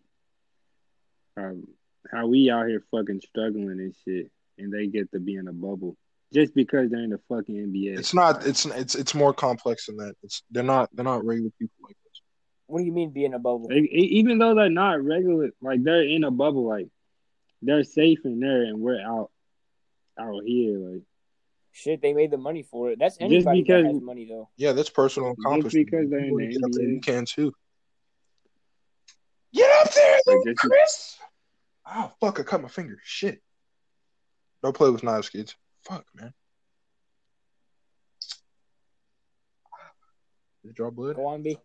um, 1.36 1.66
how 2.10 2.26
we 2.26 2.50
out 2.50 2.66
here 2.68 2.82
fucking 2.90 3.20
struggling 3.20 3.70
and 3.70 3.94
shit, 4.04 4.30
and 4.58 4.72
they 4.72 4.86
get 4.86 5.10
to 5.12 5.20
be 5.20 5.36
in 5.36 5.48
a 5.48 5.52
bubble 5.52 5.96
just 6.32 6.54
because 6.54 6.90
they're 6.90 7.02
in 7.02 7.10
the 7.10 7.20
fucking 7.28 7.54
NBA. 7.54 7.98
It's 7.98 8.14
not. 8.14 8.46
It's 8.46 8.64
it's 8.66 8.94
it's 8.94 9.14
more 9.14 9.32
complex 9.34 9.86
than 9.86 9.96
that. 9.98 10.14
It's 10.22 10.42
they're 10.50 10.62
not 10.62 10.88
they're 10.94 11.04
not 11.04 11.24
regular 11.24 11.50
people 11.58 11.76
like 11.82 11.96
this. 12.04 12.22
What 12.66 12.78
do 12.80 12.84
you 12.84 12.92
mean 12.92 13.10
being 13.10 13.34
a 13.34 13.38
bubble? 13.38 13.68
They, 13.68 13.78
even 13.80 14.38
though 14.38 14.54
they're 14.54 14.70
not 14.70 15.02
regular, 15.02 15.50
like 15.60 15.82
they're 15.82 16.04
in 16.04 16.24
a 16.24 16.30
bubble, 16.30 16.66
like 16.68 16.88
they're 17.62 17.84
safe 17.84 18.20
in 18.24 18.40
there, 18.40 18.62
and 18.62 18.80
we're 18.80 19.00
out 19.00 19.30
out 20.18 20.42
here. 20.44 20.78
Like 20.78 21.02
Shit, 21.72 22.02
they 22.02 22.12
made 22.12 22.32
the 22.32 22.36
money 22.36 22.64
for 22.64 22.90
it. 22.90 22.98
That's 22.98 23.16
anybody 23.20 23.62
because- 23.62 23.84
that 23.84 23.92
has 23.92 24.02
money 24.02 24.26
though. 24.28 24.48
Yeah, 24.56 24.72
that's 24.72 24.90
personal 24.90 25.30
accomplishment. 25.32 25.72
Just 25.72 25.90
because 25.90 26.10
they're 26.10 26.18
in 26.20 26.34
the 26.36 26.46
get 26.48 26.64
up 26.64 26.70
there, 26.72 26.84
NBA. 26.86 26.94
You 26.94 27.00
can 27.00 27.24
too. 27.24 27.52
Get 29.54 29.70
up 29.86 29.92
there, 29.92 30.12
Like, 30.14 30.26
little 30.26 30.44
just- 30.44 30.58
Chris. 30.58 31.18
Oh 31.92 32.12
fuck! 32.20 32.38
I 32.40 32.42
cut 32.44 32.62
my 32.62 32.68
finger. 32.68 32.98
Shit. 33.04 33.42
Don't 34.62 34.76
play 34.76 34.90
with 34.90 35.02
knives, 35.02 35.28
kids. 35.30 35.56
Fuck, 35.82 36.04
man. 36.14 36.32
Did 40.62 40.68
you 40.68 40.72
draw 40.74 40.90
blood? 40.90 41.16
Go 41.16 41.26
on, 41.26 41.42
B. 41.42 41.56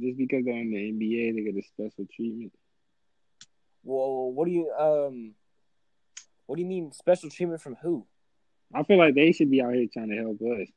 just 0.00 0.16
because 0.16 0.44
they're 0.44 0.54
in 0.56 0.70
the 0.70 0.76
NBA, 0.92 1.34
they 1.34 1.42
get 1.42 1.56
a 1.62 1.66
special 1.66 2.06
treatment. 2.14 2.52
Well, 3.84 4.32
what 4.32 4.46
do 4.46 4.52
you 4.52 4.70
um? 4.72 5.34
What 6.46 6.56
do 6.56 6.62
you 6.62 6.68
mean 6.68 6.92
special 6.92 7.30
treatment 7.30 7.60
from 7.62 7.76
who? 7.82 8.06
I 8.74 8.82
feel 8.84 8.96
like 8.98 9.14
they 9.14 9.32
should 9.32 9.50
be 9.50 9.62
out 9.62 9.74
here 9.74 9.86
trying 9.92 10.08
to 10.10 10.16
help 10.16 10.40
us. 10.40 10.68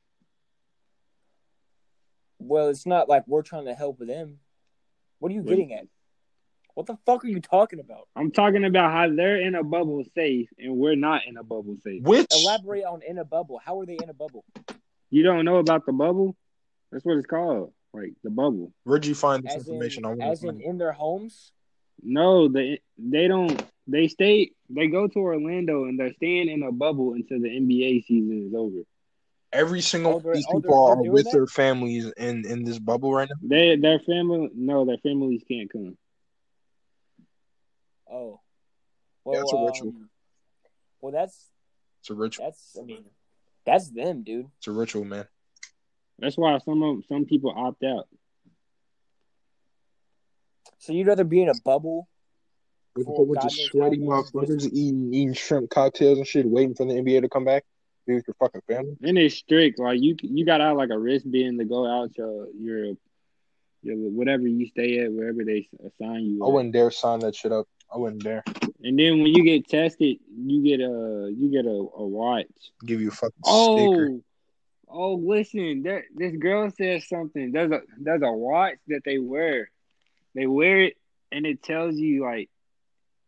Well, 2.40 2.68
it's 2.70 2.86
not 2.86 3.08
like 3.08 3.24
we're 3.28 3.42
trying 3.42 3.66
to 3.66 3.74
help 3.74 4.00
them. 4.00 4.40
What 5.20 5.32
are 5.32 5.36
you 5.36 5.42
What- 5.42 5.50
getting 5.50 5.74
at? 5.74 5.88
What 6.76 6.88
the 6.88 6.98
fuck 7.06 7.24
are 7.24 7.28
you 7.28 7.40
talking 7.40 7.80
about? 7.80 8.08
I'm 8.16 8.32
talking 8.32 8.66
about 8.66 8.92
how 8.92 9.10
they're 9.14 9.40
in 9.42 9.56
a 9.56 9.64
bubble 9.64 10.04
safe 10.14 10.50
and 10.60 10.76
we're 10.78 10.96
not 10.96 11.22
in 11.28 11.38
a 11.38 11.44
bubble 11.44 11.78
safe. 11.84 12.04
Which 12.04 12.28
Elaborate 12.32 12.84
on 12.84 13.02
in 13.02 13.18
a 13.18 13.26
bubble. 13.26 13.60
How 13.64 13.80
are 13.80 13.86
they 13.86 13.98
in 14.02 14.10
a 14.10 14.14
bubble? 14.14 14.44
You 15.10 15.24
don't 15.24 15.46
know 15.46 15.58
about 15.58 15.86
the 15.86 15.94
bubble? 15.94 16.36
That's 16.92 17.06
what 17.06 17.18
it's 17.18 17.28
called. 17.28 17.72
Like 17.94 18.12
the 18.24 18.30
bubble. 18.30 18.74
where'd 18.84 19.06
you 19.06 19.16
find 19.16 19.44
this 19.44 19.56
As 19.56 19.68
information? 19.68 20.04
I 20.06 20.10
want 20.10 20.22
as 20.24 20.42
to 20.42 20.50
in 20.50 20.62
in 20.62 20.78
their 20.78 20.92
homes. 20.92 21.52
No, 22.04 22.50
they 22.50 22.82
they 22.98 23.30
don't 23.30 23.64
they 23.88 24.10
stay 24.10 24.52
they 24.70 24.88
go 24.88 25.08
to 25.08 25.20
Orlando 25.20 25.86
and 25.86 25.98
they're 25.98 26.14
staying 26.14 26.50
in 26.50 26.62
a 26.64 26.74
bubble 26.74 27.14
until 27.14 27.40
the 27.40 27.48
NBA 27.48 28.06
season 28.06 28.48
is 28.50 28.54
over. 28.54 28.80
every 29.54 29.80
single 29.80 30.16
Oh, 30.16 30.18
one 30.18 30.34
these 30.36 30.46
oh, 30.50 30.60
people 30.60 30.72
they're- 30.72 30.92
are 30.92 30.96
they're 30.96 31.04
doing 31.04 31.14
with 31.14 31.24
that? 31.26 31.32
their 31.32 31.48
families 31.48 32.12
in 32.18 32.46
in 32.46 32.66
this 32.66 32.80
bubble 32.80 33.14
right 33.14 33.30
now. 33.30 33.36
They 33.42 33.78
their 33.78 34.00
family 34.00 34.50
no, 34.54 34.84
their 34.84 34.98
families 34.98 35.44
can't 35.50 35.72
come. 35.72 35.98
Oh, 38.16 38.40
Yeah, 39.26 39.32
well, 39.32 39.42
it's 39.42 39.54
a 39.54 39.66
ritual. 39.66 39.88
um, 39.90 40.10
well, 41.02 41.12
that's 41.12 41.52
It's 42.02 42.10
a 42.10 42.14
ritual. 42.14 42.46
that's. 42.46 42.78
I 42.80 42.84
mean, 42.84 43.04
that's 43.66 43.90
them, 43.90 44.24
dude. 44.24 44.48
It's 44.58 44.68
a 44.68 44.72
ritual, 44.72 45.04
man. 45.06 45.26
That's 46.20 46.38
why 46.38 46.58
some 46.60 46.82
of 46.82 47.04
some 47.10 47.26
people 47.26 47.54
opt 47.56 47.84
out. 47.84 48.08
So 50.80 50.94
you'd 50.94 51.08
rather 51.08 51.24
be 51.24 51.42
in 51.42 51.50
a 51.50 51.54
bubble? 51.64 52.08
With 52.96 53.08
a 53.08 53.26
bunch 53.26 53.44
of 53.46 53.52
sweaty 53.52 53.98
motherfuckers 53.98 54.66
eating 54.72 55.14
eating 55.14 55.34
shrimp 55.34 55.70
cocktails 55.70 56.18
and 56.18 56.26
shit, 56.26 56.46
waiting 56.46 56.76
for 56.76 56.86
the 56.86 56.94
NBA 56.94 57.22
to 57.22 57.30
come 57.30 57.44
back. 57.44 57.66
Be 58.08 58.14
with 58.14 58.24
your 58.28 58.36
fucking 58.40 58.62
family. 58.70 58.96
And 59.04 59.18
it's 59.18 59.36
strict. 59.36 59.80
Like 59.80 60.00
you 60.02 60.16
you 60.22 60.46
gotta 60.46 60.64
have 60.66 60.78
like 60.78 60.92
a 60.92 60.98
wristband 60.98 61.60
to 61.60 61.66
go 61.66 61.86
out 61.86 62.16
your 62.18 62.48
your 62.58 62.86
your 63.82 63.96
whatever 63.98 64.48
you 64.48 64.68
stay 64.68 65.00
at, 65.00 65.12
wherever 65.12 65.44
they 65.44 65.68
assign 65.86 66.24
you. 66.26 66.44
I 66.46 66.48
at. 66.48 66.54
wouldn't 66.54 66.74
dare 66.74 66.92
sign 66.92 67.20
that 67.20 67.36
shit 67.36 67.52
up. 67.52 67.68
I 67.94 67.98
wouldn't 67.98 68.24
dare 68.24 68.44
And 68.84 68.98
then 69.00 69.22
when 69.22 69.34
you 69.34 69.44
get 69.44 69.68
tested, 69.70 70.18
you 70.36 70.62
get 70.64 70.80
a 70.82 71.32
you 71.36 71.50
get 71.52 71.66
a, 71.66 71.70
a 71.70 72.06
watch. 72.06 72.48
give 72.86 73.00
you 73.02 73.10
a 73.10 73.12
fucking 73.12 73.34
Oh, 73.46 73.78
sticker. 73.94 74.20
oh, 74.90 75.16
listen, 75.16 75.84
there, 75.84 76.06
this 76.16 76.36
girl 76.36 76.70
says 76.72 77.08
something. 77.08 77.52
There's 77.52 77.72
a 77.72 77.82
there's 78.00 78.22
a 78.22 78.32
watch 78.32 78.76
that 78.88 79.02
they 79.06 79.18
wear. 79.20 79.70
They 80.34 80.46
wear 80.48 80.82
it, 80.84 80.98
and 81.32 81.46
it 81.46 81.64
tells 81.64 81.96
you 81.96 82.24
like 82.24 82.50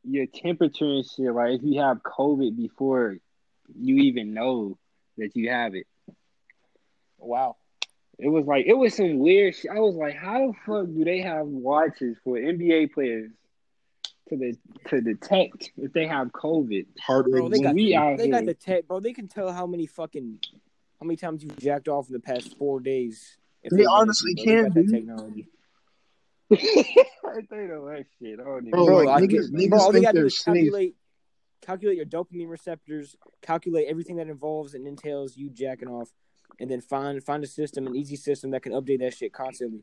your 0.03 0.25
temperature 0.25 0.85
and 0.85 1.05
shit. 1.05 1.31
Like 1.33 1.53
if 1.55 1.61
you 1.63 1.79
have 1.81 2.01
COVID 2.03 2.57
before 2.57 3.17
you 3.79 3.95
even 4.03 4.33
know 4.33 4.77
that 5.17 5.35
you 5.35 5.49
have 5.49 5.75
it. 5.75 5.87
Wow. 7.17 7.55
It 8.19 8.29
was 8.29 8.45
like 8.45 8.65
it 8.65 8.73
was 8.73 8.95
some 8.95 9.19
weird 9.19 9.55
shit. 9.55 9.71
I 9.71 9.79
was 9.79 9.95
like, 9.95 10.15
how 10.15 10.47
the 10.47 10.53
fuck 10.65 10.87
do 10.87 11.03
they 11.03 11.19
have 11.21 11.45
watches 11.45 12.17
for 12.23 12.35
NBA 12.37 12.93
players 12.93 13.31
to 14.29 14.37
the 14.37 14.55
to 14.89 15.01
detect 15.01 15.71
if 15.77 15.93
they 15.93 16.05
have 16.07 16.27
COVID? 16.31 16.85
Heart 16.99 17.31
Bro, 17.31 17.43
rate. 17.43 17.51
they 17.51 17.59
got 17.59 17.75
we 17.75 17.95
out 17.95 18.17
they 18.17 18.29
got 18.29 18.37
here. 18.43 18.47
the 18.47 18.53
tech, 18.53 18.87
bro. 18.87 18.99
They 18.99 19.13
can 19.13 19.27
tell 19.27 19.51
how 19.51 19.65
many 19.67 19.85
fucking 19.85 20.39
how 20.99 21.05
many 21.05 21.17
times 21.17 21.43
you 21.43 21.49
jacked 21.59 21.87
off 21.87 22.07
in 22.07 22.13
the 22.13 22.19
past 22.19 22.57
four 22.57 22.79
days. 22.79 23.37
if 23.63 23.71
They 23.71 23.83
wanted 23.83 23.89
honestly 24.09 24.33
to, 24.35 24.43
can, 24.43 24.63
got 24.65 24.73
that 24.73 24.81
dude. 24.85 24.91
technology. 24.91 25.47
I 26.49 26.55
think 26.55 27.71
of 27.71 27.85
that 27.85 28.05
shit. 28.21 28.39
I 28.39 28.43
don't 28.43 28.59
even 28.59 28.71
Bro, 28.71 28.85
Bro, 28.85 28.97
like, 28.99 29.07
I 29.09 29.25
niggas- 29.25 29.29
get- 29.29 29.53
niggas 29.53 29.69
bro, 29.69 29.79
all 29.79 29.91
they 29.91 30.01
gotta 30.01 30.19
do 30.21 30.25
is 30.25 30.39
calculate 30.41 30.95
calculate 31.61 31.97
your 31.97 32.05
dopamine 32.05 32.47
receptors, 32.49 33.15
calculate 33.41 33.87
everything 33.89 34.15
that 34.17 34.27
involves 34.29 34.73
and 34.75 34.87
entails 34.87 35.35
you 35.35 35.49
jacking 35.49 35.87
off, 35.89 36.09
and 36.59 36.69
then 36.71 36.81
find 36.81 37.21
find 37.23 37.43
a 37.43 37.47
system, 37.47 37.87
an 37.87 37.95
easy 37.95 38.15
system 38.15 38.51
that 38.51 38.61
can 38.63 38.71
update 38.73 38.99
that 38.99 39.13
shit 39.13 39.33
constantly. 39.33 39.81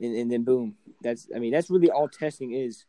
And, 0.00 0.14
and 0.16 0.30
then 0.32 0.44
boom. 0.44 0.76
That's 1.02 1.28
I 1.34 1.38
mean, 1.38 1.52
that's 1.52 1.68
really 1.70 1.90
all 1.90 2.08
testing 2.08 2.52
is. 2.54 2.84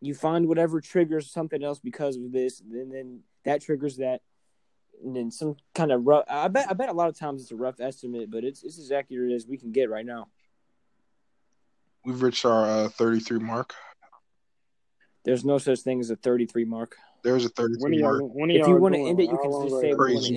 You 0.00 0.14
find 0.14 0.48
whatever 0.48 0.80
triggers 0.80 1.30
something 1.30 1.62
else 1.62 1.78
because 1.78 2.16
of 2.16 2.32
this, 2.32 2.60
and 2.60 2.92
then 2.92 3.20
that 3.44 3.62
triggers 3.62 3.96
that. 3.98 4.22
And 5.02 5.16
then 5.16 5.30
some 5.30 5.56
kind 5.74 5.92
of 5.92 6.06
rough 6.06 6.24
I 6.28 6.48
bet 6.48 6.66
I 6.68 6.74
bet 6.74 6.90
a 6.90 6.92
lot 6.92 7.08
of 7.08 7.18
times 7.18 7.40
it's 7.42 7.52
a 7.52 7.56
rough 7.56 7.80
estimate, 7.80 8.30
but 8.30 8.44
it's 8.44 8.62
it's 8.62 8.78
as 8.78 8.92
accurate 8.92 9.32
as 9.32 9.46
we 9.46 9.56
can 9.56 9.72
get 9.72 9.88
right 9.88 10.04
now. 10.04 10.28
We've 12.04 12.20
reached 12.22 12.44
our 12.44 12.64
uh, 12.64 12.88
33 12.88 13.38
mark. 13.38 13.74
There's 15.24 15.44
no 15.44 15.58
such 15.58 15.80
thing 15.80 16.00
as 16.00 16.10
a 16.10 16.16
33 16.16 16.64
mark. 16.64 16.96
There's 17.22 17.44
a 17.44 17.50
When 17.56 17.70
33 17.92 18.02
are 18.02 18.02
mark. 18.02 18.18
y'all, 18.20 18.28
when 18.28 18.50
are 18.50 18.54
If 18.54 18.66
y'all 18.66 18.78
want 18.78 18.94
to 18.94 19.00
end 19.00 19.20
it, 19.20 19.24
you 19.24 19.36
How 19.36 19.42
can 19.42 19.68
just 19.68 19.80
say 19.80 19.90
y'all 19.90 19.98
we 19.98 20.14
Crazy, 20.14 20.36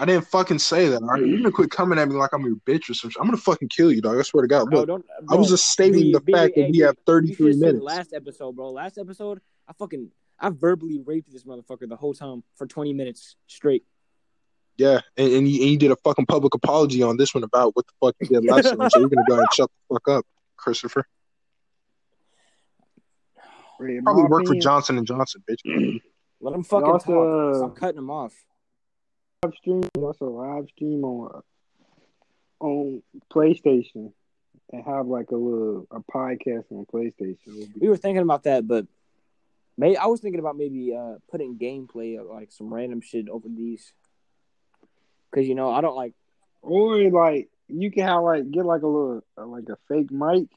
I 0.00 0.06
didn't 0.06 0.26
fucking 0.28 0.58
say 0.58 0.88
that. 0.88 1.02
All 1.02 1.08
right? 1.08 1.22
You're 1.22 1.36
gonna 1.36 1.50
quit 1.50 1.70
coming 1.70 1.98
at 1.98 2.08
me 2.08 2.14
like 2.14 2.32
I'm 2.32 2.40
your 2.40 2.56
bitch 2.56 2.88
or 2.88 2.94
something. 2.94 3.20
I'm 3.20 3.26
gonna 3.26 3.36
fucking 3.36 3.68
kill 3.68 3.92
you, 3.92 4.00
dog. 4.00 4.18
I 4.18 4.22
swear 4.22 4.40
to 4.40 4.48
God. 4.48 4.70
Bro, 4.70 4.78
Look, 4.80 4.86
don't. 4.88 5.04
I 5.28 5.34
was 5.34 5.50
just 5.50 5.66
stating 5.66 6.00
B, 6.00 6.12
the 6.12 6.20
B, 6.22 6.32
fact 6.32 6.54
hey, 6.54 6.62
that 6.62 6.70
we 6.70 6.78
have 6.78 6.96
33 7.04 7.52
should 7.52 7.60
minutes. 7.60 7.82
last 7.84 8.14
episode, 8.14 8.56
bro. 8.56 8.70
Last 8.70 8.96
episode, 8.96 9.42
I 9.68 9.74
fucking 9.74 10.10
I 10.38 10.48
verbally 10.48 11.00
raped 11.04 11.30
this 11.30 11.44
motherfucker 11.44 11.86
the 11.86 11.96
whole 11.96 12.14
time 12.14 12.42
for 12.56 12.66
20 12.66 12.94
minutes 12.94 13.36
straight. 13.46 13.84
Yeah, 14.78 15.00
and, 15.18 15.30
and, 15.34 15.46
you, 15.46 15.60
and 15.60 15.70
you 15.72 15.76
did 15.76 15.90
a 15.90 15.96
fucking 15.96 16.24
public 16.24 16.54
apology 16.54 17.02
on 17.02 17.18
this 17.18 17.34
one 17.34 17.44
about 17.44 17.76
what 17.76 17.86
the 17.86 17.92
fuck 18.00 18.16
you 18.22 18.40
did 18.40 18.50
last 18.50 18.74
time. 18.74 18.88
So 18.88 19.00
you're 19.00 19.10
gonna 19.10 19.26
go 19.28 19.34
ahead 19.34 19.42
and 19.42 19.52
shut 19.52 19.70
the 19.90 19.94
fuck 19.96 20.08
up, 20.08 20.26
Christopher. 20.56 21.06
In 23.80 24.02
Probably 24.02 24.22
my 24.22 24.28
work 24.30 24.46
for 24.46 24.54
Johnson 24.54 24.96
and 24.96 25.06
Johnson, 25.06 25.42
bitch. 25.46 26.00
Let 26.40 26.54
him 26.54 26.64
fucking 26.64 26.88
also, 26.88 27.12
talk. 27.12 27.54
uh, 27.54 27.58
Stop 27.58 27.76
cutting 27.76 27.98
him 27.98 28.10
off. 28.10 28.32
Live 29.42 29.54
stream. 29.56 29.82
You 29.96 30.04
also 30.04 30.26
live 30.26 30.68
stream 30.68 31.02
on 31.02 31.42
on 32.60 33.02
PlayStation 33.32 34.12
and 34.70 34.84
have 34.84 35.06
like 35.06 35.30
a 35.30 35.36
little 35.36 35.86
a 35.90 36.00
podcast 36.00 36.64
on 36.70 36.84
PlayStation. 36.92 37.68
We 37.80 37.88
were 37.88 37.96
thinking 37.96 38.22
about 38.22 38.42
that, 38.44 38.68
but 38.68 38.86
may 39.78 39.96
I 39.96 40.06
was 40.06 40.20
thinking 40.20 40.40
about 40.40 40.58
maybe 40.58 40.94
uh 40.94 41.14
putting 41.30 41.56
gameplay 41.58 42.20
of 42.20 42.26
like 42.26 42.52
some 42.52 42.72
random 42.72 43.00
shit 43.00 43.30
over 43.30 43.48
these. 43.48 43.94
Cause 45.34 45.46
you 45.46 45.54
know 45.54 45.70
I 45.70 45.80
don't 45.80 45.96
like 45.96 46.12
Or 46.60 46.98
like 47.10 47.48
you 47.66 47.90
can 47.90 48.06
have 48.06 48.22
like 48.22 48.50
get 48.50 48.66
like 48.66 48.82
a 48.82 48.86
little 48.86 49.24
uh, 49.38 49.46
like 49.46 49.70
a 49.70 49.78
fake 49.88 50.10
mic, 50.10 50.48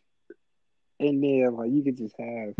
and 0.99 1.23
then 1.23 1.55
like 1.55 1.71
you 1.71 1.83
could 1.83 1.97
just 1.97 2.15
have 2.19 2.53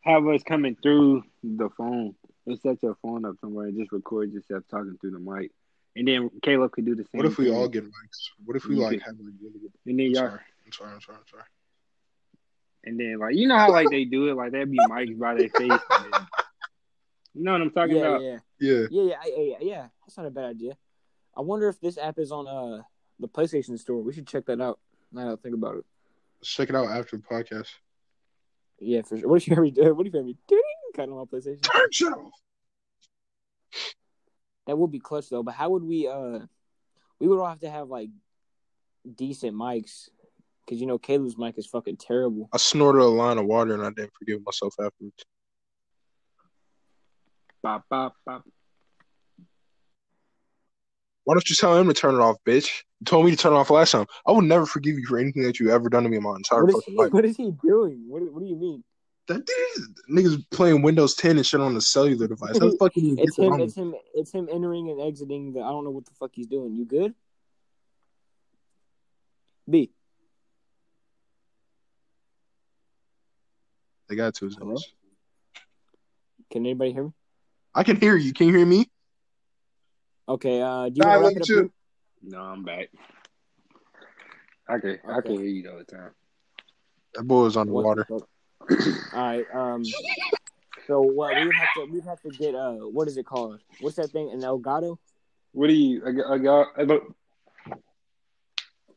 have 0.00 0.26
us 0.26 0.42
coming 0.42 0.74
through 0.82 1.24
the 1.42 1.68
phone 1.76 2.14
and 2.46 2.58
set 2.60 2.82
your 2.82 2.96
phone 3.02 3.24
up 3.24 3.36
somewhere 3.40 3.66
and 3.66 3.76
just 3.78 3.92
record 3.92 4.32
yourself 4.32 4.64
talking 4.70 4.96
through 5.00 5.12
the 5.12 5.18
mic, 5.18 5.50
and 5.96 6.06
then 6.08 6.30
Caleb 6.42 6.72
could 6.72 6.84
do 6.84 6.94
the 6.94 7.04
same. 7.04 7.18
What 7.18 7.26
if 7.26 7.38
we 7.38 7.46
thing. 7.46 7.54
all 7.54 7.68
get 7.68 7.84
mics? 7.84 8.30
What 8.44 8.56
if 8.56 8.66
we 8.66 8.76
You 8.76 8.82
like 8.82 8.92
could- 8.92 9.02
have 9.02 9.14
like 9.18 9.34
really 9.40 9.58
good? 9.60 9.72
And 9.86 9.98
then 9.98 10.06
I'm 10.06 10.12
y'all 10.12 10.22
sorry. 10.28 10.40
I'm 10.66 10.72
sorry. 10.72 10.90
I'm 10.94 11.00
sorry. 11.00 11.18
I'm 11.18 11.26
sorry. 11.30 11.44
And 12.86 13.00
then 13.00 13.18
like 13.18 13.34
you 13.36 13.48
know 13.48 13.56
how 13.56 13.70
like 13.72 13.88
they 13.90 14.04
do 14.04 14.28
it, 14.28 14.34
like 14.34 14.52
there'd 14.52 14.70
be 14.70 14.78
mics 14.90 15.18
by 15.18 15.34
their 15.34 15.48
face. 15.48 15.70
And 15.90 16.12
then, 16.12 16.26
you 17.34 17.42
know 17.44 17.52
what 17.52 17.62
I'm 17.62 17.70
talking 17.70 17.96
yeah, 17.96 18.02
about? 18.02 18.22
yeah 18.22 18.38
Yeah. 18.60 18.86
yeah 18.90 19.02
yeah 19.02 19.16
yeah 19.26 19.44
yeah 19.44 19.56
yeah. 19.60 19.86
That's 20.06 20.16
not 20.18 20.26
a 20.26 20.30
bad 20.30 20.44
idea. 20.44 20.76
I 21.36 21.40
wonder 21.40 21.68
if 21.68 21.80
this 21.80 21.96
app 21.98 22.18
is 22.18 22.30
on 22.30 22.46
uh 22.46 22.82
the 23.18 23.28
PlayStation 23.28 23.78
Store. 23.78 24.02
We 24.02 24.12
should 24.12 24.26
check 24.26 24.44
that 24.46 24.60
out. 24.60 24.78
Now 25.12 25.24
that 25.26 25.32
I 25.32 25.36
think 25.36 25.54
about 25.54 25.76
it. 25.76 25.84
Let's 26.40 26.50
check 26.50 26.68
it 26.68 26.76
out 26.76 26.88
after 26.88 27.16
the 27.16 27.22
podcast. 27.22 27.68
Yeah, 28.80 29.02
for 29.02 29.16
sure. 29.16 29.28
What 29.28 29.36
if 29.40 29.48
you 29.48 29.54
hear 29.54 29.62
me 29.62 29.70
do? 29.70 29.94
What 29.94 30.06
if 30.06 30.12
you 30.12 30.18
hear 30.18 30.26
me 30.26 30.36
ding 30.46 30.60
of 30.98 31.18
on 31.18 31.26
PlayStation? 31.26 31.62
Turn 31.62 31.88
shit 31.90 32.12
off. 32.12 32.32
That 34.66 34.78
would 34.78 34.90
be 34.90 35.00
clutch 35.00 35.28
though. 35.28 35.42
But 35.42 35.54
how 35.54 35.70
would 35.70 35.84
we? 35.84 36.08
uh 36.08 36.40
We 37.20 37.28
would 37.28 37.38
all 37.38 37.48
have 37.48 37.60
to 37.60 37.70
have 37.70 37.88
like 37.88 38.10
decent 39.14 39.54
mics, 39.54 40.08
because 40.64 40.80
you 40.80 40.86
know 40.86 40.98
Caleb's 40.98 41.36
mic 41.36 41.58
is 41.58 41.66
fucking 41.66 41.98
terrible. 41.98 42.48
I 42.52 42.56
snorted 42.56 43.02
a 43.02 43.04
line 43.04 43.38
of 43.38 43.46
water 43.46 43.74
and 43.74 43.82
I 43.82 43.90
didn't 43.90 44.12
forgive 44.18 44.40
myself 44.44 44.74
afterwards. 44.80 45.24
Bop, 47.62 47.84
bop, 47.88 48.14
bop. 48.26 48.44
Why 51.24 51.34
don't 51.34 51.48
you 51.48 51.56
tell 51.56 51.78
him 51.78 51.88
to 51.88 51.94
turn 51.94 52.14
it 52.14 52.20
off, 52.20 52.36
bitch? 52.46 52.82
You 53.00 53.06
told 53.06 53.24
me 53.24 53.30
to 53.30 53.36
turn 53.36 53.54
it 53.54 53.56
off 53.56 53.70
last 53.70 53.92
time. 53.92 54.06
I 54.26 54.32
will 54.32 54.42
never 54.42 54.66
forgive 54.66 54.98
you 54.98 55.06
for 55.06 55.16
anything 55.18 55.42
that 55.44 55.58
you 55.58 55.70
ever 55.70 55.88
done 55.88 56.02
to 56.02 56.10
me 56.10 56.18
in 56.18 56.22
my 56.22 56.36
entire 56.36 56.60
What 56.60 56.68
is, 56.68 56.74
fucking 56.76 56.94
he, 56.94 57.00
life. 57.00 57.12
what 57.12 57.24
is 57.24 57.36
he 57.38 57.50
doing? 57.62 58.04
What, 58.06 58.22
what 58.30 58.40
do 58.40 58.46
you 58.46 58.56
mean? 58.56 58.84
That 59.26 59.46
dude, 59.46 59.96
niggas 60.10 60.44
playing 60.50 60.82
Windows 60.82 61.14
10 61.14 61.36
and 61.38 61.46
shit 61.46 61.60
on 61.60 61.74
a 61.76 61.80
cellular 61.80 62.28
device. 62.28 62.58
How 62.58 62.68
the 62.70 62.76
fuck 62.78 62.92
you 62.94 63.16
It's 63.18 63.38
him. 63.38 63.58
It's 63.58 63.74
him. 63.74 63.94
It's 64.14 64.30
him 64.32 64.48
entering 64.52 64.90
and 64.90 65.00
exiting. 65.00 65.52
The 65.54 65.60
I 65.60 65.68
don't 65.70 65.84
know 65.84 65.90
what 65.90 66.04
the 66.04 66.10
fuck 66.18 66.30
he's 66.34 66.46
doing. 66.46 66.74
You 66.74 66.84
good? 66.84 67.14
B. 69.68 69.90
They 74.08 74.16
got 74.16 74.34
to 74.34 74.44
his 74.44 74.56
Hello? 74.56 74.74
ass. 74.74 74.84
Can 76.50 76.66
anybody 76.66 76.92
hear 76.92 77.04
me? 77.04 77.12
I 77.74 77.82
can 77.82 77.96
hear 77.96 78.16
you. 78.16 78.34
Can 78.34 78.48
you 78.48 78.54
hear 78.56 78.66
me? 78.66 78.90
Okay. 80.28 80.60
Uh, 80.60 80.90
do 80.90 80.92
you 80.96 81.02
Nah, 81.02 81.18
want 81.18 81.20
to 81.20 81.24
love 81.24 81.24
wrap 81.24 81.36
it 81.36 81.42
up? 81.42 81.48
you 81.48 81.54
too. 81.54 81.60
here? 81.60 81.70
No, 82.30 82.40
I'm 82.40 82.62
back. 82.62 82.90
I 84.68 84.78
can 84.78 84.98
I 85.08 85.20
can 85.22 85.32
hear 85.32 85.44
you 85.46 85.70
all 85.70 85.78
the 85.78 85.84
time. 85.84 86.10
That 87.14 87.22
boy 87.24 87.44
was 87.44 87.56
on 87.56 87.66
the 87.68 87.72
What 87.72 87.84
water. 87.84 88.06
the 88.08 88.18
fuck? 88.20 88.28
All 89.14 89.20
right. 89.20 89.44
Um. 89.52 89.84
So 90.86 91.00
what 91.00 91.34
we 91.34 91.46
would 91.46 91.54
have 91.54 91.68
to 91.76 91.84
we 91.86 91.92
would 91.98 92.04
have 92.04 92.20
to 92.22 92.30
get 92.30 92.54
uh 92.54 92.72
what 92.74 93.08
is 93.08 93.16
it 93.16 93.24
called? 93.26 93.60
What's 93.80 93.96
that 93.96 94.10
thing? 94.10 94.30
An 94.32 94.40
Elgato? 94.40 94.98
What 95.52 95.68
do 95.68 95.72
you? 95.72 96.02
I 96.06 96.12
got. 96.12 96.32
I 96.32 96.38
got. 96.38 96.66
I 96.76 96.84
got 96.84 97.00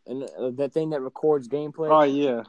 And 0.05 0.23
uh, 0.23 0.51
that 0.57 0.73
thing 0.73 0.89
that 0.91 1.01
records 1.01 1.47
gameplay. 1.47 1.89
oh 1.89 2.03
yeah, 2.03 2.43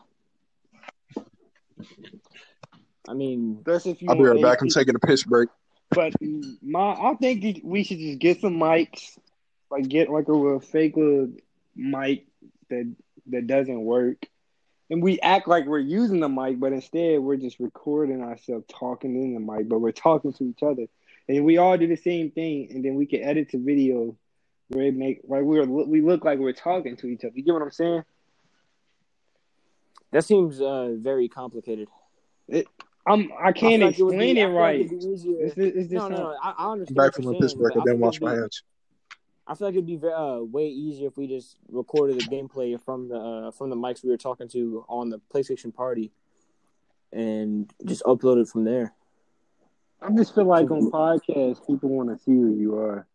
I 3.09 3.15
mean, 3.15 3.63
that's 3.65 3.87
if 3.87 4.03
you. 4.03 4.09
I'll 4.11 4.17
be 4.17 4.25
right 4.25 4.43
back. 4.43 4.61
I'm 4.61 4.69
taking 4.69 4.95
a 4.95 4.99
piss 4.99 5.25
break. 5.25 5.49
But 5.91 6.15
my, 6.63 6.93
I 6.93 7.15
think 7.19 7.61
we 7.65 7.83
should 7.83 7.99
just 7.99 8.19
get 8.19 8.41
some 8.41 8.55
mics, 8.55 9.19
like 9.71 9.89
get 9.89 10.11
like 10.11 10.29
a 10.29 10.33
little 10.33 10.61
fake 10.61 10.97
little 10.97 11.31
mic 11.75 12.27
that 12.69 12.95
that 13.29 13.47
doesn't 13.47 13.81
work, 13.81 14.27
and 14.91 15.03
we 15.03 15.21
act 15.21 15.47
like 15.49 15.67
we're 15.67 15.79
using 15.79 16.21
the 16.21 16.29
mic, 16.29 16.59
but 16.61 16.73
instead 16.73 17.21
we're 17.21 17.37
just 17.37 17.59
recording 17.61 18.23
ourselves 18.23 18.65
talking 18.69 19.15
in 19.23 19.35
the 19.35 19.41
mic, 19.41 19.69
but 19.69 19.81
we're 19.81 19.93
talking 19.93 20.33
to 20.35 20.45
each 20.45 20.63
other, 20.63 20.87
and 21.29 21.45
we 21.45 21.59
all 21.59 21.77
do 21.77 21.87
the 21.87 21.97
same 21.97 22.31
thing, 22.31 22.69
and 22.71 22.85
then 22.85 22.95
we 22.95 23.07
can 23.07 23.23
edit 23.23 23.51
the 23.53 23.59
video 23.59 24.17
where 24.69 24.85
it 24.87 24.95
make 24.95 25.21
like 25.27 25.43
we're 25.43 25.65
we 25.65 26.01
look 26.03 26.25
like 26.25 26.39
we're 26.39 26.53
talking 26.53 26.97
to 26.97 27.07
each 27.07 27.25
other. 27.25 27.33
You 27.35 27.43
get 27.45 27.53
what 27.53 27.63
I'm 27.63 27.71
saying? 27.71 28.05
that 30.11 30.25
seems 30.25 30.61
uh 30.61 30.95
very 30.99 31.29
complicated. 31.29 31.89
I'm 33.07 33.31
I 33.43 33.53
can't 33.53 33.83
I 33.83 33.93
feel 33.93 34.07
like 34.07 34.15
would 34.15 34.15
explain 34.15 34.35
be- 34.37 34.41
it 34.41 34.45
I 34.45 34.49
like 34.49 34.57
right. 34.57 34.81
it'd 34.81 35.01
be 35.01 35.07
easier- 35.07 35.37
It's, 35.41 35.55
it's 35.57 35.91
No, 35.93 36.09
no, 36.09 36.17
no. 36.17 36.37
I, 36.43 36.55
I 36.59 36.73
understand. 36.73 36.97
back 36.97 37.15
from 37.15 37.25
you're 37.25 37.33
my 37.35 37.39
piss 37.41 37.55
break. 37.55 37.77
I 37.77 37.81
didn't 37.81 38.01
wash 38.01 38.21
my 38.21 38.29
it'd 38.33 38.37
be- 38.39 38.41
hands. 38.43 38.63
I 39.49 39.55
feel 39.55 39.69
like 39.69 39.75
it'd 39.75 39.87
be 39.87 39.97
ve- 39.97 40.13
uh, 40.13 40.41
way 40.41 40.69
easier 40.69 41.09
if 41.09 41.17
we 41.17 41.27
just 41.27 41.57
recorded 41.71 42.21
the 42.21 42.25
gameplay 42.25 42.79
from 42.79 43.09
the 43.09 43.17
uh, 43.17 43.51
from 43.51 43.71
the 43.71 43.77
mics 43.77 44.05
we 44.05 44.11
were 44.11 44.19
talking 44.19 44.47
to 44.49 44.85
on 44.89 45.09
the 45.09 45.21
PlayStation 45.35 45.75
Party, 45.75 46.13
and 47.15 47.73
just 47.87 48.03
upload 48.03 48.43
it 48.43 48.49
from 48.49 48.65
there. 48.65 48.93
I 50.03 50.11
just 50.11 50.35
feel 50.35 50.45
like 50.45 50.71
on 50.71 50.91
podcasts 50.91 51.67
people 51.67 51.89
want 51.89 52.11
to 52.11 52.23
see 52.23 52.33
who 52.33 52.55
you 52.55 52.77
are. 52.77 53.07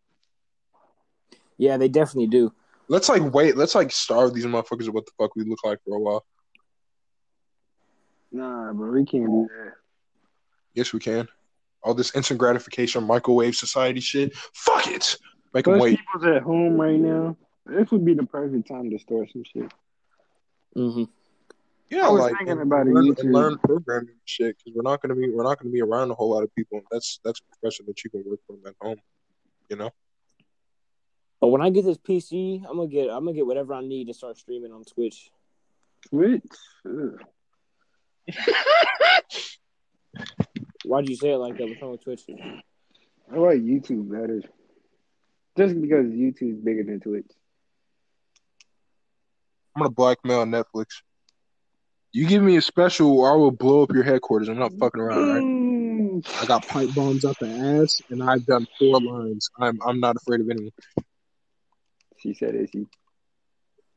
Yeah, 1.56 1.76
they 1.76 1.88
definitely 1.88 2.26
do. 2.26 2.52
Let's 2.88 3.08
like 3.08 3.32
wait. 3.32 3.56
Let's 3.56 3.76
like 3.76 3.92
starve 3.92 4.34
these 4.34 4.44
motherfuckers 4.44 4.88
of 4.88 4.94
what 4.94 5.06
the 5.06 5.12
fuck 5.16 5.36
we 5.36 5.44
look 5.44 5.64
like 5.64 5.78
for 5.84 5.96
a 5.96 6.00
while. 6.00 6.26
Nah, 8.32 8.72
but 8.72 8.88
we 8.88 9.04
can't 9.04 9.26
do 9.26 9.48
that. 9.56 9.74
Yes, 10.74 10.92
we 10.92 10.98
can. 10.98 11.28
All 11.84 11.94
this 11.94 12.16
instant 12.16 12.40
gratification, 12.40 13.04
microwave 13.04 13.54
society 13.54 14.00
shit. 14.00 14.34
Fuck 14.34 14.88
it. 14.88 15.16
Make 15.54 15.64
them 15.66 15.78
wait. 15.78 15.98
people's 15.98 16.36
at 16.36 16.42
home 16.42 16.80
right 16.80 16.98
now. 16.98 17.36
This 17.64 17.90
would 17.92 18.04
be 18.04 18.14
the 18.14 18.26
perfect 18.26 18.68
time 18.68 18.90
to 18.90 18.98
start 18.98 19.30
some 19.32 19.44
shit. 19.44 19.72
Mm-hmm. 20.76 21.04
Yeah, 21.90 22.08
I 22.08 22.10
was 22.10 22.22
like 22.22 22.36
thinking 22.38 22.60
about 22.60 22.88
it, 22.88 22.92
learn, 22.92 23.04
YouTube. 23.06 23.20
and 23.20 23.32
learn 23.32 23.58
programming 23.58 24.16
shit 24.24 24.56
because 24.58 24.72
we're 24.74 24.82
not 24.82 25.00
gonna 25.00 25.14
be 25.14 25.30
we're 25.30 25.44
not 25.44 25.60
gonna 25.60 25.70
be 25.70 25.80
around 25.80 26.10
a 26.10 26.14
whole 26.14 26.30
lot 26.30 26.42
of 26.42 26.52
people. 26.54 26.80
That's 26.90 27.20
that's 27.24 27.40
a 27.40 27.44
profession 27.56 27.86
that 27.86 28.02
you 28.02 28.10
can 28.10 28.24
work 28.26 28.40
from 28.46 28.58
at 28.66 28.74
home. 28.80 28.96
You 29.70 29.76
know. 29.76 29.90
But 31.40 31.48
when 31.48 31.60
I 31.62 31.70
get 31.70 31.84
this 31.84 31.98
PC, 31.98 32.64
I'm 32.68 32.76
gonna 32.76 32.88
get 32.88 33.10
I'm 33.10 33.24
gonna 33.24 33.34
get 33.34 33.46
whatever 33.46 33.74
I 33.74 33.82
need 33.82 34.08
to 34.08 34.14
start 34.14 34.36
streaming 34.38 34.72
on 34.72 34.82
Twitch. 34.82 35.30
Twitch? 36.08 36.42
Why'd 40.84 41.08
you 41.08 41.16
say 41.16 41.30
it 41.32 41.36
like 41.36 41.56
that? 41.58 41.68
What's 41.68 41.80
wrong 41.80 41.92
with 41.92 42.02
Twitch? 42.02 42.22
I 43.32 43.36
like 43.36 43.58
YouTube 43.58 44.10
better. 44.10 44.42
Just 45.56 45.80
because 45.80 46.06
YouTube's 46.06 46.60
bigger 46.64 46.82
than 46.82 47.00
Twitch. 47.00 47.30
I'm 49.74 49.82
gonna 49.82 49.90
blackmail 49.90 50.44
Netflix. 50.44 50.86
You 52.12 52.26
give 52.26 52.42
me 52.42 52.56
a 52.56 52.62
special, 52.62 53.18
or 53.18 53.32
I 53.32 53.34
will 53.34 53.50
blow 53.50 53.82
up 53.82 53.92
your 53.92 54.04
headquarters. 54.04 54.48
I'm 54.48 54.58
not 54.58 54.72
fucking 54.78 55.00
around, 55.00 55.28
right? 55.28 55.42
Mm. 55.42 56.42
I 56.42 56.46
got 56.46 56.66
pipe 56.66 56.94
bombs 56.94 57.24
up 57.24 57.36
the 57.38 57.48
ass, 57.48 58.00
and 58.08 58.22
I've 58.22 58.46
done 58.46 58.66
four 58.78 59.00
lines. 59.00 59.50
I'm 59.58 59.78
I'm 59.84 60.00
not 60.00 60.16
afraid 60.16 60.40
of 60.40 60.50
anyone. 60.50 60.70
She 62.18 62.34
said 62.34 62.54
it. 62.54 62.70
She 62.72 62.86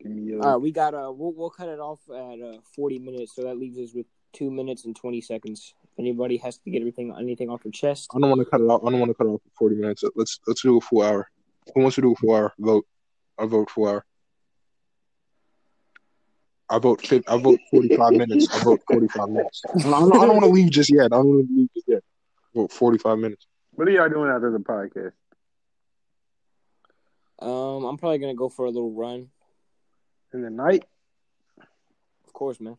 give 0.02 0.12
me 0.12 0.24
your. 0.24 0.44
All 0.44 0.54
right, 0.54 0.62
we 0.62 0.72
got 0.72 0.94
uh, 0.94 1.12
we'll 1.16 1.34
we'll 1.34 1.50
cut 1.50 1.70
it 1.70 1.80
off 1.80 2.00
at 2.10 2.42
uh 2.42 2.58
40 2.76 3.00
minutes, 3.00 3.36
so 3.36 3.44
that 3.44 3.58
leaves 3.58 3.78
us 3.78 3.94
with 3.94 4.06
two 4.34 4.50
minutes 4.52 4.86
and 4.86 4.96
20 4.96 5.22
seconds. 5.22 5.74
If 5.84 6.00
anybody 6.00 6.38
has 6.38 6.58
to 6.60 6.70
get 6.70 6.80
everything 6.80 7.16
anything 7.18 7.50
off 7.50 7.64
their 7.64 7.72
chest, 7.72 8.10
I 8.16 8.20
don't 8.20 8.30
want 8.30 8.42
to 8.42 8.46
cut 8.46 8.62
it 8.62 8.66
off. 8.66 8.82
I 8.84 8.90
don't 8.90 9.00
want 9.00 9.12
to 9.12 9.16
cut 9.16 9.28
it 9.28 9.32
off 9.32 9.42
for 9.44 9.70
40 9.70 9.76
minutes. 9.76 10.04
Let's 10.16 10.40
let's 10.48 10.62
do 10.62 10.78
a 10.78 10.82
full 10.82 11.04
hour. 11.04 11.30
Who 11.76 11.82
wants 11.82 11.96
to 11.96 12.02
do 12.02 12.14
a 12.14 12.16
full 12.16 12.36
hour? 12.36 12.54
Vote. 12.60 12.86
I 13.38 13.46
vote 13.46 13.70
full 13.70 13.88
hour. 13.88 14.06
I 16.70 16.80
vote. 16.80 17.02
I 17.28 17.38
vote 17.38 17.60
45 17.72 18.12
minutes. 18.14 18.48
I 18.54 18.64
vote 18.64 18.82
45 18.90 19.30
minutes. 19.30 19.62
I 19.76 19.82
don't, 19.82 20.10
don't, 20.10 20.28
want 20.30 20.42
to 20.44 20.48
leave 20.48 20.72
just 20.72 20.92
yet. 20.92 21.06
I 21.06 21.08
don't 21.10 21.28
want 21.28 21.48
to 21.48 21.54
leave 21.56 21.70
just 21.74 21.88
yet. 21.88 22.04
Vote 22.54 22.72
45 22.72 23.20
minutes. 23.20 23.48
What 23.72 23.88
are 23.88 23.92
y'all 23.92 24.10
doing 24.10 24.30
after 24.30 24.52
the 24.52 24.60
podcast? 24.60 25.14
um, 27.40 27.86
I'm 27.86 27.98
probably 27.98 28.18
gonna 28.18 28.34
go 28.34 28.50
for 28.50 28.66
a 28.66 28.70
little 28.70 28.92
run. 28.92 29.30
In 30.34 30.42
the 30.42 30.50
night? 30.50 30.84
Of 32.26 32.34
course, 32.34 32.60
man. 32.60 32.78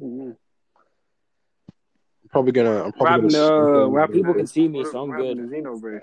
Mm-hmm. 0.00 0.30
I'm 0.30 2.28
probably 2.30 2.52
gonna. 2.52 2.84
I'm 2.84 2.92
probably 2.92 3.28
Rapping, 3.28 3.30
gonna. 3.30 3.98
uh, 4.02 4.06
People 4.06 4.34
can 4.34 4.46
see 4.46 4.68
me, 4.68 4.84
so 4.84 5.02
I'm 5.02 5.08
what 5.10 5.18
good. 5.18 6.02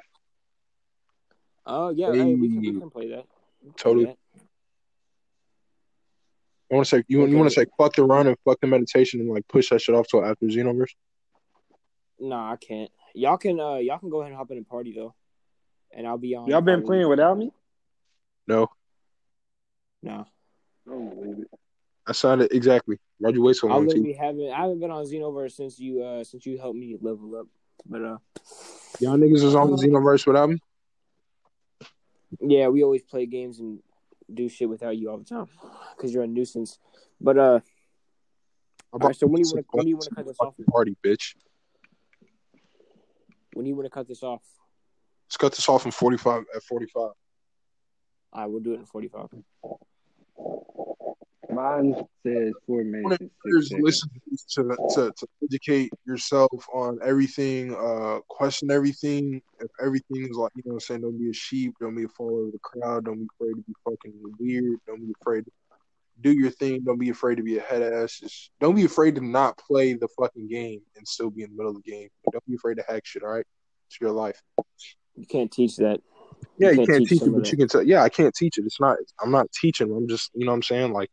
Happened 1.66 1.97
to 1.97 2.03
Oh 2.05 2.14
yeah, 2.14 2.14
hey, 2.14 2.36
we 2.36 2.49
can 2.49 2.61
we 2.61 2.80
can 2.80 2.89
play 2.89 3.09
that. 3.09 3.26
We 3.61 3.70
can 3.70 3.74
play 3.74 3.84
Totally. 3.84 4.05
that. 4.05 4.18
I 6.72 6.76
want 6.76 6.88
to 6.88 6.89
say 6.89 7.03
you. 7.07 7.26
You 7.28 7.38
want 7.38 7.49
to 7.49 7.55
say 7.55 7.66
fuck 7.78 7.95
the 7.95 8.03
run 8.03 8.28
and 8.28 8.38
fuck 8.45 8.59
the 8.59 8.68
meditation 8.68 9.20
and 9.20 9.30
like 9.30 9.47
push 9.47 9.70
that 9.70 9.82
shit 9.82 9.95
off 9.95 10.07
till 10.07 10.26
after 10.26 10.45
Xenoverse. 10.45 10.95
Nah, 12.20 12.53
I 12.53 12.55
can't. 12.55 12.89
Y'all 13.14 13.38
can 13.38 13.59
uh 13.59 13.76
y'all 13.76 13.99
can 13.99 14.09
go 14.09 14.22
ahead 14.22 14.32
and 14.32 14.38
hop 14.38 14.49
in 14.51 14.57
the 14.57 14.64
party 14.64 14.93
though, 14.93 15.14
and 15.91 16.07
I'll 16.07 16.18
be 16.18 16.36
on. 16.36 16.47
Y'all 16.47 16.61
been 16.61 16.84
playing 16.84 17.07
without 17.09 17.38
me? 17.38 17.51
No, 18.47 18.70
No. 20.01 20.26
I 20.86 20.89
don't 20.89 21.09
believe 21.16 21.39
it. 21.39 21.59
I 22.05 22.11
signed 22.11 22.41
it 22.41 22.51
exactly. 22.51 22.97
Why'd 23.20 23.36
you 23.36 23.41
wait 23.41 23.55
so 23.55 23.70
I 23.70 23.76
long? 23.76 23.88
T? 23.88 23.99
literally 23.99 24.14
haven't. 24.14 24.49
I 24.49 24.61
haven't 24.64 24.80
been 24.82 24.91
on 24.91 25.05
Xenoverse 25.05 25.53
since 25.53 25.80
you 25.80 26.03
uh 26.03 26.24
since 26.24 26.45
you 26.45 26.57
helped 26.57 26.78
me 26.78 26.97
level 26.99 27.36
up. 27.36 27.47
But 27.86 28.01
uh, 28.01 28.18
Y'all 28.99 29.18
niggas 29.18 29.43
is 29.43 29.55
on 29.55 29.72
the 29.72 29.78
Xenoverse 29.78 30.26
without 30.28 30.49
me. 30.49 30.59
Yeah, 32.42 32.68
we 32.68 32.84
always 32.84 33.02
play 33.04 33.26
games 33.26 33.60
and 33.60 33.80
do 34.34 34.48
shit 34.50 34.70
without 34.70 34.98
you 34.98 35.10
all 35.10 35.18
the 35.18 35.24
time 35.26 35.48
because 35.96 36.14
you're 36.14 36.24
a 36.24 36.28
nuisance. 36.28 36.80
But 37.22 37.38
uh, 37.38 37.60
All 38.92 39.00
right, 39.00 39.16
so 39.16 39.28
when 39.28 39.42
do 39.42 39.48
you 39.48 39.54
wanna- 39.54 39.66
when 39.72 39.86
do 39.86 39.90
you 39.90 39.98
wanna 39.98 40.10
cut 40.16 40.26
this 40.26 40.38
off? 40.40 40.56
Party, 40.72 40.96
bitch. 41.04 41.36
when 43.54 43.66
do 43.66 43.70
you 43.70 43.76
want 43.76 43.86
to 43.86 43.90
cut 43.92 44.08
this 44.08 44.24
off? 44.24 44.42
Let's 45.28 45.38
cut 45.38 45.52
this 45.54 45.70
off 45.70 45.86
in 45.86 45.92
45 45.92 46.46
at 46.56 46.64
45. 46.64 46.96
All 46.96 47.14
right, 48.34 48.46
we'll 48.48 48.62
do 48.62 48.74
it 48.74 48.80
in 48.80 48.86
45. 48.86 49.30
Mine 51.56 51.95
says 52.26 52.54
four 52.66 52.82
I 52.82 52.84
minutes 52.84 53.24
want 53.43 53.68
to 53.68 53.78
listen 53.82 54.10
to, 54.49 54.64
to 54.95 55.12
to 55.16 55.28
educate 55.43 55.91
yourself 56.06 56.51
on 56.74 56.99
everything, 57.04 57.76
uh, 57.76 58.20
question 58.28 58.72
everything. 58.72 59.41
If 59.60 59.70
everything 59.82 60.28
is 60.30 60.38
like 60.38 60.51
you 60.56 60.64
know, 60.66 60.74
what 60.74 60.76
I'm 60.76 60.80
saying, 60.80 61.01
don't 61.01 61.20
be 61.20 61.30
a 61.30 61.34
sheep, 61.34 61.74
don't 61.80 61.95
be 61.95 62.04
a 62.04 62.10
follower 62.10 62.45
of 62.45 62.51
the 62.51 62.60
crowd, 62.60 63.06
don't 63.06 63.20
be 63.20 63.28
afraid 63.39 63.54
to 63.54 63.64
be 63.68 63.74
fucking 63.84 64.14
weird, 64.39 64.80
don't 64.88 65.06
be 65.06 65.14
afraid 65.22 65.45
to 65.45 65.51
do 66.22 66.32
your 66.32 66.51
thing, 66.51 66.82
don't 66.84 66.99
be 66.99 67.10
afraid 67.10 67.36
to 67.36 67.43
be 67.43 67.58
a 67.58 67.62
head 67.62 67.82
ass. 67.82 68.20
Just 68.20 68.51
don't 68.60 68.76
be 68.76 68.86
afraid 68.86 69.16
to 69.16 69.22
not 69.22 69.58
play 69.58 69.93
the 69.93 70.08
fucking 70.20 70.47
game 70.47 70.82
and 70.95 71.08
still 71.08 71.30
be 71.30 71.43
in 71.43 71.49
the 71.51 71.56
middle 71.56 71.76
of 71.76 71.84
the 71.84 71.91
game. 71.91 72.10
Don't 72.32 72.45
be 72.47 72.56
afraid 72.56 72.78
to 72.78 72.84
hack 72.88 73.06
shit. 73.06 73.24
All 73.24 73.30
right, 73.30 73.45
it's 73.88 73.99
your 73.99 74.12
life. 74.12 74.41
You 75.16 75.26
can't 75.26 75.51
teach 75.51 75.78
that. 75.78 76.01
Yeah, 76.58 76.72
you 76.72 76.78
can't 76.78 76.89
can't, 76.89 76.99
teach 76.99 77.20
teach, 77.20 77.28
it, 77.28 77.32
but 77.32 77.51
you 77.51 77.58
can 77.58 77.68
tell. 77.68 77.84
Yeah, 77.84 78.04
I 78.04 78.10
can't 78.10 78.34
teach 78.34 78.58
it. 78.58 78.66
It's 78.66 78.80
not. 78.80 78.97
I'm 79.22 79.32
not 79.32 79.51
teaching. 79.51 79.91
I'm 79.91 80.08
just. 80.08 80.32
You 80.34 80.45
know 80.45 80.51
what 80.51 80.58
I'm 80.58 80.64
saying? 80.64 80.93
Like, 80.93 81.10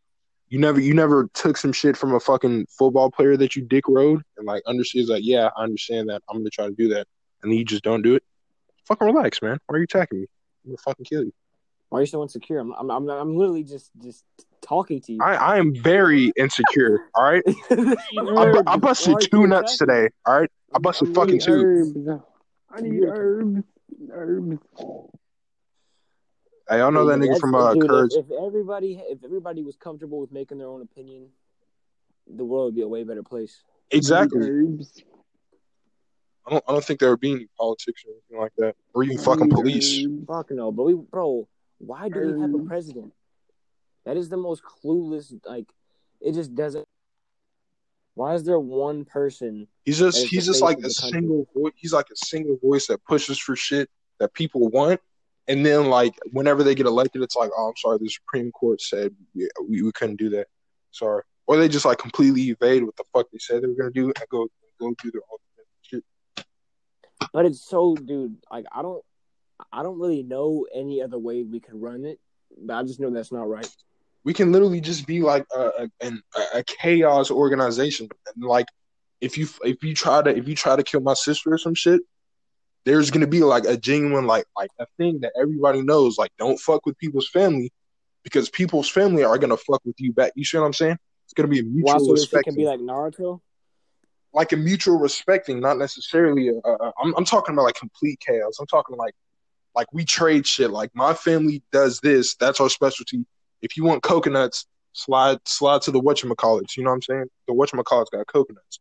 you 0.51 0.59
never, 0.59 0.81
you 0.81 0.93
never 0.93 1.29
took 1.33 1.55
some 1.55 1.71
shit 1.71 1.95
from 1.95 2.13
a 2.13 2.19
fucking 2.19 2.67
football 2.69 3.09
player 3.09 3.37
that 3.37 3.55
you 3.55 3.61
dick 3.61 3.85
rode 3.87 4.21
and 4.37 4.45
like 4.45 4.61
understood. 4.67 5.07
Like, 5.07 5.23
yeah, 5.23 5.49
I 5.55 5.63
understand 5.63 6.09
that. 6.09 6.21
I'm 6.29 6.39
gonna 6.39 6.49
try 6.49 6.65
to 6.65 6.73
do 6.73 6.89
that, 6.89 7.07
and 7.41 7.49
then 7.51 7.57
you 7.57 7.63
just 7.63 7.83
don't 7.83 8.01
do 8.01 8.15
it. 8.15 8.23
Fucking 8.85 9.07
relax, 9.07 9.41
man. 9.41 9.57
Why 9.65 9.75
are 9.75 9.79
you 9.79 9.85
attacking 9.85 10.19
me? 10.19 10.27
I'm 10.65 10.71
gonna 10.71 10.77
fucking 10.83 11.05
kill 11.05 11.23
you. 11.23 11.33
Why 11.87 11.99
are 11.99 12.01
you 12.01 12.07
so 12.07 12.21
insecure? 12.21 12.59
I'm, 12.59 12.73
I'm, 12.73 12.91
I'm, 12.91 13.09
I'm 13.09 13.37
literally 13.37 13.63
just, 13.63 13.91
just 14.03 14.25
talking 14.61 14.99
to 15.01 15.13
you. 15.13 15.23
I, 15.23 15.35
I 15.35 15.57
am 15.57 15.73
very 15.73 16.33
insecure. 16.35 16.99
All 17.15 17.23
right, 17.23 17.43
I, 17.71 18.61
I 18.67 18.75
busted 18.75 19.21
two 19.31 19.47
nuts 19.47 19.77
today. 19.77 20.09
All 20.25 20.37
right, 20.37 20.49
I 20.73 20.79
busted 20.79 21.15
fucking 21.15 21.39
two. 21.39 21.63
Herbs. 21.63 22.23
I 22.69 22.81
need 22.81 23.03
herbs. 23.05 23.63
Herbs. 24.11 24.57
Hey, 26.71 26.77
y'all 26.77 26.89
know 26.89 27.05
that 27.05 27.19
nigga 27.19 27.37
from 27.37 27.53
uh, 27.53 27.73
dude, 27.73 27.89
Courage. 27.89 28.13
If, 28.13 28.31
if 28.31 28.41
everybody, 28.41 29.03
if 29.09 29.25
everybody 29.25 29.61
was 29.61 29.75
comfortable 29.75 30.21
with 30.21 30.31
making 30.31 30.57
their 30.57 30.69
own 30.69 30.81
opinion, 30.81 31.27
the 32.33 32.45
world 32.45 32.67
would 32.67 32.75
be 32.75 32.81
a 32.81 32.87
way 32.87 33.03
better 33.03 33.23
place. 33.23 33.61
Exactly. 33.91 34.45
I 36.47 36.49
don't. 36.49 36.63
I 36.65 36.71
don't 36.71 36.83
think 36.85 37.01
there 37.01 37.09
would 37.09 37.19
be 37.19 37.33
any 37.33 37.47
politics 37.59 38.03
or 38.07 38.11
anything 38.11 38.39
like 38.39 38.53
that, 38.57 38.75
or 38.93 39.03
even 39.03 39.17
fucking 39.17 39.49
police. 39.49 40.05
Herbs. 40.05 40.25
Fuck 40.25 40.51
no, 40.51 40.71
but 40.71 40.83
we, 40.83 40.93
bro, 40.93 41.45
why 41.79 42.07
do 42.07 42.21
we 42.21 42.39
have 42.39 42.53
a 42.53 42.59
president? 42.59 43.11
That 44.05 44.15
is 44.15 44.29
the 44.29 44.37
most 44.37 44.63
clueless. 44.63 45.37
Like, 45.45 45.67
it 46.21 46.35
just 46.35 46.55
doesn't. 46.55 46.87
Why 48.13 48.33
is 48.33 48.45
there 48.45 48.59
one 48.59 49.03
person? 49.03 49.67
He's 49.83 49.99
just. 49.99 50.25
He's 50.25 50.45
just 50.45 50.61
like 50.61 50.79
a 50.79 50.89
single. 50.89 51.49
voice. 51.53 51.73
He's 51.75 51.91
like 51.91 52.07
a 52.09 52.15
single 52.15 52.57
voice 52.63 52.87
that 52.87 53.03
pushes 53.03 53.37
for 53.37 53.57
shit 53.57 53.89
that 54.19 54.33
people 54.33 54.69
want, 54.69 55.01
and 55.47 55.65
then 55.65 55.87
like 55.87 56.13
whenever 56.31 56.63
they 56.63 56.75
get 56.75 56.85
elected, 56.85 57.21
it's 57.21 57.35
like, 57.35 57.51
oh, 57.57 57.67
I'm 57.69 57.77
sorry, 57.77 57.97
the 57.99 58.09
Supreme 58.09 58.51
Court 58.51 58.81
said 58.81 59.13
we 59.35 59.49
we, 59.67 59.81
we 59.81 59.91
couldn't 59.91 60.17
do 60.17 60.29
that. 60.31 60.47
Sorry, 60.91 61.23
or 61.47 61.57
they 61.57 61.67
just 61.67 61.85
like 61.85 61.97
completely 61.97 62.43
evade 62.49 62.83
what 62.83 62.95
the 62.95 63.03
fuck 63.13 63.27
they 63.31 63.39
said 63.39 63.63
they 63.63 63.67
were 63.67 63.75
gonna 63.75 63.91
do 63.91 64.05
and 64.05 64.15
go 64.29 64.47
go 64.79 64.93
do 65.01 65.11
their 65.11 65.21
own 65.31 65.37
shit. 65.81 66.03
But 67.33 67.45
it's 67.45 67.65
so, 67.67 67.95
dude. 67.95 68.37
Like, 68.51 68.65
I 68.71 68.81
don't, 68.81 69.03
I 69.71 69.83
don't 69.83 69.99
really 69.99 70.23
know 70.23 70.65
any 70.73 71.01
other 71.01 71.17
way 71.19 71.43
we 71.43 71.59
could 71.59 71.79
run 71.81 72.03
it. 72.05 72.19
But 72.57 72.73
I 72.75 72.83
just 72.83 72.99
know 72.99 73.09
that's 73.09 73.31
not 73.31 73.47
right. 73.47 73.67
we 74.23 74.33
can 74.33 74.51
literally 74.51 74.81
just 74.81 75.07
be 75.07 75.21
like 75.21 75.45
a, 75.55 75.59
a, 75.83 75.89
an- 76.01 76.21
a 76.53 76.63
chaos 76.63 77.31
organization. 77.31 78.09
And 78.35 78.43
like, 78.43 78.65
if 79.21 79.37
you 79.37 79.47
if 79.63 79.83
you 79.83 79.93
try 79.93 80.21
to 80.21 80.35
if 80.35 80.47
you 80.47 80.55
try 80.55 80.75
to 80.75 80.83
kill 80.83 80.99
my 81.01 81.13
sister 81.13 81.53
or 81.53 81.57
some 81.57 81.75
shit, 81.75 82.01
there's 82.85 83.11
gonna 83.11 83.27
be 83.27 83.41
like 83.41 83.65
a 83.65 83.77
genuine 83.77 84.27
like 84.27 84.45
like 84.57 84.71
a 84.79 84.85
thing 84.97 85.19
that 85.21 85.33
everybody 85.39 85.81
knows. 85.81 86.17
Like, 86.17 86.31
don't 86.37 86.59
fuck 86.59 86.85
with 86.85 86.97
people's 86.97 87.29
family 87.29 87.71
because 88.23 88.49
people's 88.49 88.89
family 88.89 89.23
are 89.23 89.37
gonna 89.37 89.57
fuck 89.57 89.81
with 89.85 89.95
you 89.99 90.13
back. 90.13 90.31
You 90.35 90.45
see 90.45 90.57
what 90.57 90.65
I'm 90.65 90.73
saying? 90.73 90.97
It's 91.25 91.33
gonna 91.33 91.47
be 91.49 91.59
a 91.59 91.63
Why? 91.79 91.99
mutual 91.99 92.15
shit 92.15 92.33
respect, 92.33 92.43
can 92.43 92.55
be 92.55 92.65
like 92.65 92.79
Naruto. 92.79 93.41
like 94.33 94.51
a 94.53 94.57
mutual 94.57 94.97
respecting, 94.97 95.59
not 95.59 95.77
necessarily. 95.77 96.49
A, 96.49 96.53
a, 96.53 96.73
a, 96.73 96.93
I'm 97.01 97.13
I'm 97.17 97.25
talking 97.25 97.53
about 97.53 97.63
like 97.63 97.75
complete 97.75 98.19
chaos. 98.19 98.57
I'm 98.59 98.67
talking 98.67 98.97
like 98.97 99.13
like 99.75 99.91
we 99.93 100.05
trade 100.05 100.45
shit. 100.47 100.71
Like 100.71 100.91
my 100.95 101.13
family 101.13 101.63
does 101.71 101.99
this. 101.99 102.35
That's 102.35 102.59
our 102.59 102.69
specialty. 102.69 103.25
If 103.61 103.77
you 103.77 103.83
want 103.83 104.03
coconuts, 104.03 104.65
slide 104.93 105.39
slide 105.45 105.81
to 105.83 105.91
the 105.91 106.01
whatchamacallits. 106.01 106.77
You 106.77 106.83
know 106.83 106.89
what 106.89 106.95
I'm 106.95 107.01
saying? 107.03 107.25
The 107.47 107.53
whatchamacallits 107.53 108.11
got 108.11 108.27
coconuts. 108.27 108.79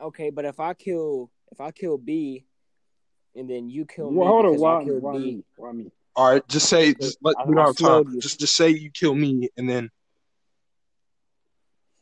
Okay, 0.00 0.30
but 0.30 0.44
if 0.44 0.60
I 0.60 0.74
kill, 0.74 1.30
if 1.52 1.60
I 1.60 1.70
kill 1.70 1.98
B, 1.98 2.44
and 3.36 3.48
then 3.48 3.68
you 3.68 3.84
kill 3.86 4.10
me 4.10 4.18
Well, 4.18 4.28
hold 4.28 4.44
on. 4.46 4.52
because 4.52 4.62
Why, 4.62 4.80
I 4.80 4.84
why 4.84 5.18
me? 5.18 5.44
Why 5.56 5.72
me? 5.72 5.90
All 6.16 6.30
right, 6.32 6.48
just 6.48 6.68
say 6.68 6.94
just 6.94 7.18
let 7.22 7.36
I- 7.38 7.44
we 7.46 7.54
don't 7.54 7.64
I 7.64 7.66
have 7.66 7.76
time. 7.76 8.12
you. 8.14 8.20
Just 8.20 8.38
just 8.40 8.56
say 8.56 8.68
you 8.70 8.90
kill 8.90 9.14
me 9.14 9.48
and 9.56 9.68
then 9.68 9.90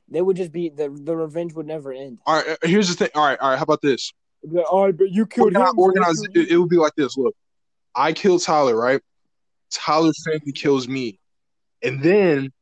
they 0.09 0.21
would 0.21 0.37
just 0.37 0.53
be 0.53 0.69
the 0.69 0.89
the 0.91 1.17
revenge 1.17 1.55
would 1.55 1.67
never 1.67 1.93
end. 1.93 2.19
all 2.27 2.37
right, 2.37 2.49
uh, 2.51 2.57
here's 2.69 2.89
the 2.89 2.95
thing. 2.95 3.09
All 3.15 3.25
right, 3.25 3.39
all 3.41 3.51
right, 3.51 3.57
how 3.57 3.63
about 3.63 3.81
this? 3.83 4.13
It'd 4.43 4.55
like, 4.55 4.71
all 4.71 4.85
right, 4.87 4.97
but 4.97 5.11
you 5.11 5.25
killed 5.27 5.47
Organize, 5.57 5.71
him. 5.71 5.77
so 5.77 5.83
I 5.83 5.85
organize 5.87 6.21
killed 6.21 6.37
it, 6.37 6.51
it 6.51 6.59
would 6.59 6.69
be 6.69 6.77
like 6.77 6.95
this. 6.97 7.17
Look, 7.17 7.35
I 7.95 8.13
kill 8.13 8.39
Tyler, 8.39 8.77
right? 8.77 9.01
Tyler's 9.73 10.23
family 10.25 10.53
kills 10.53 10.87
me. 10.89 11.19
And 11.83 12.03
then 12.03 12.53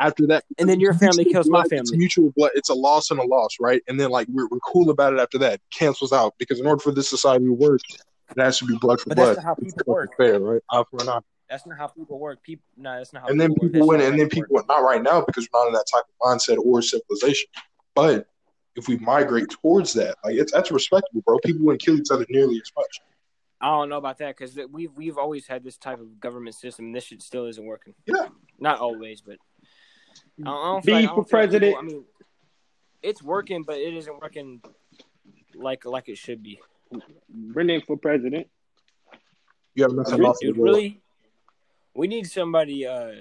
after 0.00 0.26
that 0.28 0.44
And 0.58 0.68
then 0.68 0.80
your 0.80 0.94
family 0.94 1.24
kills 1.24 1.48
my 1.48 1.62
blood, 1.62 1.72
It's 1.72 1.90
family. 1.90 1.98
mutual 1.98 2.32
blood. 2.36 2.50
It's 2.54 2.68
a 2.68 2.74
loss 2.74 3.10
and 3.10 3.18
a 3.20 3.24
loss, 3.26 3.56
right? 3.60 3.82
And 3.88 3.98
then 3.98 4.10
like 4.10 4.28
we're, 4.30 4.46
we're 4.48 4.60
cool 4.60 4.90
about 4.90 5.12
it 5.12 5.18
after 5.20 5.38
that. 5.38 5.60
Cancels 5.70 6.12
out 6.12 6.34
because 6.38 6.60
in 6.60 6.66
order 6.66 6.80
for 6.80 6.92
this 6.92 7.08
society 7.08 7.44
to 7.46 7.52
work, 7.52 7.80
it 8.36 8.40
has 8.40 8.58
to 8.58 8.66
be 8.66 8.76
blood 8.78 9.00
for 9.00 9.08
But 9.10 9.16
blood. 9.16 9.28
that's 9.28 9.38
not 9.38 9.44
how 9.44 9.54
people 9.54 9.82
work. 9.86 10.16
Fair, 10.16 10.38
right? 10.40 10.62
Eye 10.70 10.82
for 10.90 11.02
an 11.02 11.08
eye. 11.08 11.20
That's 11.50 11.66
not 11.66 11.78
how 11.78 11.86
people 11.88 12.18
work. 12.18 12.42
People, 12.42 12.64
no, 12.76 12.96
that's 12.98 13.12
not 13.14 13.22
how. 13.22 13.28
And 13.28 13.40
then 13.40 13.54
people 13.54 13.70
That's 13.70 13.86
win, 13.86 14.00
and 14.02 14.20
then 14.20 14.28
people 14.28 14.56
people 14.58 14.64
not 14.68 14.80
right 14.82 15.02
now 15.02 15.22
because 15.22 15.48
we're 15.50 15.60
not 15.60 15.68
in 15.68 15.72
that 15.72 15.86
type 15.90 16.04
of 16.04 16.38
mindset 16.38 16.58
or 16.58 16.82
civilization. 16.82 17.48
But 17.94 18.26
if 18.76 18.86
we 18.86 18.98
migrate 18.98 19.48
towards 19.48 19.94
that, 19.94 20.16
like 20.24 20.34
it's 20.36 20.52
that's 20.52 20.70
respectable, 20.70 21.22
bro. 21.24 21.38
People 21.44 21.64
wouldn't 21.64 21.80
kill 21.82 21.96
each 21.98 22.10
other 22.12 22.26
nearly 22.28 22.56
as 22.56 22.70
much. 22.76 23.00
I 23.62 23.68
don't 23.68 23.88
know 23.88 23.96
about 23.96 24.18
that 24.18 24.36
because 24.36 24.56
we've 24.70 24.92
we've 24.94 25.16
always 25.18 25.46
had 25.46 25.64
this 25.64 25.78
type 25.78 25.98
of 26.00 26.20
government 26.20 26.54
system. 26.54 26.84
and 26.86 26.94
This 26.94 27.04
shit 27.04 27.22
still 27.22 27.46
isn't 27.46 27.64
working. 27.64 27.94
Yeah. 28.06 28.26
Not 28.60 28.78
always, 28.78 29.22
but 29.22 29.38
I 30.40 30.44
don't, 30.44 30.84
Be 30.84 30.92
feel 30.92 31.00
like, 31.00 31.04
I 31.04 31.08
for 31.08 31.14
don't 31.16 31.28
feel 31.30 31.40
like 31.40 31.50
president. 31.50 31.76
I 31.78 31.82
mean, 31.82 32.04
it's 33.02 33.22
working, 33.22 33.62
but 33.62 33.76
it 33.78 33.94
isn't 33.94 34.20
working 34.20 34.60
like 35.54 35.84
like 35.84 36.08
it 36.08 36.18
should 36.18 36.42
be. 36.42 36.60
Brendan 37.28 37.82
for 37.86 37.96
president. 37.96 38.48
You 39.74 39.84
have 39.84 39.92
nothing 39.92 40.14
Really, 40.18 40.26
off 40.28 40.36
Dude, 40.40 40.56
really, 40.56 41.00
we 41.94 42.08
need 42.08 42.26
somebody. 42.26 42.86
Uh, 42.86 43.12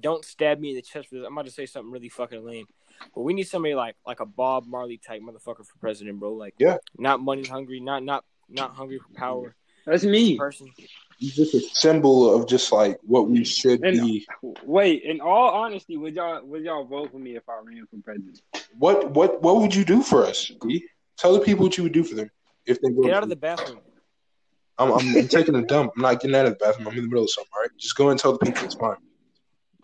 don't 0.00 0.24
stab 0.24 0.58
me 0.60 0.70
in 0.70 0.76
the 0.76 0.82
chest 0.82 1.08
for 1.08 1.16
this. 1.16 1.24
I'm 1.26 1.32
about 1.32 1.44
to 1.46 1.50
say 1.50 1.66
something 1.66 1.90
really 1.92 2.08
fucking 2.08 2.44
lame, 2.44 2.66
but 3.14 3.22
we 3.22 3.34
need 3.34 3.44
somebody 3.48 3.74
like 3.74 3.96
like 4.06 4.20
a 4.20 4.26
Bob 4.26 4.66
Marley 4.66 4.98
type 4.98 5.20
motherfucker 5.22 5.66
for 5.66 5.78
president, 5.80 6.18
bro. 6.18 6.32
Like, 6.32 6.54
Yeah. 6.58 6.78
not 6.96 7.20
money 7.20 7.44
hungry, 7.44 7.80
not 7.80 8.02
not 8.02 8.24
not 8.48 8.74
hungry 8.74 8.98
for 8.98 9.12
power 9.14 9.56
That's 9.86 10.04
me. 10.04 10.36
person. 10.36 10.72
He's 11.18 11.34
just 11.34 11.54
a 11.54 11.60
symbol 11.60 12.34
of 12.34 12.46
just 12.46 12.70
like 12.72 12.98
what 13.02 13.28
we 13.28 13.42
should 13.44 13.82
And- 13.82 13.98
be. 14.00 14.26
Wait, 14.64 15.02
in 15.04 15.20
all 15.22 15.48
honesty, 15.50 15.96
would 15.96 16.14
y'all 16.14 16.44
would 16.44 16.62
y'all 16.62 16.84
vote 16.84 17.10
for 17.12 17.18
me 17.18 17.36
if 17.36 17.48
I 17.48 17.58
ran 17.64 17.86
for 17.90 17.96
president? 18.04 18.42
What 18.78 19.12
what 19.12 19.40
what 19.42 19.56
would 19.62 19.74
you 19.74 19.84
do 19.84 20.02
for 20.02 20.26
us? 20.26 20.50
D? 20.60 20.84
Tell 21.16 21.32
the 21.32 21.40
people 21.40 21.64
what 21.64 21.78
you 21.78 21.84
would 21.84 21.92
do 21.94 22.04
for 22.04 22.14
them 22.16 22.30
if 22.66 22.80
they 22.82 22.90
Get 22.90 23.14
out 23.14 23.22
of 23.22 23.30
the 23.30 23.36
bathroom. 23.36 23.80
I'm, 24.78 24.92
I'm, 24.92 25.16
I'm 25.16 25.28
taking 25.28 25.54
a 25.54 25.62
dump. 25.62 25.92
I'm 25.96 26.02
not 26.02 26.20
getting 26.20 26.36
out 26.36 26.44
of 26.44 26.58
the 26.58 26.62
bathroom. 26.62 26.88
I'm 26.88 26.94
in 26.98 27.04
the 27.04 27.08
middle 27.08 27.24
of 27.24 27.30
something. 27.30 27.50
All 27.56 27.62
right, 27.62 27.70
just 27.78 27.96
go 27.96 28.10
and 28.10 28.20
tell 28.20 28.32
the 28.32 28.38
people 28.38 28.62
it's 28.64 28.74
fine. 28.74 28.96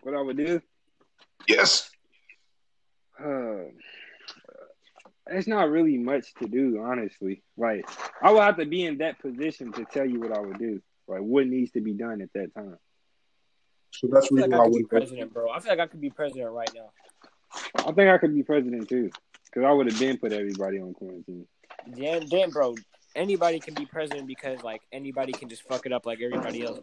What 0.03 0.13
I 0.13 0.21
would 0.21 0.37
do? 0.37 0.61
Yes. 1.47 1.89
Uh, 3.19 3.69
it's 5.35 5.47
not 5.47 5.69
really 5.69 5.97
much 5.97 6.33
to 6.35 6.47
do, 6.47 6.81
honestly. 6.83 7.43
Like 7.57 7.85
I 8.21 8.31
would 8.31 8.41
have 8.41 8.57
to 8.57 8.65
be 8.65 8.85
in 8.85 8.99
that 8.99 9.19
position 9.19 9.71
to 9.73 9.85
tell 9.85 10.05
you 10.05 10.19
what 10.19 10.31
I 10.31 10.39
would 10.39 10.59
do. 10.59 10.81
Like 11.07 11.21
what 11.21 11.47
needs 11.47 11.71
to 11.71 11.81
be 11.81 11.93
done 11.93 12.21
at 12.21 12.31
that 12.33 12.53
time. 12.55 12.77
So 13.91 14.07
that's 14.11 14.25
I 14.31 14.35
the 14.35 14.41
feel 14.41 14.49
like 14.49 14.53
I 14.53 14.57
why 14.57 14.63
I 14.63 14.65
could 14.65 14.71
be 14.71 14.73
wouldn't 14.73 14.89
president, 14.89 15.33
bro. 15.33 15.51
I 15.51 15.59
feel 15.59 15.71
like 15.71 15.79
I 15.79 15.87
could 15.87 16.01
be 16.01 16.09
president 16.09 16.51
right 16.51 16.71
now. 16.73 16.89
I 17.75 17.91
think 17.91 18.09
I 18.09 18.17
could 18.17 18.33
be 18.33 18.43
president 18.43 18.89
too, 18.89 19.11
because 19.45 19.63
I 19.63 19.71
would 19.71 19.87
have 19.87 19.99
been 19.99 20.17
put 20.17 20.33
everybody 20.33 20.79
on 20.79 20.93
quarantine. 20.93 21.45
Damn, 21.95 22.25
damn, 22.27 22.49
bro. 22.49 22.75
Anybody 23.15 23.59
can 23.59 23.75
be 23.75 23.85
president 23.85 24.25
because 24.25 24.63
like 24.63 24.81
anybody 24.91 25.33
can 25.33 25.49
just 25.49 25.63
fuck 25.63 25.85
it 25.85 25.93
up 25.93 26.05
like 26.05 26.19
everybody 26.21 26.63
else. 26.63 26.79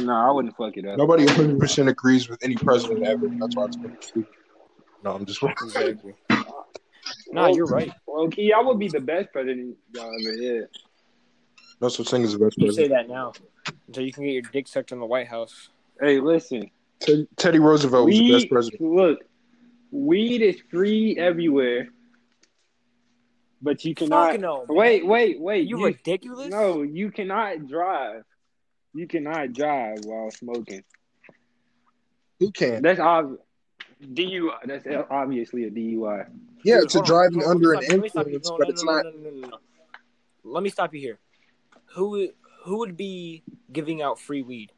No, 0.00 0.14
I 0.14 0.30
wouldn't 0.30 0.56
fuck 0.56 0.76
it 0.76 0.86
up. 0.86 0.96
Nobody 0.96 1.26
100 1.26 1.58
percent 1.58 1.88
agrees 1.88 2.28
with 2.28 2.42
any 2.42 2.54
president 2.54 3.04
ever. 3.04 3.28
That's 3.28 3.54
why 3.54 3.66
it's 3.66 3.76
been 3.76 3.96
stupid. 4.00 4.32
No, 5.04 5.14
I'm 5.14 5.26
just 5.26 5.42
Exactly. 5.42 6.14
Nah, 7.32 7.48
you're 7.48 7.66
right. 7.66 7.90
Well, 8.06 8.28
Key, 8.28 8.52
I 8.52 8.60
would 8.60 8.78
be 8.78 8.88
the 8.88 9.00
best 9.00 9.32
president 9.32 9.76
y'all 9.94 10.12
ever 10.20 10.42
had. 10.42 10.68
no 11.80 11.88
such 11.88 12.08
thing 12.08 12.24
as 12.24 12.32
the 12.32 12.38
best 12.38 12.58
You 12.58 12.72
say 12.72 12.88
that 12.88 13.08
now 13.08 13.32
until 13.86 14.04
you 14.04 14.12
can 14.12 14.24
get 14.24 14.32
your 14.32 14.42
dick 14.42 14.68
sucked 14.68 14.92
in 14.92 15.00
the 15.00 15.06
White 15.06 15.28
House. 15.28 15.70
Hey, 16.00 16.20
listen. 16.20 16.70
Ted- 17.00 17.26
Teddy 17.36 17.58
Roosevelt 17.58 18.06
was 18.06 18.18
the 18.18 18.32
best 18.32 18.48
president. 18.50 18.82
look, 18.82 19.20
weed 19.90 20.42
is 20.42 20.60
free 20.70 21.16
everywhere, 21.16 21.88
but 23.60 23.84
you 23.84 23.94
cannot. 23.94 24.32
Fuck 24.32 24.40
no. 24.40 24.58
man. 24.58 24.76
Wait, 24.76 25.06
wait, 25.06 25.40
wait. 25.40 25.68
you 25.68 25.84
ridiculous? 25.84 26.48
No, 26.50 26.82
you 26.82 27.10
cannot 27.10 27.66
drive. 27.66 28.24
You 28.94 29.06
cannot 29.06 29.52
drive 29.52 30.04
while 30.04 30.30
smoking. 30.30 30.84
Who 32.40 32.50
can? 32.50 32.82
That's 32.82 33.00
obvious. 33.00 33.40
DUI. 34.02 34.58
That's 34.64 34.86
obviously 35.10 35.64
a 35.64 35.70
DUI. 35.70 36.26
Yeah, 36.64 36.80
Dude, 36.80 36.90
to 36.90 36.98
hold 36.98 37.10
on, 37.10 37.16
driving 37.16 37.44
under 37.44 37.72
an 37.72 37.80
me 37.80 37.86
influence, 37.86 38.48
No, 38.48 38.56
but 38.58 38.68
no, 38.68 38.72
it's 38.72 38.84
no, 38.84 38.92
not. 38.92 39.04
no, 39.04 39.10
no, 39.10 39.30
no, 39.30 39.48
no. 39.48 39.58
Let 40.44 40.62
me 40.62 40.70
stop 40.70 40.92
you 40.94 41.00
here. 41.00 41.18
Who 41.94 42.28
who 42.64 42.78
would 42.78 42.96
be 42.96 43.42
giving 43.72 44.02
out 44.02 44.18
free 44.18 44.42
weed? 44.42 44.72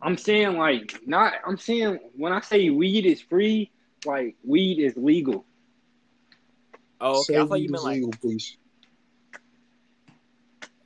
I'm 0.00 0.16
saying 0.16 0.56
like 0.56 1.00
not. 1.06 1.34
I'm 1.46 1.58
saying 1.58 1.98
when 2.16 2.32
I 2.32 2.40
say 2.40 2.70
weed 2.70 3.06
is 3.06 3.20
free, 3.20 3.70
like 4.04 4.36
weed 4.44 4.78
is 4.80 4.96
legal. 4.96 5.44
Oh, 7.00 7.20
okay. 7.20 7.34
Say 7.34 7.38
I 7.40 7.46
thought 7.46 7.60
you 7.60 7.68
meant 7.68 7.80
is 7.80 7.84
like 7.84 7.94
legal, 7.96 8.12
please. 8.20 8.56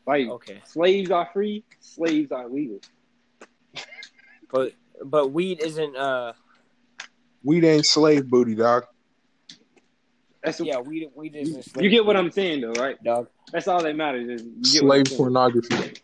Like 0.07 0.29
okay, 0.29 0.63
slaves 0.65 1.11
are 1.11 1.29
free, 1.33 1.65
slaves 1.81 2.31
are 2.31 2.49
legal. 2.49 2.81
but 4.51 4.73
but 5.05 5.33
weed 5.33 5.61
isn't. 5.63 5.97
Uh, 5.97 6.33
Weed 7.47 7.65
ain't 7.65 7.87
slave 7.87 8.29
booty, 8.29 8.57
dog. 8.57 8.87
That's 10.43 10.59
yeah, 10.59 10.81
weed 10.81 11.09
weed 11.15 11.37
isn't. 11.37 11.65
you 11.81 11.89
get 11.89 12.05
what 12.05 12.17
I'm 12.17 12.33
saying 12.33 12.61
though, 12.61 12.73
right? 12.73 13.01
dog. 13.05 13.29
That's 13.53 13.69
all 13.69 13.81
that 13.85 13.95
matters. 13.95 14.29
Is 14.29 14.43
you 14.43 14.81
get 14.81 14.85
what 14.85 14.97
I'm 14.99 15.07
Slave 15.07 15.09
saying. 15.09 15.19
pornography. 15.19 16.03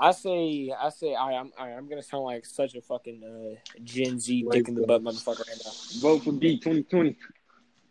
I 0.00 0.10
say, 0.10 0.74
I 0.76 0.88
say, 0.88 1.14
I, 1.14 1.34
I'm, 1.34 1.52
I, 1.56 1.68
I'm 1.68 1.88
gonna 1.88 2.02
sound 2.02 2.24
like 2.24 2.44
such 2.44 2.74
a 2.74 2.80
fucking 2.80 3.22
uh, 3.22 3.78
Gen 3.84 4.18
Z 4.18 4.44
dick 4.50 4.66
in 4.66 4.74
the 4.74 4.84
butt 4.84 5.04
motherfucker 5.04 5.46
right 5.46 5.60
now. 5.64 5.70
Vote 6.00 6.24
for 6.24 6.32
B 6.32 6.58
twenty 6.58 6.82
twenty. 6.82 7.16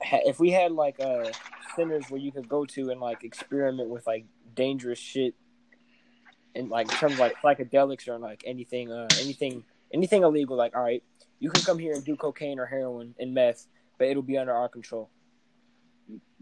If 0.01 0.41
we 0.41 0.51
had 0.51 0.73
like 0.73 0.99
uh 0.99 1.31
centers 1.77 2.09
where 2.09 2.19
you 2.19 2.33
could 2.33 2.49
go 2.49 2.65
to 2.65 2.89
and 2.89 2.99
like 2.99 3.23
experiment 3.23 3.89
with 3.89 4.05
like 4.05 4.25
dangerous 4.53 4.99
shit, 4.99 5.33
and 6.55 6.69
like 6.69 6.91
in 6.91 6.97
terms 6.97 7.13
of 7.13 7.19
like 7.19 7.41
psychedelics 7.41 8.09
or 8.09 8.17
like 8.17 8.43
anything, 8.45 8.91
uh, 8.91 9.07
anything, 9.21 9.63
anything 9.93 10.23
illegal, 10.23 10.57
like 10.57 10.75
all 10.75 10.83
right, 10.83 11.03
you 11.41 11.49
can 11.49 11.61
come 11.63 11.77
here 11.77 11.93
and 11.93 12.03
do 12.05 12.15
cocaine 12.15 12.57
or 12.59 12.65
heroin 12.65 13.13
and 13.19 13.33
meth, 13.33 13.67
but 13.97 14.07
it'll 14.07 14.23
be 14.23 14.37
under 14.37 14.53
our 14.53 14.69
control. 14.69 15.09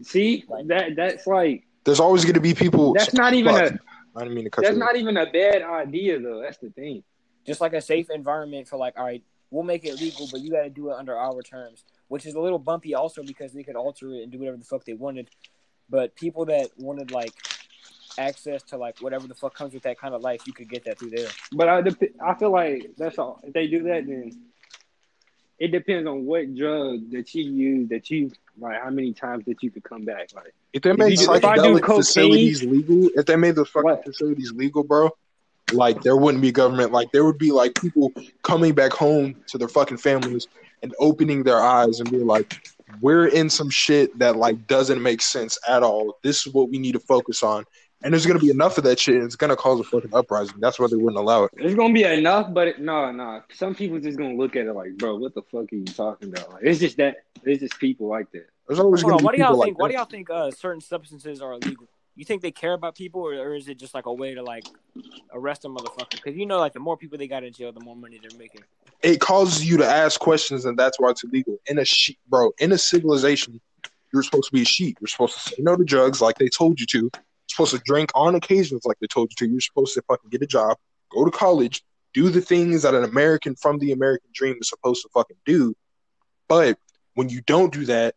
See 0.02 0.44
that 0.66 0.92
that's 0.96 1.26
like 1.26 1.64
There's 1.84 2.00
always 2.00 2.24
going 2.24 2.34
to 2.34 2.40
be 2.40 2.54
people. 2.54 2.92
that's 2.94 3.14
not 3.14 3.34
even 3.34 3.54
Fuck. 3.54 3.72
a 3.72 3.78
I 4.16 4.20
didn't 4.20 4.34
mean 4.34 4.44
to 4.44 4.50
cut 4.50 4.62
that's 4.64 4.74
you. 4.74 4.80
not 4.80 4.96
even 4.96 5.16
a 5.16 5.26
bad 5.30 5.62
idea 5.62 6.18
though. 6.18 6.40
That's 6.40 6.58
the 6.58 6.70
thing. 6.70 7.02
just 7.46 7.60
like 7.60 7.72
a 7.74 7.80
safe 7.80 8.08
environment 8.10 8.68
for 8.68 8.76
like 8.76 8.94
all 8.98 9.04
right 9.04 9.22
we'll 9.50 9.62
make 9.64 9.84
it 9.84 10.00
legal 10.00 10.28
but 10.30 10.40
you 10.40 10.50
got 10.50 10.62
to 10.62 10.70
do 10.70 10.90
it 10.90 10.94
under 10.96 11.16
our 11.16 11.42
terms 11.42 11.84
which 12.08 12.24
is 12.26 12.34
a 12.34 12.40
little 12.40 12.58
bumpy 12.58 12.94
also 12.94 13.22
because 13.22 13.52
they 13.52 13.62
could 13.62 13.76
alter 13.76 14.12
it 14.14 14.22
and 14.22 14.32
do 14.32 14.38
whatever 14.38 14.56
the 14.56 14.64
fuck 14.64 14.84
they 14.84 14.94
wanted 14.94 15.28
but 15.88 16.14
people 16.16 16.44
that 16.44 16.68
wanted 16.78 17.10
like 17.10 17.32
access 18.18 18.62
to 18.62 18.76
like 18.76 18.98
whatever 19.00 19.26
the 19.28 19.34
fuck 19.34 19.54
comes 19.54 19.72
with 19.74 19.82
that 19.82 19.98
kind 19.98 20.14
of 20.14 20.20
life 20.22 20.40
you 20.46 20.52
could 20.52 20.68
get 20.68 20.84
that 20.84 20.98
through 20.98 21.10
there 21.10 21.28
But 21.52 21.68
I 21.68 21.82
I 22.24 22.34
feel 22.34 22.50
like 22.52 22.90
that's 22.96 23.18
all. 23.18 23.40
If 23.44 23.52
they 23.52 23.66
do 23.68 23.82
that, 23.84 24.06
then 24.06 24.32
it 25.60 25.68
depends 25.68 26.08
on 26.08 26.24
what 26.24 26.54
drug 26.56 27.10
that 27.12 27.34
you 27.34 27.44
use. 27.44 27.88
That 27.90 28.10
you 28.10 28.32
like, 28.58 28.82
how 28.82 28.90
many 28.90 29.12
times 29.12 29.44
that 29.46 29.62
you 29.62 29.70
could 29.70 29.84
come 29.84 30.04
back. 30.04 30.30
Like, 30.34 30.52
If 30.72 30.82
they 30.82 30.92
made 30.92 31.12
if 31.12 31.20
psychedelic 31.20 31.82
cocaine- 31.82 32.02
facilities 32.02 32.62
legal, 32.64 33.10
if 33.14 33.26
they 33.26 33.36
made 33.36 33.54
those 33.54 33.68
fucking 33.68 33.84
What? 33.90 34.04
facilities 34.04 34.52
legal, 34.52 34.82
bro, 34.82 35.10
like 35.72 36.02
there 36.02 36.16
wouldn't 36.16 36.42
be 36.42 36.50
government. 36.50 36.92
Like 36.92 37.12
there 37.12 37.24
would 37.24 37.38
be 37.38 37.52
like 37.52 37.74
people 37.80 38.12
coming 38.42 38.74
back 38.74 38.92
home 38.92 39.36
to 39.48 39.58
their 39.58 39.68
fucking 39.68 39.98
families 39.98 40.46
and 40.82 40.94
opening 40.98 41.42
their 41.44 41.60
eyes 41.60 42.00
and 42.00 42.10
being 42.10 42.26
like, 42.26 42.66
"We're 43.00 43.26
in 43.28 43.50
some 43.50 43.70
shit 43.70 44.18
that 44.18 44.36
like 44.36 44.66
doesn't 44.66 45.00
make 45.02 45.20
sense 45.22 45.58
at 45.68 45.82
all. 45.82 46.18
This 46.24 46.46
is 46.46 46.52
what 46.52 46.70
we 46.70 46.78
need 46.78 46.92
to 46.92 47.00
focus 47.00 47.42
on." 47.42 47.64
And 48.02 48.12
there's 48.12 48.26
gonna 48.26 48.38
be 48.38 48.50
enough 48.50 48.78
of 48.78 48.84
that 48.84 48.98
shit, 48.98 49.16
and 49.16 49.24
it's 49.24 49.36
gonna 49.36 49.56
cause 49.56 49.78
a 49.80 49.84
fucking 49.84 50.14
uprising. 50.14 50.56
That's 50.58 50.78
why 50.78 50.86
they 50.88 50.96
wouldn't 50.96 51.18
allow 51.18 51.44
it. 51.44 51.50
it's 51.56 51.74
gonna 51.74 51.92
be 51.92 52.04
enough, 52.04 52.52
but 52.52 52.68
it, 52.68 52.80
no, 52.80 53.12
no. 53.12 53.42
Some 53.52 53.74
people 53.74 54.00
just 54.00 54.18
gonna 54.18 54.34
look 54.34 54.56
at 54.56 54.66
it 54.66 54.72
like, 54.72 54.96
bro, 54.96 55.16
what 55.16 55.34
the 55.34 55.42
fuck 55.42 55.72
are 55.72 55.76
you 55.76 55.84
talking 55.84 56.28
about? 56.28 56.52
Like, 56.52 56.62
it's 56.64 56.80
just 56.80 56.96
that. 56.96 57.24
It's 57.44 57.60
just 57.60 57.78
people 57.78 58.08
like 58.08 58.30
that. 58.32 58.46
There's 58.66 58.78
always 58.78 59.02
Hold 59.02 59.12
gonna 59.12 59.14
on, 59.14 59.18
be 59.18 59.24
what 59.24 59.34
do 59.34 59.38
y'all 59.38 59.48
people 59.48 59.64
think 59.64 59.74
like 59.74 59.82
what 59.82 59.90
do 59.90 59.96
y'all 59.96 60.04
think 60.04 60.30
uh 60.30 60.50
certain 60.50 60.80
substances 60.80 61.42
are 61.42 61.54
illegal 61.54 61.88
you 62.14 62.24
think 62.24 62.42
they 62.42 62.50
care 62.52 62.74
about 62.74 62.94
people 62.94 63.20
or, 63.22 63.32
or 63.32 63.54
is 63.56 63.66
it 63.66 63.78
just 63.78 63.94
like 63.94 64.06
a 64.06 64.12
way 64.12 64.34
to 64.34 64.42
like 64.44 64.64
arrest 65.32 65.64
a 65.64 65.68
motherfucker 65.68 66.10
because 66.10 66.36
you 66.36 66.46
know 66.46 66.58
like 66.58 66.72
the 66.72 66.78
more 66.78 66.96
people 66.96 67.18
they 67.18 67.26
got 67.26 67.42
in 67.42 67.52
jail 67.52 67.72
the 67.72 67.80
more 67.80 67.96
money 67.96 68.20
they're 68.22 68.38
making 68.38 68.60
it 69.02 69.20
causes 69.20 69.64
you 69.64 69.78
to 69.78 69.86
ask 69.86 70.20
questions, 70.20 70.64
and 70.64 70.78
that's 70.78 70.98
why 70.98 71.10
it's 71.10 71.24
illegal. 71.24 71.58
In 71.66 71.78
a 71.78 71.84
sheep, 71.84 72.18
bro, 72.28 72.52
in 72.58 72.72
a 72.72 72.78
civilization, 72.78 73.60
you're 74.12 74.22
supposed 74.22 74.46
to 74.46 74.52
be 74.52 74.62
a 74.62 74.66
sheep. 74.66 74.98
You're 75.00 75.08
supposed 75.08 75.34
to 75.34 75.40
say 75.40 75.56
no 75.58 75.76
to 75.76 75.84
drugs 75.84 76.20
like 76.20 76.38
they 76.38 76.48
told 76.48 76.80
you 76.80 76.86
to. 76.86 77.10
Supposed 77.50 77.72
to 77.72 77.82
drink 77.84 78.10
on 78.14 78.34
occasions 78.34 78.82
like 78.84 78.98
they 79.00 79.06
told 79.06 79.30
you 79.30 79.46
to. 79.46 79.50
You're 79.50 79.60
supposed 79.60 79.94
to 79.94 80.02
fucking 80.02 80.30
get 80.30 80.42
a 80.42 80.46
job, 80.46 80.76
go 81.10 81.24
to 81.24 81.30
college, 81.30 81.82
do 82.14 82.28
the 82.28 82.40
things 82.40 82.82
that 82.82 82.94
an 82.94 83.04
American 83.04 83.56
from 83.56 83.78
the 83.78 83.92
American 83.92 84.30
dream 84.32 84.56
is 84.60 84.68
supposed 84.68 85.02
to 85.02 85.08
fucking 85.12 85.36
do. 85.44 85.74
But 86.48 86.78
when 87.14 87.28
you 87.28 87.40
don't 87.42 87.72
do 87.72 87.84
that, 87.86 88.14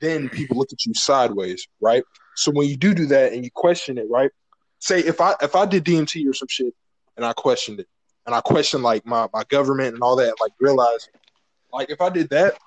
then 0.00 0.28
people 0.28 0.56
look 0.56 0.72
at 0.72 0.84
you 0.84 0.94
sideways, 0.94 1.66
right? 1.80 2.04
So 2.36 2.50
when 2.52 2.68
you 2.68 2.76
do 2.76 2.94
do 2.94 3.06
that 3.06 3.32
and 3.32 3.44
you 3.44 3.50
question 3.54 3.98
it, 3.98 4.06
right? 4.10 4.30
Say 4.80 5.00
if 5.00 5.20
I 5.20 5.34
if 5.40 5.56
I 5.56 5.66
did 5.66 5.84
DMT 5.84 6.28
or 6.28 6.34
some 6.34 6.48
shit 6.48 6.74
and 7.16 7.24
I 7.24 7.32
questioned 7.32 7.80
it 7.80 7.88
and 8.26 8.34
I 8.34 8.40
questioned 8.40 8.82
like 8.82 9.06
my, 9.06 9.28
my 9.32 9.44
government 9.48 9.94
and 9.94 10.02
all 10.02 10.16
that, 10.16 10.34
like 10.40 10.52
realize 10.60 11.08
like 11.72 11.90
if 11.90 12.00
I 12.00 12.10
did 12.10 12.30
that 12.30 12.58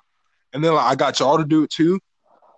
and 0.53 0.63
then 0.63 0.73
like, 0.73 0.85
I 0.85 0.95
got 0.95 1.19
y'all 1.19 1.37
to 1.37 1.45
do 1.45 1.63
it 1.63 1.69
too, 1.69 1.99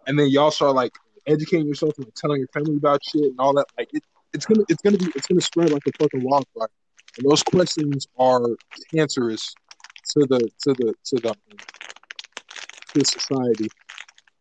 and 0.08 0.18
then 0.18 0.30
y'all 0.30 0.52
start 0.52 0.76
like 0.76 0.94
educating 1.28 1.68
yourself 1.68 1.98
and 1.98 2.06
like, 2.06 2.16
telling 2.16 2.40
your 2.40 2.48
family 2.50 2.78
about 2.78 3.04
shit 3.04 3.24
and 3.24 3.40
all 3.40 3.54
that, 3.54 3.66
like 3.78 3.90
it, 3.94 4.04
it's 4.34 4.46
gonna 4.46 4.64
it's 4.70 4.82
gonna 4.82 4.98
be 4.98 5.08
it's 5.16 5.28
gonna 5.28 5.42
spread 5.42 5.72
like 5.72 5.84
a 5.88 5.92
fucking 6.00 6.24
wildfire. 6.24 6.70
And 7.18 7.30
those 7.30 7.44
questions 7.44 8.08
are 8.18 8.46
cancerous 8.94 9.54
to 10.14 10.26
the 10.26 10.40
to 10.40 10.74
the 10.74 10.94
to 11.06 11.16
the 11.18 11.36
to 12.94 13.06
society. 13.06 13.68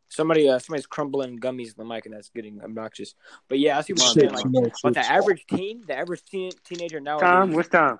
somebody 0.08 0.48
uh 0.48 0.58
somebody's 0.58 0.86
crumbling 0.86 1.38
gummies 1.38 1.68
in 1.68 1.74
the 1.76 1.84
mic 1.84 2.06
and 2.06 2.14
that's 2.14 2.30
getting 2.30 2.60
obnoxious 2.62 3.14
but 3.48 3.58
yeah 3.58 3.76
i 3.76 3.80
see 3.82 3.92
what 3.92 4.00
you're 4.00 4.08
Shit, 4.08 4.14
saying 4.14 4.32
like 4.32 4.44
you 4.44 4.62
know, 4.62 4.70
but 4.82 4.94
the 4.94 5.00
average 5.00 5.44
teen 5.46 5.82
the 5.86 5.96
average 5.96 6.22
teen, 6.24 6.50
teenager 6.64 7.00
nowadays 7.00 7.28
Time? 7.28 7.52
What's 7.52 7.68
time? 7.68 7.98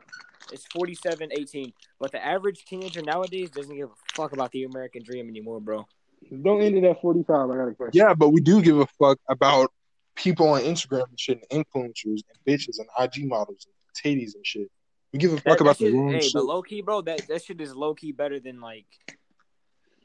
It's 0.52 0.64
47, 0.72 1.30
18. 1.30 1.72
But 2.00 2.12
the 2.12 2.24
average 2.24 2.64
teenager 2.64 3.02
nowadays 3.02 3.50
doesn't 3.50 3.76
give 3.76 3.90
a 3.90 4.14
fuck 4.14 4.32
about 4.32 4.50
the 4.52 4.64
American 4.64 5.02
dream 5.02 5.28
anymore, 5.28 5.60
bro. 5.60 5.86
Don't 6.30 6.60
end 6.62 6.76
it 6.76 6.84
at 6.84 7.00
forty 7.00 7.22
five. 7.22 7.50
I 7.50 7.56
got 7.56 7.68
a 7.68 7.74
question. 7.74 7.92
Yeah, 8.00 8.14
but 8.14 8.30
we 8.30 8.40
do 8.40 8.60
give 8.62 8.78
a 8.78 8.86
fuck 8.98 9.18
about 9.28 9.72
people 10.14 10.48
on 10.50 10.62
Instagram 10.62 11.08
and 11.08 11.18
shit, 11.18 11.40
and 11.50 11.64
influencers 11.66 12.22
and 12.28 12.38
bitches 12.46 12.78
and 12.78 12.88
IG 12.98 13.26
models 13.26 13.66
and 13.66 13.74
titties 14.20 14.34
and 14.34 14.44
shit. 14.44 14.68
We 15.12 15.18
give 15.18 15.32
a 15.32 15.36
fuck 15.36 15.44
That, 15.58 15.60
about 15.62 15.78
that 15.78 15.84
shit, 15.84 15.92
the 15.92 15.98
wrong 15.98 16.12
hey, 16.12 16.20
shit. 16.20 16.34
but 16.34 16.44
low 16.44 16.62
key, 16.62 16.82
bro, 16.82 17.00
that, 17.02 17.26
that 17.28 17.42
shit 17.42 17.60
is 17.60 17.74
low 17.74 17.94
key 17.94 18.12
better 18.12 18.40
than 18.40 18.60
like 18.60 18.86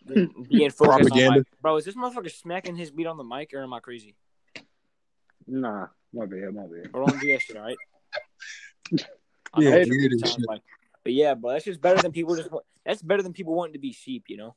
than 0.06 0.34
being 0.50 0.70
focused 0.70 0.82
on 0.82 1.00
Propaganda. 1.00 1.30
like, 1.40 1.48
bro, 1.62 1.78
is 1.78 1.86
this 1.86 1.96
motherfucker 1.96 2.32
smacking 2.32 2.76
his 2.76 2.92
beat 2.92 3.08
on 3.08 3.18
the 3.18 3.24
mic 3.24 3.54
or 3.54 3.62
am 3.64 3.74
I 3.74 3.80
crazy? 3.80 4.16
Nah, 5.46 5.88
my 6.14 6.26
bad, 6.26 6.54
my 6.54 6.64
bad. 6.64 6.92
Bro, 6.92 7.08
don't 7.08 7.20
do 7.20 7.28
that 7.28 7.42
shit, 7.42 7.58
all 7.58 7.64
right? 7.64 7.78
I 9.54 9.62
Yeah, 9.62 9.70
know 9.72 9.76
what 9.76 9.88
it 9.88 10.12
and 10.12 10.20
sounds 10.22 10.36
shit. 10.36 10.48
like. 10.48 10.62
But 11.04 11.14
yeah, 11.14 11.34
bro, 11.34 11.52
that's 11.52 11.66
just 11.66 11.82
better 11.82 12.02
than 12.02 12.12
people 12.14 12.36
just. 12.36 12.50
That's 12.86 13.02
better 13.02 13.22
than 13.22 13.34
people 13.34 13.54
wanting 13.56 13.74
to 13.74 13.80
be 13.80 13.92
sheep, 13.92 14.26
you 14.28 14.38
know. 14.38 14.56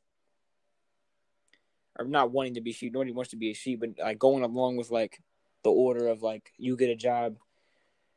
Or 1.99 2.05
not 2.05 2.31
wanting 2.31 2.55
to 2.55 2.61
be 2.61 2.73
sheep. 2.73 2.93
Nobody 2.93 3.13
wants 3.13 3.31
to 3.31 3.37
be 3.37 3.51
a 3.51 3.55
sheep, 3.55 3.81
but 3.81 3.91
like 3.99 4.19
going 4.19 4.45
along 4.45 4.77
with 4.77 4.91
like 4.91 5.23
the 5.63 5.71
order 5.71 6.09
of 6.09 6.23
like 6.23 6.53
you 6.59 6.77
get 6.77 6.91
a 6.91 6.97
job, 6.97 7.37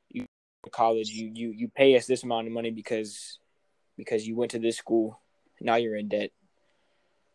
you 0.09 0.23
go 0.23 0.27
to 0.65 0.69
college, 0.69 1.09
you 1.09 1.31
you 1.33 1.51
you 1.51 1.67
pay 1.69 1.95
us 1.95 2.05
this 2.05 2.23
amount 2.23 2.47
of 2.47 2.53
money 2.53 2.71
because 2.71 3.39
because 3.97 4.27
you 4.27 4.35
went 4.35 4.51
to 4.51 4.59
this 4.59 4.77
school. 4.77 5.19
Now 5.61 5.75
you're 5.75 5.95
in 5.95 6.09
debt. 6.09 6.31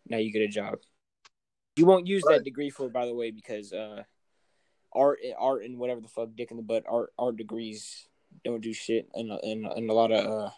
Now 0.08 0.18
you 0.18 0.32
get 0.32 0.42
a 0.42 0.48
job. 0.48 0.78
You 1.76 1.86
won't 1.86 2.06
use 2.06 2.22
Right. 2.26 2.38
that 2.38 2.44
degree 2.44 2.70
for, 2.70 2.88
by 2.88 3.06
the 3.06 3.14
way, 3.14 3.30
because 3.30 3.72
uh, 3.72 4.04
art, 4.92 5.18
art, 5.36 5.64
and 5.64 5.78
whatever 5.78 6.00
the 6.00 6.08
fuck, 6.08 6.30
dick 6.36 6.50
in 6.50 6.56
the 6.56 6.62
butt, 6.62 6.84
art, 6.88 7.12
art 7.18 7.36
degrees 7.36 8.08
don't 8.44 8.62
do 8.62 8.72
shit 8.72 9.08
in 9.14 9.30
a, 9.30 9.38
in, 9.38 9.66
in 9.76 9.88
a 9.88 9.92
lot 9.92 10.12
of 10.12 10.24
uh, 10.24 10.50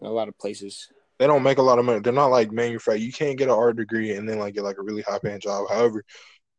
in 0.00 0.06
a 0.06 0.10
lot 0.10 0.28
of 0.28 0.38
places. 0.38 0.88
They 1.20 1.26
don't 1.26 1.42
make 1.42 1.58
a 1.58 1.62
lot 1.62 1.78
of 1.78 1.84
money. 1.84 2.00
They're 2.00 2.14
not 2.14 2.28
like 2.32 2.50
manufactured. 2.50 3.02
You 3.02 3.12
can't 3.12 3.36
get 3.36 3.48
an 3.48 3.54
art 3.54 3.76
degree 3.76 4.12
and 4.16 4.26
then 4.26 4.38
like 4.38 4.54
get 4.54 4.64
like 4.64 4.78
a 4.78 4.82
really 4.82 5.02
high 5.02 5.18
paying 5.18 5.38
job. 5.38 5.68
However, 5.68 6.02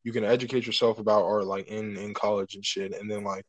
you 0.04 0.12
can 0.12 0.24
educate 0.24 0.68
yourself 0.68 1.00
about 1.00 1.24
art 1.24 1.46
like 1.46 1.68
in 1.68 1.98
in 1.98 2.14
college 2.14 2.54
and 2.54 2.64
shit, 2.64 2.94
and 2.94 3.10
then 3.10 3.24
like 3.24 3.44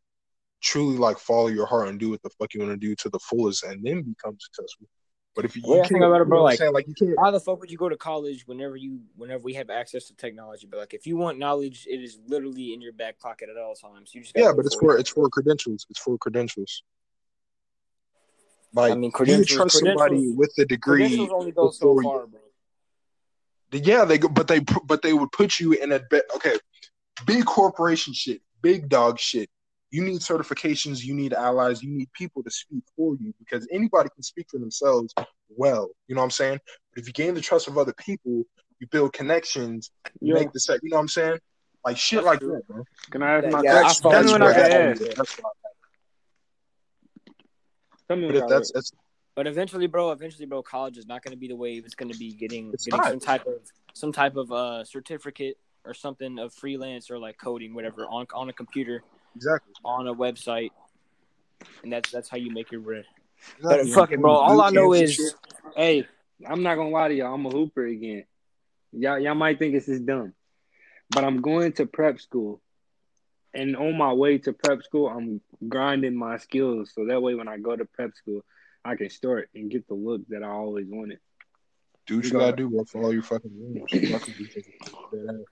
truly 0.63 0.97
like 0.97 1.19
follow 1.19 1.49
your 1.49 1.67
heart 1.67 1.89
and 1.89 2.01
do 2.01 2.09
what 2.09 2.23
the 2.23 2.31
fuck 2.31 2.55
you 2.55 2.61
want 2.61 2.73
to 2.73 2.79
do 2.79 2.95
to 2.97 3.11
the 3.11 3.19
fullest, 3.19 3.63
and 3.63 3.85
then 3.85 4.01
become 4.01 4.39
successful. 4.41 4.89
But 5.35 5.45
if 5.47 5.55
you, 5.57 5.63
Well, 5.67 5.77
you 5.77 5.83
I 5.83 5.87
think 5.89 6.01
can't- 6.01 6.05
about 6.13 6.21
it, 6.23 6.29
bro, 6.29 6.43
like- 6.43 6.61
like 6.61 6.87
you 6.89 6.95
can't. 6.95 7.17
Why 7.17 7.31
the 7.31 7.41
fuck 7.41 7.61
would 7.61 7.71
you 7.71 7.77
go 7.79 7.89
to 7.91 7.97
college 7.97 8.47
whenever 8.47 8.77
you 8.77 9.01
whenever 9.17 9.43
we 9.43 9.53
have 9.55 9.69
access 9.69 10.07
to 10.09 10.15
technology? 10.15 10.67
But 10.71 10.79
like, 10.81 10.95
if 10.95 11.07
you 11.07 11.19
want 11.19 11.39
knowledge, 11.39 11.87
it 11.91 12.03
is 12.03 12.19
literally 12.27 12.73
in 12.73 12.81
your 12.81 12.93
back 12.95 13.19
pocket 13.19 13.51
at 13.51 13.59
all 13.63 13.75
times. 13.75 14.15
You 14.15 14.23
just 14.23 14.33
Yeah, 14.35 14.53
but 14.57 14.65
it's 14.65 14.77
it. 14.77 14.79
for 14.81 14.97
it's 14.97 15.11
for 15.11 15.29
credentials. 15.29 15.87
It's 15.91 16.01
for 16.01 16.17
credentials. 16.17 16.83
Like 18.75 18.93
I 18.93 18.95
mean, 18.95 19.12
you 19.25 19.45
trust 19.45 19.79
somebody 19.79 20.31
with 20.31 20.53
a 20.59 20.64
degree. 20.64 21.29
only 21.31 21.53
go 21.53 21.70
so 21.70 22.01
far, 22.03 22.27
bro. 22.27 22.41
Yeah, 23.73 24.05
they 24.05 24.18
go, 24.18 24.29
but 24.29 24.49
they 24.49 24.61
but 24.61 25.03
they 25.03 25.12
would 25.12 25.33
put 25.33 25.59
you 25.59 25.73
in 25.73 25.93
a 25.93 26.01
be- 26.11 26.23
okay, 26.37 26.59
big 27.27 27.45
corporation 27.45 28.12
shit, 28.12 28.41
big 28.62 28.89
dog 28.89 29.18
shit. 29.18 29.49
You 29.91 30.03
need 30.03 30.20
certifications, 30.20 31.03
you 31.05 31.14
need 31.14 31.35
allies, 31.35 31.83
you 31.83 31.91
need 31.91 32.11
people 32.14 32.43
to 32.45 32.51
speak 32.51 32.83
for 32.97 33.14
you 33.20 33.35
because 33.39 33.68
anybody 33.70 34.09
can 34.14 34.23
speak 34.23 34.47
for 34.51 34.59
themselves 34.59 35.12
well. 35.51 35.91
You 36.09 36.14
know 36.14 36.23
what 36.23 36.27
I'm 36.27 36.31
saying? 36.31 36.61
But 36.95 37.03
if 37.03 37.07
you 37.07 37.12
gain 37.12 37.35
the 37.35 37.43
trust 37.43 37.68
of 37.68 37.77
other 37.77 37.93
people, 37.99 38.45
you 38.79 38.87
build 38.91 39.12
connections, 39.12 39.91
you 40.20 40.33
Yo, 40.33 40.35
make 40.35 40.53
the 40.53 40.61
set. 40.61 40.81
You 40.83 40.91
know 40.91 40.97
what 40.97 41.03
I'm 41.03 41.09
saying? 41.09 41.39
Like 41.85 41.99
shit 41.99 42.18
That's 42.18 42.27
like 42.27 42.41
true. 42.41 42.53
that, 42.53 42.68
bro. 42.68 42.85
can 43.11 43.23
I 43.23 43.37
ask 43.37 43.45
Yeah, 43.45 43.51
my 43.51 43.62
yeah, 43.62 43.70
I 43.70 43.83
question? 43.83 44.03
follow 44.03 44.14
Tell 44.14 44.23
me 44.25 44.29
you, 44.29 44.33
when 44.33 44.43
bro. 44.43 44.51
I 44.51 44.55
That's- 44.55 45.39
ask. 48.13 48.13
That's 48.13 48.13
why. 48.13 48.13
Tell 48.13 48.17
me 48.17 48.27
But 48.27 48.37
if 48.37 48.49
that's 48.49 48.73
that's 48.73 48.93
But 49.35 49.47
eventually, 49.47 49.87
bro, 49.87 50.13
eventually, 50.13 50.47
bro, 50.47 50.63
college 50.63 50.99
is 50.99 51.07
not 51.07 51.23
going 51.23 51.33
to 51.33 51.39
be 51.39 51.49
the 51.49 51.57
wave. 51.57 51.85
It's 51.85 51.95
going 51.95 52.13
to 52.13 52.19
be 52.19 52.33
getting 52.33 52.71
getting 52.71 52.99
not. 52.99 53.09
some 53.09 53.21
type 53.21 53.47
of 53.47 53.55
some 53.95 54.13
type 54.13 54.37
of 54.37 54.53
uh 54.53 54.85
certificate 54.85 55.59
or 55.85 55.95
something 55.95 56.39
of 56.39 56.53
freelance 56.55 57.11
or 57.11 57.19
like 57.19 57.39
coding, 57.39 57.75
whatever, 57.75 58.07
on 58.07 58.27
on 58.35 58.49
a 58.49 58.53
computer, 58.53 59.03
exactly. 59.35 59.73
on 59.85 60.07
a 60.09 60.15
website, 60.15 60.71
and 61.83 61.93
that's 61.93 62.11
that's 62.11 62.29
how 62.29 62.37
you 62.37 62.51
make 62.51 62.71
your 62.71 62.81
bread. 62.81 63.05
But 63.61 63.81
exactly. 63.81 63.93
fuck 63.93 64.13
it, 64.13 64.21
bro. 64.21 64.33
All 64.33 64.61
I 64.61 64.71
know 64.71 64.89
Boot 64.89 64.99
camps 64.99 65.19
and 65.19 65.29
is. 65.29 65.35
Hey, 65.77 66.07
I'm 66.47 66.63
not 66.63 66.77
gonna 66.77 66.91
lie 66.91 67.09
to 67.09 67.15
y'all. 67.15 67.35
I'm 67.35 67.47
a 67.47 67.51
hooper 67.51 67.87
again. 67.87 68.25
Y'all, 68.93 69.19
y'all 69.19 69.35
might 69.35 69.59
think 69.59 69.73
this 69.73 69.89
is 69.89 70.01
dumb, 70.01 70.35
but 71.11 71.25
I'm 71.25 71.41
going 71.41 71.73
to 71.75 71.87
prep 71.87 72.21
school. 72.21 72.61
And 73.55 73.76
on 73.76 73.96
my 73.96 74.12
way 74.12 74.38
to 74.38 74.53
prep 74.53 74.82
school, 74.82 75.09
I'm 75.09 75.40
grinding 75.68 76.14
my 76.14 76.38
skills 76.38 76.92
so 76.94 77.07
that 77.07 77.20
way 77.20 77.34
when 77.34 77.48
I 77.48 77.59
go 77.59 77.76
to 77.76 77.84
prep 77.84 78.14
school, 78.14 78.44
I 78.84 78.96
can 78.96 79.11
start 79.11 79.50
and 79.55 79.70
get 79.70 79.86
the 79.88 79.94
look 79.94 80.22
that 80.28 80.42
I 80.42 80.48
always 80.48 80.86
wanted. 80.88 81.18
Do 82.07 82.16
what 82.16 82.24
you 82.24 82.32
gotta 82.32 82.57
do, 82.57 82.68
bro. 82.68 82.84
Follow 82.84 83.11
your 83.11 83.22
fucking 83.22 83.50
dreams. 83.50 84.11
fucking, 84.11 84.34
do 84.34 85.28
it. 85.28 85.46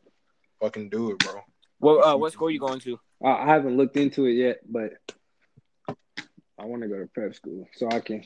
fucking 0.61 0.88
do 0.88 1.12
it, 1.12 1.18
bro. 1.18 1.40
Well, 1.78 2.05
uh, 2.05 2.16
what 2.16 2.32
school 2.32 2.48
are 2.48 2.51
you 2.51 2.59
going 2.59 2.80
to? 2.80 2.98
I, 3.24 3.30
I 3.30 3.46
haven't 3.46 3.76
looked 3.76 3.96
into 3.96 4.26
it 4.26 4.32
yet, 4.32 4.59
but 4.68 4.94
I 6.59 6.64
want 6.64 6.82
to 6.82 6.88
go 6.88 6.98
to 6.98 7.07
prep 7.07 7.34
school 7.34 7.68
so 7.74 7.88
I 7.88 8.01
can. 8.01 8.24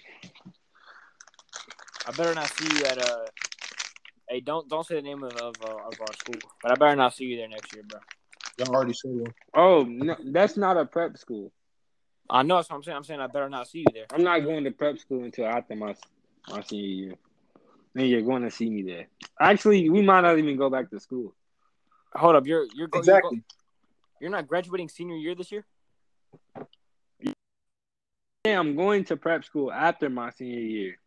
I 2.07 2.13
better 2.13 2.35
not 2.35 2.49
see 2.49 2.77
you 2.77 2.85
at 2.85 2.99
uh. 2.99 3.27
Hey, 4.29 4.41
don't 4.41 4.69
don't 4.69 4.87
say 4.87 4.95
the 4.95 5.03
name 5.03 5.23
of 5.23 5.33
of, 5.35 5.55
uh, 5.63 5.69
of 5.69 6.01
our 6.01 6.15
school, 6.19 6.41
but 6.63 6.73
I 6.73 6.75
better 6.77 6.97
not 6.97 7.15
see 7.15 7.25
you 7.25 7.37
there 7.37 7.49
next 7.49 7.75
year, 7.75 7.85
bro. 7.87 8.01
Y'all 8.59 8.75
already 8.75 8.93
said 8.93 9.13
one. 9.13 9.35
Oh 9.55 9.83
no, 9.83 10.17
that's 10.27 10.57
not 10.57 10.77
a 10.77 10.85
prep 10.85 11.19
school. 11.19 11.53
I 12.31 12.43
know 12.43 12.57
that's 12.57 12.71
what 12.71 12.77
I'm 12.77 12.83
saying. 12.83 12.97
I'm 12.97 13.05
saying 13.05 13.21
I 13.21 13.27
better 13.27 13.49
not 13.49 13.69
see 13.69 13.81
you 13.81 13.87
there. 13.93 14.07
I'm 14.13 14.23
not 14.23 14.41
going 14.41 14.65
to 14.65 14.71
prep 14.71 14.99
school 14.99 15.25
until 15.25 15.47
after 15.47 15.75
my 15.75 15.95
my 16.49 16.63
senior 16.63 16.87
year. 16.87 17.15
Then 17.95 18.07
you're 18.07 18.23
going 18.23 18.43
to 18.43 18.51
see 18.51 18.69
me 18.71 18.83
there. 18.83 19.07
Actually, 19.41 19.89
we 19.89 20.03
might 20.03 20.23
not 20.23 20.39
even 20.39 20.57
go 20.57 20.69
back 20.69 20.91
to 20.91 21.01
school. 21.01 21.35
Hold 22.15 22.37
up, 22.37 22.47
you're 22.47 22.67
you're, 22.75 22.89
go, 22.89 22.99
Exactly. 22.99 23.37
you're, 23.37 23.41
go- 23.41 23.45
you're 24.21 24.31
not 24.31 24.47
graduating 24.47 24.89
senior 24.89 25.17
year 25.17 25.35
this 25.35 25.51
year. 25.53 25.65
Yeah, 28.45 28.59
I'm 28.61 28.77
going 28.77 29.05
to 29.07 29.17
prep 29.17 29.45
school 29.45 29.73
after 29.73 30.11
my 30.11 30.31
senior 30.31 30.61
year. 30.61 30.99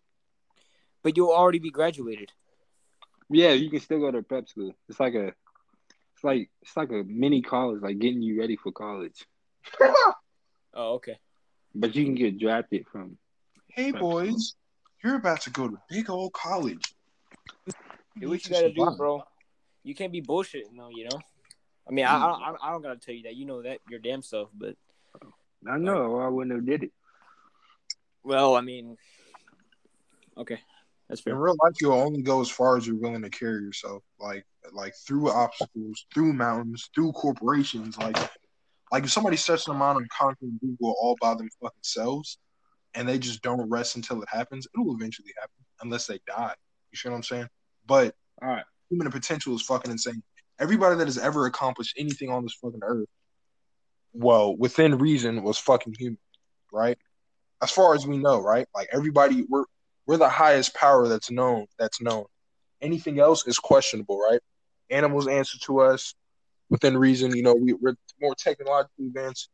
But 1.04 1.16
you'll 1.16 1.32
already 1.32 1.60
be 1.60 1.70
graduated. 1.70 2.32
Yeah, 3.30 3.52
you 3.52 3.70
can 3.70 3.80
still 3.80 4.00
go 4.00 4.12
to 4.12 4.24
prep 4.24 4.50
school. 4.50 4.74
It's 4.90 5.00
like 5.00 5.14
a, 5.14 5.34
it's 6.18 6.24
like 6.24 6.50
it's 6.64 6.76
like 6.76 6.90
a 6.90 7.04
mini 7.06 7.44
college, 7.44 7.84
like 7.84 8.00
getting 8.00 8.24
you 8.24 8.40
ready 8.40 8.56
for 8.56 8.72
college. 8.72 9.26
Oh, 10.80 10.94
okay. 10.96 11.18
But 11.74 11.96
you 11.96 12.06
can 12.06 12.14
get 12.14 12.38
drafted 12.38 12.86
from. 12.92 13.18
hey 13.70 13.92
boys, 13.92 14.54
you're 15.04 15.16
about 15.16 15.42
to 15.42 15.50
go 15.50 15.68
to 15.68 15.78
big 15.90 16.08
old 16.08 16.34
college. 16.34 16.94
Do 18.20 18.30
what 18.30 18.46
you 18.46 18.52
gotta 18.52 18.72
do, 18.72 18.94
bro. 18.96 19.24
You 19.84 19.96
can't 19.96 20.12
be 20.12 20.22
bullshitting, 20.22 20.78
though. 20.78 20.90
You 20.92 21.06
know. 21.06 21.20
I 21.90 21.92
mean, 21.92 22.06
I, 22.06 22.16
I 22.18 22.54
I 22.62 22.72
don't 22.72 22.84
gotta 22.84 23.00
tell 23.00 23.16
you 23.16 23.24
that. 23.24 23.36
You 23.36 23.46
know 23.46 23.64
that 23.64 23.80
your 23.90 24.00
damn 24.00 24.22
self. 24.22 24.50
But 24.54 24.76
I 25.68 25.80
know, 25.80 26.12
or 26.12 26.24
I 26.24 26.30
wouldn't 26.30 26.56
have 26.56 26.66
did 26.66 26.84
it. 26.84 26.92
well, 28.24 28.56
I 28.56 28.62
mean, 28.62 28.98
okay, 30.38 30.60
that's 31.10 31.22
fair. 31.22 31.34
In 31.34 31.40
real 31.40 31.56
life, 31.64 31.74
you'll 31.82 31.94
only 31.94 32.22
go 32.22 32.40
as 32.40 32.52
far 32.52 32.78
as 32.78 32.86
you're 32.86 32.98
willing 32.98 33.24
to 33.24 33.32
carry 33.32 33.64
yourself, 33.64 34.04
like 34.20 34.46
like 34.74 34.94
through 35.06 35.32
obstacles, 35.32 36.06
through 36.14 36.34
mountains, 36.34 36.90
through 36.94 37.12
corporations. 37.14 37.98
Like 37.98 38.18
like 38.92 39.04
if 39.04 39.12
somebody 39.12 39.38
sets 39.38 39.66
them 39.66 39.82
out 39.82 39.98
on 39.98 40.08
conquering 40.18 40.60
Google 40.62 40.96
all 41.00 41.18
by 41.20 41.36
them 41.36 41.50
fucking 41.62 41.78
selves, 41.82 42.38
and 42.94 43.08
they 43.08 43.20
just 43.20 43.42
don't 43.42 43.70
rest 43.70 43.96
until 43.96 44.22
it 44.22 44.30
happens, 44.32 44.66
it 44.66 44.80
will 44.80 44.96
eventually 44.96 45.34
happen 45.40 45.66
unless 45.82 46.08
they 46.08 46.20
die. 46.28 46.54
You 46.92 46.98
see 46.98 47.10
what 47.10 47.16
I'm 47.16 47.24
saying? 47.24 47.48
But 47.86 48.16
All 48.42 48.50
right. 48.50 48.64
human 48.90 49.12
potential 49.12 49.56
is 49.56 49.62
fucking 49.62 49.92
insane. 49.92 50.24
Everybody 50.60 50.96
that 50.96 51.06
has 51.06 51.18
ever 51.18 51.46
accomplished 51.46 51.96
anything 51.98 52.30
on 52.30 52.44
this 52.44 52.58
fucking 52.62 52.80
earth, 52.82 53.08
well, 54.14 54.56
within 54.56 54.98
reason, 54.98 55.44
was 55.44 55.58
fucking 55.58 55.94
human, 55.98 56.18
right? 56.72 56.98
As 57.62 57.72
far 57.72 57.94
as 57.94 58.08
we 58.08 58.18
know, 58.18 58.42
right? 58.42 58.68
Like 58.74 58.90
everybody, 58.92 59.46
we're 59.48 59.66
we're 60.08 60.18
the 60.18 60.30
highest 60.30 60.74
power 60.74 61.08
that's 61.08 61.30
known. 61.30 61.66
That's 61.78 62.02
known. 62.02 62.26
Anything 62.82 63.20
else 63.20 63.46
is 63.46 63.60
questionable, 63.60 64.20
right? 64.20 64.40
Animals 64.90 65.28
answer 65.28 65.58
to 65.66 65.80
us 65.82 66.14
within 66.70 66.98
reason. 66.98 67.36
You 67.36 67.44
know, 67.44 67.54
we, 67.56 67.74
we're 67.74 67.96
more 68.22 68.36
technologically 68.36 69.08
advanced. 69.08 69.50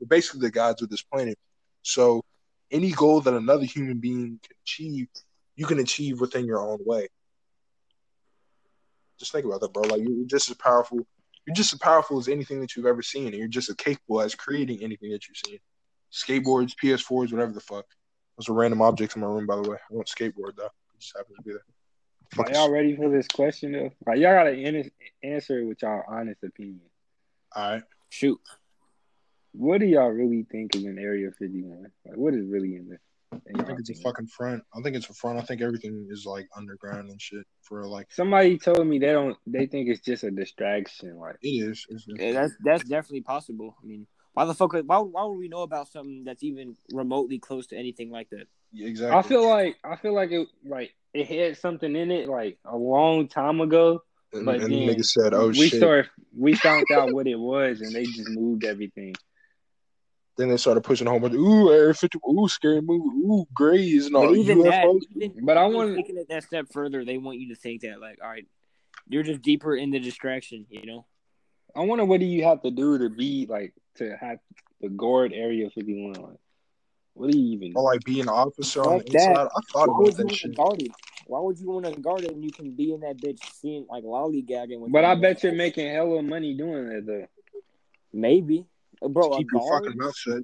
We're 0.00 0.06
basically 0.06 0.40
the 0.40 0.50
gods 0.50 0.82
of 0.82 0.90
this 0.90 1.02
planet. 1.02 1.38
So, 1.82 2.22
any 2.70 2.90
goal 2.90 3.20
that 3.20 3.34
another 3.34 3.64
human 3.64 3.98
being 3.98 4.40
can 4.42 4.56
achieve, 4.64 5.08
you 5.54 5.66
can 5.66 5.78
achieve 5.78 6.20
within 6.20 6.44
your 6.44 6.60
own 6.60 6.78
way. 6.84 7.08
Just 9.18 9.32
think 9.32 9.46
about 9.46 9.60
that, 9.60 9.72
bro. 9.72 9.84
Like 9.84 10.02
you're 10.02 10.26
just 10.26 10.50
as 10.50 10.56
powerful. 10.56 10.98
You're 11.46 11.54
just 11.54 11.72
as 11.72 11.78
powerful 11.78 12.18
as 12.18 12.28
anything 12.28 12.60
that 12.60 12.74
you've 12.74 12.86
ever 12.86 13.02
seen, 13.02 13.28
and 13.28 13.36
you're 13.36 13.48
just 13.48 13.68
as 13.68 13.76
capable 13.76 14.20
as 14.20 14.34
creating 14.34 14.82
anything 14.82 15.10
that 15.12 15.28
you've 15.28 15.36
seen. 15.36 15.58
Skateboards, 16.12 16.74
PS4s, 16.82 17.32
whatever 17.32 17.52
the 17.52 17.60
fuck. 17.60 17.86
Those 18.36 18.48
are 18.48 18.54
random 18.54 18.82
objects 18.82 19.14
in 19.14 19.22
my 19.22 19.28
room, 19.28 19.46
by 19.46 19.56
the 19.56 19.68
way. 19.68 19.76
I 19.76 19.94
don't 19.94 20.06
skateboard 20.06 20.56
though. 20.56 20.66
It 20.66 21.00
just 21.00 21.16
happens 21.16 21.36
to 21.36 21.42
be 21.42 21.52
there. 21.52 21.75
Are 22.38 22.52
y'all 22.52 22.70
ready 22.70 22.96
for 22.96 23.08
this 23.08 23.26
question 23.28 23.72
though? 23.72 23.90
Like 24.06 24.18
y'all 24.18 24.34
gotta 24.34 24.50
an- 24.50 24.90
answer 25.22 25.60
it 25.60 25.64
with 25.64 25.82
y'all 25.82 26.02
honest 26.08 26.42
opinion. 26.44 26.80
All 27.54 27.72
right. 27.72 27.82
Shoot. 28.10 28.40
What 29.52 29.80
do 29.80 29.86
y'all 29.86 30.10
really 30.10 30.46
think 30.50 30.76
is 30.76 30.84
in 30.84 30.98
Area 30.98 31.30
51? 31.38 31.86
Like, 32.04 32.16
what 32.16 32.34
is 32.34 32.46
really 32.46 32.76
in 32.76 32.88
there? 32.88 33.00
I 33.32 33.38
y'all 33.56 33.66
think 33.66 33.80
it's 33.80 33.90
a 33.90 33.94
fucking 33.94 34.26
front. 34.26 34.62
I 34.74 34.82
think 34.82 34.96
it's 34.96 35.08
a 35.08 35.14
front. 35.14 35.38
I 35.38 35.42
think 35.42 35.62
everything 35.62 36.06
is 36.10 36.26
like 36.26 36.48
underground 36.56 37.08
and 37.08 37.20
shit 37.20 37.44
for 37.62 37.86
like 37.86 38.12
Somebody 38.12 38.58
told 38.58 38.86
me 38.86 38.98
they 38.98 39.12
don't. 39.12 39.36
They 39.46 39.66
think 39.66 39.88
it's 39.88 40.00
just 40.00 40.24
a 40.24 40.30
distraction. 40.30 41.18
Like, 41.18 41.36
it 41.42 41.48
is. 41.48 41.86
It's 41.88 42.06
Yeah, 42.06 42.32
that's 42.32 42.52
that's 42.64 42.84
definitely 42.84 43.22
possible. 43.22 43.76
I 43.82 43.86
mean, 43.86 44.06
why 44.34 44.44
the 44.44 44.54
fuck? 44.54 44.74
Why 44.74 44.98
why 44.98 45.24
would 45.24 45.38
we 45.38 45.48
know 45.48 45.62
about 45.62 45.88
something 45.88 46.22
that's 46.24 46.42
even 46.42 46.76
remotely 46.92 47.38
close 47.38 47.66
to 47.68 47.76
anything 47.76 48.10
like 48.10 48.28
that? 48.30 48.46
Yeah, 48.76 48.88
exactly. 48.88 49.18
I 49.18 49.22
feel 49.22 49.48
like 49.48 49.76
I 49.82 49.96
feel 49.96 50.14
like 50.14 50.30
it 50.32 50.46
like 50.66 50.94
it 51.14 51.26
had 51.26 51.56
something 51.56 51.96
in 51.96 52.10
it 52.10 52.28
like 52.28 52.58
a 52.66 52.76
long 52.76 53.26
time 53.26 53.62
ago. 53.62 54.02
and, 54.34 54.44
but 54.44 54.56
and 54.56 54.64
the 54.64 54.86
then 54.86 54.96
nigga 54.96 55.04
said, 55.04 55.32
"Oh 55.32 55.48
we 55.48 55.68
shit." 55.70 55.78
started 55.78 56.10
we 56.36 56.54
found 56.56 56.84
out 56.92 57.12
what 57.14 57.26
it 57.26 57.38
was, 57.38 57.80
and 57.80 57.94
they 57.94 58.04
just 58.04 58.28
moved 58.28 58.64
everything. 58.64 59.14
Then 60.36 60.50
they 60.50 60.58
started 60.58 60.82
pushing 60.82 61.06
a 61.06 61.10
whole 61.10 61.20
bunch. 61.20 61.32
Of, 61.32 61.40
ooh, 61.40 61.72
Area 61.72 61.94
50. 61.94 62.18
Ooh, 62.28 62.46
scary 62.48 62.82
movie. 62.82 63.08
Ooh, 63.26 63.46
grays 63.54 64.04
and 64.06 64.16
all. 64.16 64.26
But 64.26 64.36
even 64.36 64.58
that, 64.64 64.84
even, 65.16 65.46
But 65.46 65.56
I 65.56 65.64
wanna- 65.64 65.96
taking 65.96 66.18
it 66.18 66.28
that 66.28 66.44
step 66.44 66.66
further, 66.70 67.02
they 67.06 67.16
want 67.16 67.38
you 67.38 67.48
to 67.54 67.54
think 67.54 67.80
that 67.80 67.98
like, 67.98 68.18
all 68.22 68.28
right, 68.28 68.46
you're 69.08 69.22
just 69.22 69.40
deeper 69.40 69.74
in 69.74 69.90
the 69.90 69.98
distraction. 69.98 70.66
You 70.68 70.84
know. 70.84 71.06
I 71.74 71.80
wonder 71.80 72.04
what 72.04 72.20
do 72.20 72.26
you 72.26 72.44
have 72.44 72.60
to 72.62 72.70
do 72.70 72.98
to 72.98 73.08
be 73.08 73.46
like 73.48 73.72
to 73.94 74.14
have 74.20 74.38
the 74.82 74.90
guard 74.90 75.32
Area 75.32 75.70
51? 75.70 76.12
Like, 76.12 76.36
what 77.16 77.30
do 77.30 77.38
you 77.38 77.52
even? 77.54 77.72
Or 77.74 77.82
like 77.82 78.04
be 78.04 78.20
an 78.20 78.28
officer 78.28 78.82
on 78.82 78.98
the 78.98 79.04
Fuck 79.04 79.12
that. 79.12 79.30
inside. 79.30 79.48
I 79.56 79.60
thought 79.72 79.74
Why 79.74 79.84
about 79.84 79.96
would 79.98 80.06
you 80.06 80.12
that 80.12 80.24
want 80.24 80.30
to 80.30 80.36
shit. 80.36 80.56
guard 80.56 80.82
it? 80.82 80.90
Why 81.26 81.40
would 81.40 81.58
you 81.58 81.70
want 81.70 81.86
to 81.86 82.00
guard 82.00 82.20
it 82.24 82.32
when 82.32 82.42
you 82.42 82.50
can 82.52 82.70
be 82.72 82.92
in 82.92 83.00
that 83.00 83.16
bitch 83.18 83.40
seeing 83.54 83.86
like 83.90 84.04
lollygagging 84.04 84.78
with? 84.80 84.92
But 84.92 85.04
I 85.04 85.14
bet 85.16 85.42
you're 85.42 85.54
making 85.54 85.92
hella 85.92 86.22
money 86.22 86.54
doing 86.54 86.88
that 86.88 87.06
though. 87.06 87.26
maybe, 88.12 88.66
Uh, 89.02 89.08
bro. 89.08 89.32
A 89.32 89.38
Keep 89.38 89.48
your 89.52 89.60
guard? 89.62 89.84
fucking 89.84 89.98
mouth 89.98 90.16
shut. 90.16 90.42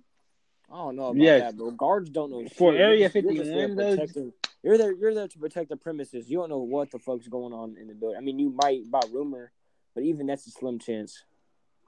I 0.70 0.76
don't 0.76 0.96
know 0.96 1.04
about 1.08 1.16
Yes. 1.22 1.40
that, 1.42 1.56
bro. 1.56 1.70
Guards 1.72 2.10
don't 2.10 2.30
know 2.30 2.46
For. 2.48 2.72
Area 2.74 2.98
You're 3.00 3.08
just- 3.08 3.14
you're 3.14 3.34
just 3.34 3.50
51 3.50 3.76
there 3.76 3.90
though- 3.90 3.96
protecting- 4.00 4.32
You're 4.62 4.78
there. 4.78 4.92
You're 4.92 5.14
there 5.14 5.28
to 5.28 5.38
protect 5.38 5.68
the 5.70 5.76
premises. 5.76 6.30
You 6.30 6.38
don't 6.38 6.48
know 6.48 6.58
what 6.60 6.90
the 6.90 6.98
fuck's 6.98 7.26
going 7.28 7.52
on 7.52 7.76
in 7.76 7.88
the 7.88 7.94
building. 7.94 8.16
I 8.16 8.20
mean, 8.20 8.38
you 8.38 8.50
might 8.50 8.88
by 8.90 9.00
rumor, 9.12 9.50
but 9.94 10.04
even 10.04 10.26
that's 10.26 10.46
a 10.46 10.50
slim 10.50 10.78
chance. 10.78 11.24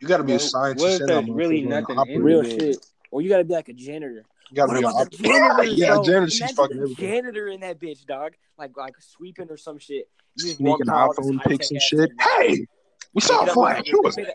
You 0.01 0.09
got 0.09 0.17
to 0.19 0.25
be 0.25 0.33
a 0.33 0.39
scientist. 0.41 0.85
what 0.85 1.01
if 1.01 1.07
there's 1.07 1.29
really 1.31 1.63
nothing 1.63 1.97
operate. 1.97 2.17
in 2.17 2.23
Real 2.25 2.43
shit. 2.43 2.85
Or 3.13 3.23
you 3.23 3.29
gotta 3.29 3.45
be 3.45 3.55
like 3.55 3.69
a 3.69 3.73
janitor. 3.73 4.25
You 4.51 4.57
got 4.57 4.69
What 4.69 4.79
about 4.79 5.11
the 5.11 5.17
operator. 5.29 5.63
janitors, 5.63 5.79
Yeah, 5.79 5.95
though? 5.95 6.05
janitor, 6.05 6.31
she's 6.31 6.51
fucking 6.53 6.77
everything. 6.77 6.97
janitor 6.97 7.49
in 7.49 7.61
that 7.61 7.81
bitch, 7.81 8.05
dog. 8.07 8.33
Like 8.59 8.77
like 8.77 8.95
sweeping 9.01 9.51
or 9.51 9.57
some 9.57 9.79
shit. 9.79 10.09
You 10.37 10.49
Sneaking 10.49 10.67
walk 10.67 10.81
by 10.87 11.01
all 11.01 11.15
this 11.17 11.27
iPhone 11.27 11.45
pics 11.49 11.71
and 11.71 11.81
shit. 11.83 12.11
Hey, 12.21 12.67
we 13.15 13.21
saw 13.21 13.41
Pick 13.41 13.41
a 13.41 13.43
it 13.45 13.49
up 13.51 13.55
flag. 13.55 13.87
Who 13.91 14.01
was 14.03 14.17
they 14.17 14.23
it? 14.23 14.27
pay 14.29 14.35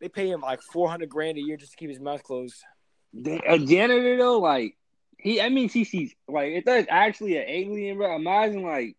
They 0.00 0.08
pay 0.08 0.30
him 0.30 0.40
like 0.40 0.60
four 0.62 0.88
hundred 0.88 1.08
grand 1.10 1.38
a 1.38 1.40
year 1.40 1.56
just 1.56 1.72
to 1.72 1.76
keep 1.76 1.90
his 1.90 2.00
mouth 2.00 2.22
closed. 2.22 2.54
They- 3.12 3.40
A 3.46 3.58
janitor 3.58 4.16
though, 4.16 4.38
like 4.38 4.76
he, 5.18 5.40
I 5.40 5.48
mean, 5.50 5.68
he 5.68 5.84
sees 5.84 6.14
like 6.28 6.52
if 6.52 6.64
that's 6.64 6.86
actually 6.90 7.36
an 7.36 7.44
alien, 7.46 7.96
bro. 7.98 8.14
Imagine 8.16 8.62
like 8.62 8.96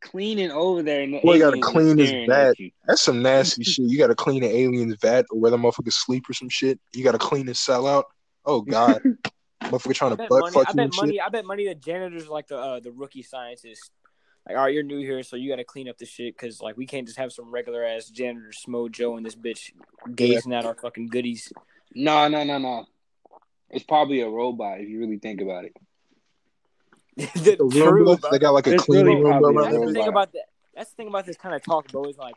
cleaning 0.00 0.50
over 0.50 0.82
there 0.82 1.02
and 1.02 1.14
the 1.14 1.20
Boy, 1.20 1.34
you 1.34 1.40
gotta 1.40 1.58
clean 1.60 1.98
his 1.98 2.08
staring 2.10 2.28
vat. 2.28 2.54
That's 2.86 3.02
some 3.02 3.22
nasty 3.22 3.64
shit. 3.64 3.86
You 3.86 3.98
got 3.98 4.08
to 4.08 4.14
clean 4.14 4.44
an 4.44 4.50
alien's 4.50 4.96
vat 5.00 5.26
or 5.30 5.40
where 5.40 5.50
the 5.50 5.56
motherfucker 5.56 5.92
sleep 5.92 6.24
or 6.28 6.32
some 6.34 6.48
shit. 6.48 6.78
You 6.94 7.02
got 7.02 7.12
to 7.12 7.18
clean 7.18 7.46
his 7.46 7.58
cell 7.58 7.86
out. 7.86 8.04
Oh 8.44 8.60
God, 8.60 9.02
motherfucker 9.70 9.94
trying 9.94 10.12
I 10.12 10.14
to 10.14 10.16
bet 10.16 10.28
butt 10.28 10.40
money. 10.40 10.52
fuck 10.52 10.68
I 10.68 10.72
bet 10.72 10.84
and 10.86 10.94
shit. 10.94 11.02
money. 11.02 11.20
I 11.20 11.28
bet 11.28 11.44
money. 11.44 11.66
The 11.68 11.74
janitors 11.74 12.26
are 12.26 12.30
like 12.32 12.48
the 12.48 12.58
uh, 12.58 12.80
the 12.80 12.92
rookie 12.92 13.22
scientists. 13.22 13.90
Like, 14.48 14.56
all 14.56 14.64
right, 14.64 14.74
you're 14.74 14.84
new 14.84 14.98
here, 15.00 15.22
so 15.24 15.34
you 15.36 15.50
got 15.50 15.56
to 15.56 15.64
clean 15.64 15.88
up 15.88 15.98
the 15.98 16.06
shit 16.06 16.36
because 16.36 16.60
like 16.60 16.76
we 16.76 16.86
can't 16.86 17.06
just 17.06 17.18
have 17.18 17.32
some 17.32 17.50
regular 17.50 17.84
ass 17.84 18.06
janitor 18.08 18.50
Smojo 18.66 19.16
and 19.16 19.26
this 19.26 19.34
bitch 19.34 19.72
gazing 20.14 20.52
at 20.52 20.64
our 20.64 20.74
fucking 20.74 21.08
goodies. 21.08 21.52
No, 21.94 22.28
no, 22.28 22.44
no, 22.44 22.58
no. 22.58 22.86
It's 23.70 23.84
probably 23.84 24.20
a 24.20 24.28
robot 24.28 24.80
if 24.80 24.88
you 24.88 25.00
really 25.00 25.18
think 25.18 25.40
about 25.40 25.64
it. 25.64 25.76
the 27.16 27.56
The 27.58 27.80
true, 27.82 28.04
bro, 28.04 28.16
bro. 28.16 28.30
they 28.30 28.38
got 28.38 28.50
like 28.52 28.66
a 28.68 28.74
It's 28.74 28.84
cleaning 28.84 29.06
really 29.06 29.22
room 29.22 29.38
probably 29.40 29.54
bro, 29.54 29.64
That's 29.64 29.76
the 29.86 29.92
thing 29.92 30.08
about 30.08 30.32
that. 30.34 30.44
That's 30.74 30.90
the 30.90 30.96
thing 30.96 31.08
about 31.08 31.26
this 31.26 31.36
kind 31.36 31.54
of 31.54 31.64
talk, 31.64 31.90
bro. 31.90 32.04
Is 32.04 32.18
like 32.18 32.36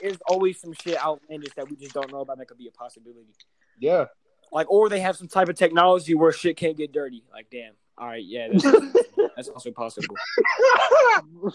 there's 0.00 0.18
always 0.28 0.60
some 0.60 0.74
shit 0.74 1.02
outlandish 1.02 1.54
that 1.54 1.68
we 1.68 1.76
just 1.76 1.94
don't 1.94 2.12
know 2.12 2.20
about 2.20 2.38
that 2.38 2.46
could 2.46 2.58
be 2.58 2.68
a 2.68 2.70
possibility. 2.70 3.34
Yeah, 3.80 4.06
Like, 4.52 4.70
or 4.70 4.88
they 4.88 5.00
have 5.00 5.16
some 5.16 5.28
type 5.28 5.48
of 5.48 5.56
technology 5.56 6.14
where 6.14 6.30
shit 6.30 6.56
can't 6.56 6.76
get 6.76 6.92
dirty. 6.92 7.24
Like, 7.32 7.46
damn. 7.50 7.72
All 7.98 8.06
right, 8.06 8.24
yeah, 8.24 8.48
that's, 8.50 8.64
that's 9.36 9.48
also 9.48 9.70
possible. 9.70 10.16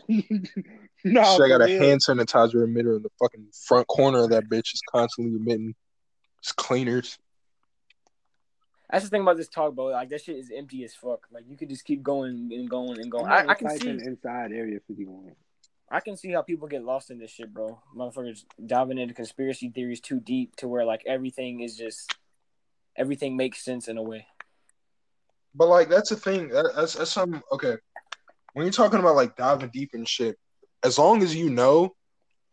no, 0.07 0.35
shit, 1.23 1.41
I 1.41 1.47
got 1.47 1.61
for 1.61 1.65
a 1.65 1.77
hand 1.77 2.01
sanitizer 2.01 2.63
emitter 2.63 2.95
in 2.95 3.01
the 3.01 3.09
fucking 3.19 3.47
front 3.65 3.87
corner 3.87 4.19
of 4.23 4.29
that 4.29 4.47
bitch. 4.47 4.73
Is 4.73 4.81
constantly 4.89 5.35
emitting 5.35 5.75
It's 6.39 6.51
cleaners. 6.51 7.17
That's 8.89 9.03
the 9.03 9.09
thing 9.09 9.23
about 9.23 9.37
this 9.37 9.49
talk, 9.49 9.75
bro. 9.75 9.87
Like 9.87 10.09
that 10.09 10.21
shit 10.21 10.37
is 10.37 10.51
empty 10.55 10.83
as 10.83 10.93
fuck. 10.93 11.27
Like 11.31 11.43
you 11.49 11.57
could 11.57 11.69
just 11.69 11.85
keep 11.85 12.03
going 12.03 12.51
and 12.53 12.69
going 12.69 12.99
and 13.01 13.11
going. 13.11 13.25
I, 13.25 13.47
I 13.47 13.53
can 13.55 13.69
see 13.77 13.89
inside 13.89 14.51
Area 14.53 14.79
51. 14.87 15.31
I 15.89 15.99
can 15.99 16.15
see 16.17 16.31
how 16.31 16.43
people 16.43 16.67
get 16.67 16.83
lost 16.83 17.11
in 17.11 17.17
this 17.17 17.31
shit, 17.31 17.53
bro. 17.53 17.81
Motherfuckers 17.95 18.45
diving 18.65 18.97
into 18.97 19.13
conspiracy 19.13 19.69
theories 19.69 20.01
too 20.01 20.19
deep 20.19 20.55
to 20.57 20.67
where 20.67 20.85
like 20.85 21.01
everything 21.05 21.61
is 21.61 21.75
just 21.75 22.13
everything 22.97 23.37
makes 23.37 23.63
sense 23.63 23.87
in 23.87 23.97
a 23.97 24.03
way. 24.03 24.25
But 25.55 25.67
like 25.67 25.89
that's 25.89 26.09
the 26.09 26.15
thing. 26.15 26.49
That, 26.49 26.71
that's 26.75 26.93
that's 26.93 27.11
some 27.11 27.41
okay. 27.51 27.77
When 28.53 28.65
you're 28.65 28.73
talking 28.73 28.99
about 28.99 29.15
like 29.15 29.35
diving 29.35 29.69
deep 29.69 29.91
and 29.93 30.07
shit, 30.07 30.37
as 30.83 30.97
long 30.97 31.23
as 31.23 31.35
you 31.35 31.49
know, 31.49 31.95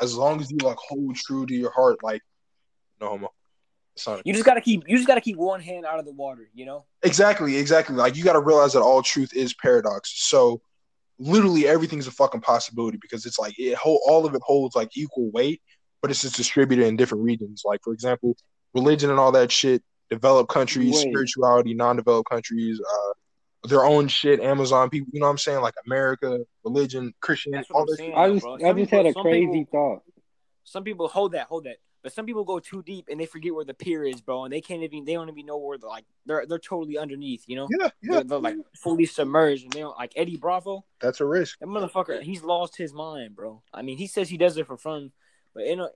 as 0.01 0.17
long 0.17 0.41
as 0.41 0.51
you 0.51 0.59
like 0.59 0.77
hold 0.77 1.17
true 1.17 1.47
to 1.47 1.55
your 1.55 1.71
heart, 1.71 1.99
like 2.03 2.23
no 3.01 3.09
homo. 3.09 3.33
You 4.25 4.33
just 4.33 4.45
gotta 4.45 4.61
keep 4.61 4.83
you 4.89 4.97
just 4.97 5.07
gotta 5.07 5.21
keep 5.21 5.37
one 5.37 5.61
hand 5.61 5.87
out 5.87 6.01
of 6.01 6.05
the 6.05 6.13
water, 6.13 6.51
you 6.53 6.67
know? 6.67 6.85
Exactly, 7.03 7.57
exactly. 7.57 7.95
Like 7.95 8.17
you 8.17 8.25
gotta 8.25 8.41
realize 8.41 8.73
that 8.73 8.81
all 8.81 9.03
truth 9.03 9.33
is 9.35 9.55
paradox. 9.55 10.13
So 10.29 10.61
literally 11.19 11.69
everything's 11.69 12.09
a 12.09 12.11
fucking 12.11 12.41
possibility 12.41 12.99
because 13.01 13.25
it's 13.25 13.39
like 13.39 13.57
it 13.57 13.77
hold 13.77 14.01
all 14.05 14.27
of 14.27 14.35
it 14.35 14.43
holds 14.45 14.75
like 14.75 14.97
equal 14.97 15.31
weight, 15.31 15.63
but 16.03 16.11
it's 16.11 16.23
just 16.23 16.37
distributed 16.37 16.87
in 16.87 16.97
different 16.97 17.23
regions. 17.23 17.63
Like 17.65 17.83
for 17.85 17.93
example, 17.93 18.37
religion 18.75 19.11
and 19.11 19.21
all 19.21 19.31
that 19.33 19.53
shit, 19.53 19.83
developed 20.11 20.51
countries, 20.51 20.95
Wait. 20.95 21.09
spirituality, 21.11 21.75
non-developed 21.75 22.29
countries, 22.29 22.81
uh, 22.81 23.69
their 23.69 23.85
own 23.85 24.09
shit, 24.09 24.41
Amazon 24.41 24.91
people. 24.91 25.09
You 25.13 25.21
know 25.21 25.27
what 25.27 25.33
I'm 25.33 25.39
saying? 25.39 25.61
Like 25.61 25.75
America, 25.87 26.41
religion, 26.65 27.15
Christian. 27.21 27.55
All 27.71 27.87
this. 27.87 27.97
Saying, 27.97 28.15
I 28.15 28.33
just, 28.33 28.47
I 28.47 28.73
just 28.73 28.91
had 28.91 29.07
a 29.07 29.15
crazy 29.15 29.47
people, 29.47 29.67
thought. 29.73 30.03
Some 30.65 30.85
people 30.85 31.09
hold 31.09 31.33
that, 31.33 31.47
hold 31.47 31.65
that. 31.65 31.77
But 32.03 32.13
some 32.13 32.27
people 32.27 32.45
go 32.45 32.59
too 32.59 32.83
deep 32.83 33.09
and 33.11 33.19
they 33.19 33.25
forget 33.25 33.55
where 33.55 33.65
the 33.65 33.73
pier 33.73 34.05
is, 34.05 34.21
bro, 34.21 34.45
and 34.45 34.53
they 34.53 34.61
can't 34.61 34.83
even 34.83 35.07
they 35.07 35.15
don't 35.15 35.31
even 35.31 35.47
know 35.47 35.57
where 35.57 35.79
they're 35.79 35.89
like 35.89 36.05
they're 36.27 36.45
they're 36.47 36.59
totally 36.59 36.99
underneath, 36.99 37.45
you 37.47 37.57
know? 37.57 37.67
Yeah, 37.71 37.89
yeah. 38.03 38.13
They're, 38.13 38.25
they're 38.25 38.39
like 38.41 38.57
fully 38.77 39.07
submerged 39.07 39.65
and 39.65 39.73
they 39.73 39.81
don't 39.81 39.97
like 39.97 40.13
Eddie 40.15 40.37
Bravo. 40.37 40.85
That's 41.01 41.23
a 41.23 41.25
risk. 41.25 41.59
That 41.61 41.67
motherfucker, 41.67 42.21
he's 42.21 42.43
lost 42.43 42.77
his 42.77 42.93
mind, 42.93 43.35
bro. 43.35 43.63
I 43.73 43.81
mean, 43.81 43.97
he 43.97 44.07
says 44.07 44.29
he 44.29 44.37
does 44.37 44.59
it 44.59 44.67
for 44.67 44.77
fun, 44.77 45.13
but 45.55 45.65
in 45.65 45.81
a 45.81 45.85
like 45.85 45.93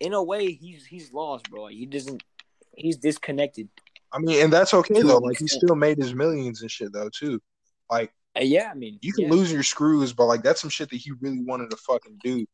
in 0.00 0.12
a 0.12 0.22
way, 0.22 0.52
he's 0.52 0.86
he's 0.86 1.12
lost, 1.12 1.50
bro. 1.50 1.66
He 1.66 1.86
doesn't 1.86 2.22
he's 2.74 2.96
disconnected. 2.96 3.68
I 4.12 4.18
mean, 4.18 4.42
and 4.42 4.52
that's 4.52 4.74
okay 4.74 5.02
though. 5.02 5.18
Like 5.18 5.38
he 5.38 5.46
still 5.46 5.76
made 5.76 5.98
his 5.98 6.14
millions 6.14 6.62
and 6.62 6.70
shit 6.70 6.92
though 6.92 7.10
too. 7.10 7.40
Like 7.90 8.12
uh, 8.36 8.42
yeah, 8.42 8.70
I 8.70 8.74
mean, 8.74 8.98
you 9.02 9.12
can 9.12 9.24
yeah. 9.24 9.30
lose 9.30 9.52
your 9.52 9.62
screws, 9.62 10.12
but 10.12 10.26
like 10.26 10.42
that's 10.42 10.60
some 10.60 10.70
shit 10.70 10.90
that 10.90 10.96
he 10.96 11.12
really 11.20 11.42
wanted 11.42 11.70
to 11.70 11.76
fucking 11.76 12.18
do 12.22 12.46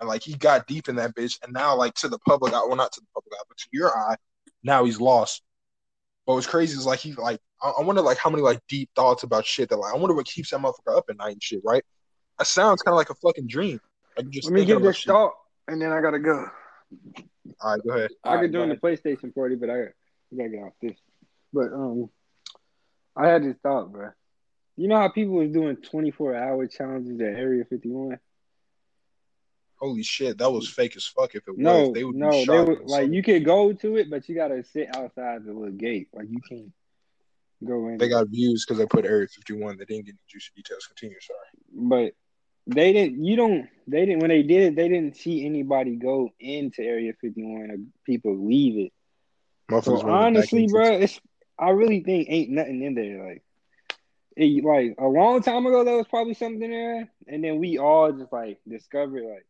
and 0.00 0.08
like 0.08 0.22
he 0.22 0.34
got 0.34 0.66
deep 0.66 0.88
in 0.88 0.96
that 0.96 1.14
bitch, 1.14 1.38
and 1.42 1.52
now 1.52 1.76
like 1.76 1.94
to 1.94 2.08
the 2.08 2.18
public 2.20 2.52
eye, 2.54 2.62
well 2.66 2.76
not 2.76 2.92
to 2.92 3.00
the 3.00 3.06
public 3.14 3.32
eye, 3.34 3.44
but 3.48 3.58
to 3.58 3.66
your 3.70 3.96
eye, 3.96 4.16
now 4.62 4.84
he's 4.84 5.00
lost. 5.00 5.42
But 6.26 6.34
what's 6.34 6.46
crazy 6.46 6.76
is 6.76 6.86
like 6.86 7.00
he 7.00 7.12
like 7.12 7.38
I, 7.62 7.72
I 7.78 7.82
wonder 7.82 8.00
like 8.00 8.18
how 8.18 8.30
many 8.30 8.42
like 8.42 8.60
deep 8.68 8.90
thoughts 8.96 9.22
about 9.22 9.44
shit 9.44 9.68
that 9.68 9.76
like 9.76 9.94
I 9.94 9.96
wonder 9.96 10.14
what 10.14 10.26
keeps 10.26 10.50
that 10.50 10.60
motherfucker 10.60 10.96
up 10.96 11.04
at 11.10 11.18
night 11.18 11.32
and 11.32 11.42
shit, 11.42 11.60
right? 11.64 11.84
That 12.38 12.46
sounds 12.46 12.82
kind 12.82 12.94
of 12.94 12.96
like 12.96 13.10
a 13.10 13.14
fucking 13.14 13.46
dream. 13.46 13.80
Like 14.16 14.30
just 14.30 14.46
Let 14.46 14.54
me 14.54 14.64
get 14.64 14.82
this 14.82 15.04
thought, 15.04 15.32
and 15.68 15.80
then 15.80 15.92
I 15.92 16.00
gotta 16.00 16.18
go. 16.18 16.46
All 17.60 17.72
right, 17.72 17.80
go 17.86 17.94
ahead. 17.94 18.10
I 18.24 18.38
could 18.38 18.52
join 18.52 18.68
the 18.68 18.76
PlayStation 18.76 19.34
party, 19.34 19.56
but 19.56 19.70
I, 19.70 19.80
I 19.80 20.36
gotta 20.36 20.48
get 20.48 20.62
off 20.62 20.72
this. 20.80 20.96
But 21.52 21.72
um, 21.72 22.10
I 23.16 23.28
had 23.28 23.44
this 23.44 23.56
thought, 23.62 23.92
bro. 23.92 24.10
You 24.76 24.88
know 24.88 24.96
how 24.96 25.08
people 25.10 25.34
was 25.34 25.50
doing 25.50 25.76
twenty 25.76 26.10
four 26.10 26.34
hour 26.34 26.66
challenges 26.66 27.20
at 27.20 27.38
Area 27.38 27.64
fifty 27.68 27.90
one? 27.90 28.18
holy 29.80 30.02
shit, 30.02 30.38
that 30.38 30.50
was 30.50 30.68
fake 30.68 30.96
as 30.96 31.06
fuck. 31.06 31.34
If 31.34 31.48
it 31.48 31.56
no, 31.56 31.88
was, 31.88 31.92
they 31.94 32.04
would 32.04 32.14
no, 32.14 32.44
they 32.44 32.60
would 32.60 32.86
like 32.86 33.10
you 33.10 33.22
could 33.22 33.44
go 33.44 33.72
to 33.72 33.96
it, 33.96 34.10
but 34.10 34.28
you 34.28 34.34
gotta 34.34 34.62
sit 34.62 34.94
outside 34.94 35.44
the 35.44 35.52
little 35.52 35.70
gate. 35.70 36.08
Like 36.12 36.26
you 36.30 36.40
can't 36.48 36.72
go 37.64 37.88
in. 37.88 37.98
They 37.98 38.08
got 38.08 38.28
views 38.28 38.64
because 38.64 38.78
they 38.78 38.86
put 38.86 39.06
Area 39.06 39.26
Fifty 39.26 39.54
One. 39.54 39.76
They 39.76 39.86
didn't 39.86 40.06
get 40.06 40.12
any 40.12 40.20
juicy 40.28 40.50
details. 40.54 40.86
Continue, 40.86 41.18
sorry. 41.20 41.38
But 41.72 42.14
they 42.74 42.92
didn't. 42.92 43.24
You 43.24 43.36
don't. 43.36 43.68
They 43.86 44.06
didn't. 44.06 44.20
When 44.20 44.30
they 44.30 44.42
did 44.42 44.62
it, 44.62 44.76
they 44.76 44.88
didn't 44.88 45.16
see 45.16 45.44
anybody 45.44 45.96
go 45.96 46.30
into 46.38 46.82
Area 46.82 47.12
Fifty 47.20 47.42
One 47.42 47.70
or 47.70 47.76
people 48.04 48.46
leave 48.46 48.86
it. 48.86 48.92
So 49.82 50.00
honestly, 50.08 50.66
bro, 50.66 50.98
it's. 50.98 51.20
I 51.58 51.70
really 51.70 52.00
think 52.02 52.28
ain't 52.30 52.50
nothing 52.50 52.82
in 52.82 52.94
there. 52.94 53.26
Like, 53.26 53.42
it, 54.36 54.64
like 54.64 54.94
a 54.98 55.06
long 55.06 55.42
time 55.42 55.66
ago, 55.66 55.84
there 55.84 55.96
was 55.96 56.06
probably 56.08 56.34
something 56.34 56.70
there, 56.70 57.08
and 57.26 57.44
then 57.44 57.58
we 57.58 57.78
all 57.78 58.12
just 58.12 58.32
like 58.32 58.58
discovered 58.66 59.24
like 59.24 59.46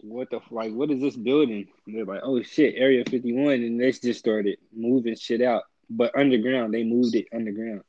what 0.00 0.30
the 0.30 0.40
like 0.50 0.72
what 0.72 0.90
is 0.90 1.00
this 1.00 1.16
building? 1.16 1.68
And 1.86 1.96
they're 1.96 2.04
like, 2.04 2.20
oh 2.22 2.42
shit, 2.42 2.74
Area 2.76 3.04
51, 3.08 3.54
and 3.54 3.80
they 3.80 3.92
just 3.92 4.18
started 4.20 4.58
moving 4.74 5.16
shit 5.16 5.42
out. 5.42 5.64
But 5.90 6.16
underground, 6.16 6.74
they 6.74 6.84
moved 6.84 7.14
it 7.14 7.26
underground. 7.34 7.82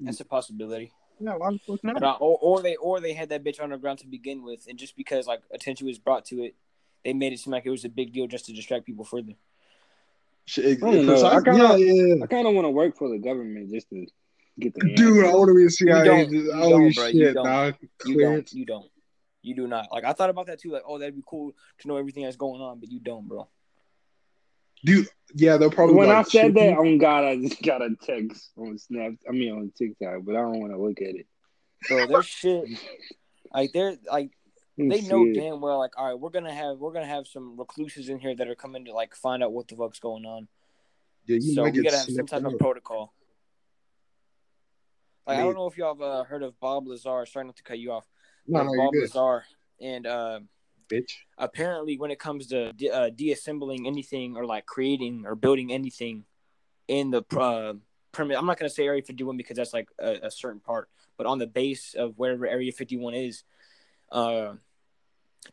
That's 0.00 0.20
a 0.20 0.24
possibility. 0.24 0.92
Yeah, 1.18 1.36
a 1.36 1.76
but, 1.82 2.02
uh, 2.02 2.16
or, 2.20 2.38
or 2.42 2.62
they 2.62 2.76
or 2.76 3.00
they 3.00 3.14
had 3.14 3.30
that 3.30 3.42
bitch 3.42 3.58
underground 3.58 4.00
to 4.00 4.06
begin 4.06 4.42
with, 4.42 4.66
and 4.68 4.78
just 4.78 4.96
because 4.96 5.26
like 5.26 5.40
attention 5.50 5.86
was 5.86 5.98
brought 5.98 6.26
to 6.26 6.42
it, 6.42 6.54
they 7.04 7.14
made 7.14 7.32
it 7.32 7.38
seem 7.38 7.52
like 7.52 7.64
it 7.64 7.70
was 7.70 7.86
a 7.86 7.88
big 7.88 8.12
deal 8.12 8.26
just 8.26 8.44
to 8.46 8.52
distract 8.52 8.84
people 8.84 9.04
further. 9.04 9.32
Shit, 10.44 10.82
I 10.82 10.92
don't 10.92 11.06
know. 11.06 11.24
I 11.24 11.40
kind 11.40 11.62
of, 11.62 11.80
yeah, 11.80 11.92
yeah. 11.92 12.22
I 12.22 12.26
kind 12.26 12.46
of 12.46 12.54
want 12.54 12.66
to 12.66 12.70
work 12.70 12.96
for 12.96 13.08
the 13.08 13.18
government 13.18 13.70
just 13.70 13.88
to 13.90 14.06
get 14.60 14.74
the. 14.74 14.92
Dude, 14.94 15.24
I 15.24 15.30
want 15.30 15.48
to 15.48 15.54
be 15.54 15.64
a 15.64 15.70
CIA. 15.70 15.98
You 15.98 16.04
don't, 16.04 16.30
you 16.30 16.52
don't, 16.52 16.92
shit, 16.92 17.14
you 17.14 17.32
don't. 17.32 17.76
You 18.04 18.20
don't. 18.20 18.52
You 18.52 18.66
don't. 18.66 18.90
You 19.42 19.54
do 19.54 19.66
not. 19.66 19.88
Like 19.90 20.04
I 20.04 20.12
thought 20.12 20.28
about 20.28 20.46
that 20.48 20.60
too. 20.60 20.72
Like, 20.72 20.82
oh, 20.86 20.98
that'd 20.98 21.16
be 21.16 21.22
cool 21.26 21.52
to 21.78 21.88
know 21.88 21.96
everything 21.96 22.24
that's 22.24 22.36
going 22.36 22.60
on, 22.60 22.78
but 22.78 22.90
you 22.90 23.00
don't, 23.00 23.26
bro. 23.26 23.48
Dude, 24.86 25.08
yeah, 25.34 25.56
they'll 25.56 25.70
probably. 25.70 25.96
When 25.96 26.08
like, 26.08 26.26
I 26.26 26.28
said 26.28 26.54
that, 26.54 26.70
you. 26.70 26.76
oh 26.78 26.98
God, 26.98 27.24
I 27.24 27.36
just 27.36 27.60
got 27.60 27.82
a 27.82 27.96
text 28.00 28.52
on 28.56 28.78
Snap. 28.78 29.14
I 29.28 29.32
mean, 29.32 29.52
on 29.52 29.72
TikTok, 29.76 30.20
but 30.24 30.36
I 30.36 30.40
don't 30.40 30.60
want 30.60 30.72
to 30.72 30.80
look 30.80 31.02
at 31.02 31.16
it. 31.16 31.26
So 31.86 32.06
their 32.06 32.22
shit, 32.22 32.68
like 33.52 33.72
they're 33.72 33.96
like 34.08 34.30
they 34.78 35.00
know 35.00 35.32
damn 35.32 35.60
well, 35.60 35.80
like, 35.80 35.98
all 35.98 36.06
right, 36.06 36.18
we're 36.18 36.30
gonna 36.30 36.54
have 36.54 36.78
we're 36.78 36.92
gonna 36.92 37.04
have 37.04 37.26
some 37.26 37.58
recluses 37.58 38.08
in 38.08 38.20
here 38.20 38.36
that 38.36 38.46
are 38.46 38.54
coming 38.54 38.84
to 38.84 38.92
like 38.92 39.16
find 39.16 39.42
out 39.42 39.52
what 39.52 39.66
the 39.66 39.74
fuck's 39.74 39.98
going 39.98 40.24
on. 40.24 40.46
Yeah, 41.26 41.40
so 41.40 41.64
we 41.64 41.82
gotta 41.82 41.96
have 41.96 42.06
some 42.06 42.26
type 42.26 42.44
of 42.44 42.56
protocol. 42.58 43.12
Like, 45.26 45.38
I 45.38 45.40
don't 45.40 45.54
know 45.54 45.66
if 45.66 45.76
y'all 45.76 45.96
have 45.96 46.02
uh, 46.02 46.22
heard 46.22 46.44
of 46.44 46.60
Bob 46.60 46.86
Lazar. 46.86 47.26
Starting 47.26 47.52
to 47.52 47.62
cut 47.64 47.80
you 47.80 47.90
off. 47.90 48.06
No, 48.46 48.62
no, 48.62 48.70
Bob 48.76 48.94
Lazar, 48.94 49.44
and 49.80 50.06
uh, 50.06 50.40
bitch. 50.88 51.12
Apparently, 51.38 51.98
when 51.98 52.10
it 52.10 52.18
comes 52.18 52.46
to 52.48 52.72
de- 52.72 52.90
uh, 52.90 53.10
deassembling 53.10 53.86
anything 53.86 54.36
or 54.36 54.44
like 54.44 54.66
creating 54.66 55.24
or 55.26 55.34
building 55.34 55.72
anything 55.72 56.24
in 56.88 57.10
the 57.10 57.22
uh, 57.38 57.74
permit, 58.12 58.38
I'm 58.38 58.46
not 58.46 58.58
gonna 58.58 58.70
say 58.70 58.86
Area 58.86 59.02
51 59.02 59.36
because 59.36 59.56
that's 59.56 59.74
like 59.74 59.88
a, 59.98 60.26
a, 60.26 60.30
certain 60.30 60.60
part, 60.60 60.88
but 61.16 61.26
on 61.26 61.38
the 61.38 61.46
base 61.46 61.94
of 61.94 62.18
wherever 62.18 62.46
Area 62.46 62.72
51 62.72 63.14
is, 63.14 63.44
uh, 64.12 64.54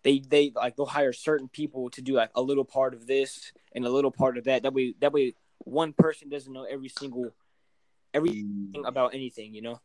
they 0.03 0.19
they 0.19 0.51
like 0.55 0.75
they'll 0.75 0.85
hire 0.85 1.13
certain 1.13 1.47
people 1.47 1.89
to 1.91 2.01
do 2.01 2.13
like 2.13 2.31
a 2.35 2.41
little 2.41 2.65
part 2.65 2.93
of 2.93 3.07
this 3.07 3.51
and 3.73 3.85
a 3.85 3.89
little 3.89 4.11
part 4.11 4.37
of 4.37 4.45
that. 4.45 4.63
That 4.63 4.73
way, 4.73 4.95
that 5.01 5.13
way, 5.13 5.35
one 5.59 5.93
person 5.93 6.29
doesn't 6.29 6.51
know 6.51 6.63
every 6.63 6.89
single 6.89 7.33
everything 8.13 8.73
mm. 8.75 8.87
about 8.87 9.13
anything, 9.13 9.53
you 9.53 9.61
know 9.61 9.81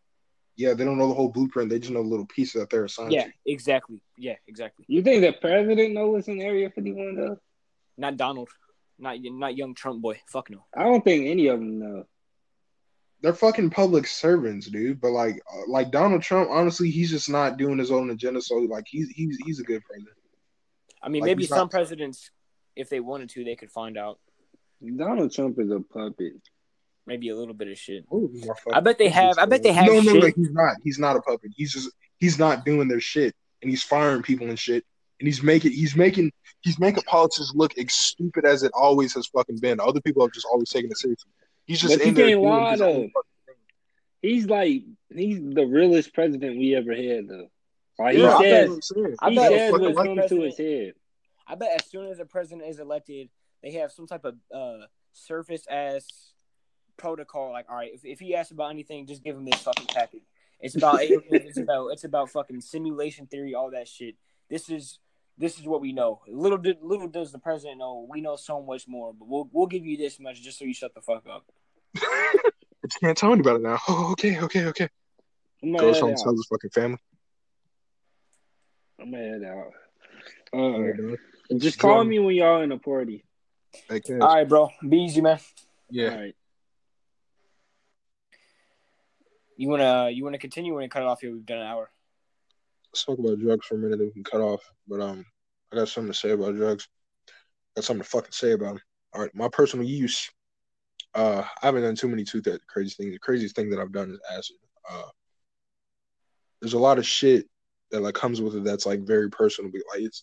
yeah, 0.58 0.74
they 0.74 0.84
don't 0.84 0.98
know 0.98 1.06
the 1.06 1.14
whole 1.14 1.28
blueprint. 1.28 1.70
They 1.70 1.78
just 1.78 1.92
know 1.92 2.00
a 2.00 2.02
little 2.02 2.26
piece 2.26 2.52
that 2.54 2.68
they're 2.68 2.84
assigned. 2.84 3.12
Yeah, 3.12 3.26
to. 3.26 3.32
exactly. 3.46 4.02
Yeah, 4.16 4.34
exactly. 4.48 4.84
You 4.88 5.02
think 5.02 5.22
the 5.22 5.32
president 5.32 5.94
knows 5.94 6.26
in 6.26 6.40
Area 6.40 6.68
51 6.68 7.14
though? 7.14 7.38
Not 7.96 8.16
Donald. 8.16 8.48
Not 8.98 9.18
not 9.22 9.56
young 9.56 9.74
Trump 9.74 10.02
boy. 10.02 10.20
Fuck 10.26 10.50
no. 10.50 10.64
I 10.76 10.82
don't 10.82 11.04
think 11.04 11.28
any 11.28 11.46
of 11.46 11.60
them 11.60 11.78
know. 11.78 12.04
They're 13.20 13.34
fucking 13.34 13.70
public 13.70 14.08
servants, 14.08 14.66
dude. 14.66 15.00
But 15.00 15.12
like, 15.12 15.40
uh, 15.52 15.70
like 15.70 15.92
Donald 15.92 16.22
Trump, 16.22 16.50
honestly, 16.50 16.90
he's 16.90 17.10
just 17.10 17.30
not 17.30 17.56
doing 17.56 17.78
his 17.78 17.92
own 17.92 18.10
agenda. 18.10 18.42
So 18.42 18.56
like, 18.56 18.86
he's 18.88 19.08
he's 19.10 19.38
he's 19.46 19.60
a 19.60 19.64
good 19.64 19.84
president. 19.84 20.16
I 21.00 21.08
mean, 21.08 21.22
like, 21.22 21.28
maybe 21.28 21.46
some 21.46 21.58
not... 21.58 21.70
presidents, 21.70 22.32
if 22.74 22.90
they 22.90 22.98
wanted 22.98 23.28
to, 23.30 23.44
they 23.44 23.54
could 23.54 23.70
find 23.70 23.96
out. 23.96 24.18
Donald 24.96 25.32
Trump 25.32 25.60
is 25.60 25.70
a 25.70 25.80
puppet 25.80 26.34
maybe 27.08 27.30
a 27.30 27.36
little 27.36 27.54
bit 27.54 27.68
of 27.68 27.78
shit. 27.78 28.04
Ooh, 28.12 28.30
I 28.72 28.80
bet 28.80 28.98
they 28.98 29.08
have. 29.08 29.38
I 29.38 29.46
bet 29.46 29.62
they 29.64 29.72
have. 29.72 29.86
No, 29.86 30.00
no, 30.00 30.12
no, 30.12 30.26
he's 30.26 30.52
not. 30.52 30.76
He's 30.84 30.98
not 30.98 31.16
a 31.16 31.20
puppet. 31.22 31.50
He's 31.56 31.72
just 31.72 31.90
he's 32.18 32.38
not 32.38 32.64
doing 32.64 32.86
their 32.86 33.00
shit, 33.00 33.34
and 33.62 33.70
he's 33.70 33.82
firing 33.82 34.22
people 34.22 34.48
and 34.48 34.58
shit, 34.58 34.84
and 35.18 35.26
he's 35.26 35.42
making 35.42 35.72
he's 35.72 35.96
making 35.96 36.30
he's 36.60 36.78
making 36.78 37.02
politics 37.04 37.52
look 37.54 37.76
as 37.76 37.92
stupid 37.92 38.44
as 38.44 38.62
it 38.62 38.70
always 38.74 39.14
has 39.14 39.26
fucking 39.26 39.58
been. 39.58 39.80
Other 39.80 40.00
people 40.00 40.22
have 40.22 40.32
just 40.32 40.46
always 40.52 40.68
taken 40.68 40.90
it 40.90 40.98
seriously. 40.98 41.30
He's 41.66 41.80
just 41.80 41.98
but 41.98 42.06
in 42.06 42.14
there. 42.14 42.38
Lie, 42.38 42.76
though. 42.76 43.08
He's 44.22 44.46
like 44.46 44.82
he's 45.14 45.40
the 45.40 45.66
realest 45.66 46.12
president 46.14 46.58
we 46.58 46.76
ever 46.76 46.94
had, 46.94 47.28
though. 47.28 47.48
Like 47.98 48.16
yeah, 48.16 48.38
he 48.38 48.44
says, 48.44 48.80
I 49.20 49.34
bet, 49.34 49.50
he 49.50 49.58
says 49.58 49.72
what's 49.72 49.96
coming 49.96 50.28
to 50.28 50.40
his 50.42 50.56
head. 50.56 50.92
I 51.46 51.54
bet 51.54 51.80
as 51.80 51.86
soon 51.86 52.06
as 52.06 52.20
a 52.20 52.24
president 52.26 52.68
is 52.68 52.78
elected, 52.78 53.30
they 53.62 53.72
have 53.72 53.90
some 53.90 54.06
type 54.06 54.24
of 54.24 54.36
uh, 54.54 54.86
surface 55.12 55.66
ass 55.68 56.27
protocol. 56.98 57.52
Like, 57.52 57.66
all 57.70 57.76
right, 57.76 57.90
if, 57.94 58.04
if 58.04 58.20
he 58.20 58.34
asks 58.34 58.52
about 58.52 58.70
anything, 58.70 59.06
just 59.06 59.22
give 59.24 59.36
him 59.36 59.44
this 59.44 59.62
fucking 59.62 59.86
package. 59.86 60.22
It's 60.60 60.76
about 60.76 60.98
it's 61.02 61.58
about 61.58 61.88
it's 61.88 62.04
about 62.04 62.30
fucking 62.30 62.60
simulation 62.60 63.26
theory, 63.26 63.54
all 63.54 63.70
that 63.70 63.88
shit. 63.88 64.16
this 64.50 64.68
is 64.68 64.98
this 65.38 65.58
is 65.58 65.66
what 65.66 65.80
we 65.80 65.92
know. 65.92 66.20
Little 66.28 66.58
did 66.58 66.78
little 66.82 67.08
does 67.08 67.32
the 67.32 67.38
president 67.38 67.78
know. 67.78 68.06
We 68.10 68.20
know 68.20 68.36
so 68.36 68.60
much 68.60 68.88
more, 68.88 69.14
but 69.14 69.28
we'll 69.28 69.48
we'll 69.52 69.66
give 69.66 69.86
you 69.86 69.96
this 69.96 70.18
much 70.20 70.42
just 70.42 70.58
so 70.58 70.64
you 70.64 70.74
shut 70.74 70.94
the 70.94 71.00
fuck 71.00 71.24
up. 71.30 71.44
but 71.94 72.02
you 72.82 72.88
can't 73.00 73.16
tell 73.16 73.32
anybody 73.32 73.62
now. 73.62 73.78
Oh, 73.88 74.10
okay, 74.12 74.40
okay, 74.40 74.66
okay. 74.66 74.88
I'm 75.62 75.72
gonna 75.72 75.78
Goes 75.78 75.96
head 75.96 76.02
home, 76.02 76.12
out. 76.12 76.18
tells 76.18 76.38
his 76.38 76.46
fucking 76.46 76.70
family. 76.70 76.98
I'm 79.00 79.10
gonna 79.12 79.24
head 79.24 79.44
out. 79.44 79.72
Uh, 80.52 81.16
just 81.56 81.76
Enjoy. 81.76 81.80
call 81.80 82.04
me 82.04 82.18
when 82.18 82.34
y'all 82.34 82.62
in 82.62 82.72
a 82.72 82.78
party. 82.78 83.24
Hey, 83.88 84.00
All 84.20 84.34
right, 84.34 84.48
bro. 84.48 84.70
Be 84.86 84.98
easy, 84.98 85.20
man. 85.20 85.38
Yeah. 85.90 86.10
All 86.10 86.16
right. 86.16 86.34
You 89.58 89.68
wanna 89.68 90.08
you 90.10 90.22
wanna 90.22 90.38
continue? 90.38 90.72
When 90.72 90.88
cut 90.88 91.02
it 91.02 91.08
off 91.08 91.20
here? 91.20 91.32
We've 91.32 91.44
done 91.44 91.58
an 91.58 91.66
hour. 91.66 91.90
Let's 92.92 93.04
talk 93.04 93.18
about 93.18 93.40
drugs 93.40 93.66
for 93.66 93.74
a 93.74 93.78
minute. 93.78 93.98
We 93.98 94.12
can 94.12 94.22
cut 94.22 94.40
off. 94.40 94.62
But 94.86 95.00
um, 95.00 95.26
I 95.72 95.76
got 95.76 95.88
something 95.88 96.12
to 96.12 96.18
say 96.18 96.30
about 96.30 96.54
drugs. 96.54 96.88
got 97.74 97.84
something 97.84 98.04
to 98.04 98.08
fucking 98.08 98.30
say 98.30 98.52
about 98.52 98.74
them. 98.74 98.80
All 99.12 99.20
right, 99.20 99.34
my 99.34 99.48
personal 99.48 99.84
use. 99.84 100.30
Uh, 101.12 101.42
I 101.60 101.66
haven't 101.66 101.82
done 101.82 101.96
too 101.96 102.08
many 102.08 102.22
too 102.22 102.40
that 102.42 102.64
crazy 102.68 102.94
things. 102.96 103.12
The 103.12 103.18
craziest 103.18 103.56
thing 103.56 103.68
that 103.70 103.80
I've 103.80 103.90
done 103.90 104.10
is 104.10 104.20
acid. 104.32 104.56
Uh, 104.88 105.08
there's 106.60 106.74
a 106.74 106.78
lot 106.78 106.98
of 106.98 107.06
shit 107.06 107.46
that 107.90 108.00
like 108.00 108.14
comes 108.14 108.40
with 108.40 108.54
it 108.54 108.62
that's 108.62 108.86
like 108.86 109.00
very 109.00 109.28
personal. 109.28 109.72
Like 109.92 110.02
it's 110.02 110.22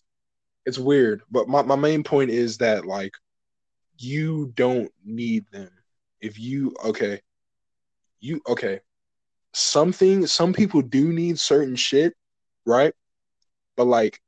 it's 0.66 0.80
weird. 0.80 1.24
But 1.30 1.50
my 1.50 1.62
my 1.62 1.76
main 1.76 2.04
point 2.04 2.30
is 2.30 2.58
that 2.60 2.86
like 2.86 3.12
you 3.98 4.54
don't 4.56 4.92
need 5.04 5.44
them. 5.52 5.72
If 6.22 6.40
you 6.40 6.74
okay, 6.86 7.20
you 8.22 8.42
okay. 8.48 8.80
Something 9.56 10.28
some 10.28 10.52
people 10.52 10.82
do 10.82 11.14
need 11.14 11.40
certain 11.40 11.78
shit, 11.78 12.14
right? 12.66 12.94
But 13.78 13.86
like 13.86 14.20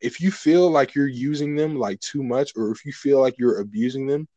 if 0.00 0.20
you 0.20 0.30
feel 0.30 0.70
like 0.70 0.94
you're 0.94 1.08
using 1.08 1.56
them 1.56 1.76
like 1.76 1.98
too 2.00 2.22
much 2.22 2.52
or 2.56 2.70
if 2.70 2.84
you 2.84 2.92
feel 2.92 3.20
like 3.20 3.34
you're 3.38 3.60
abusing 3.60 4.06
them, 4.06 4.28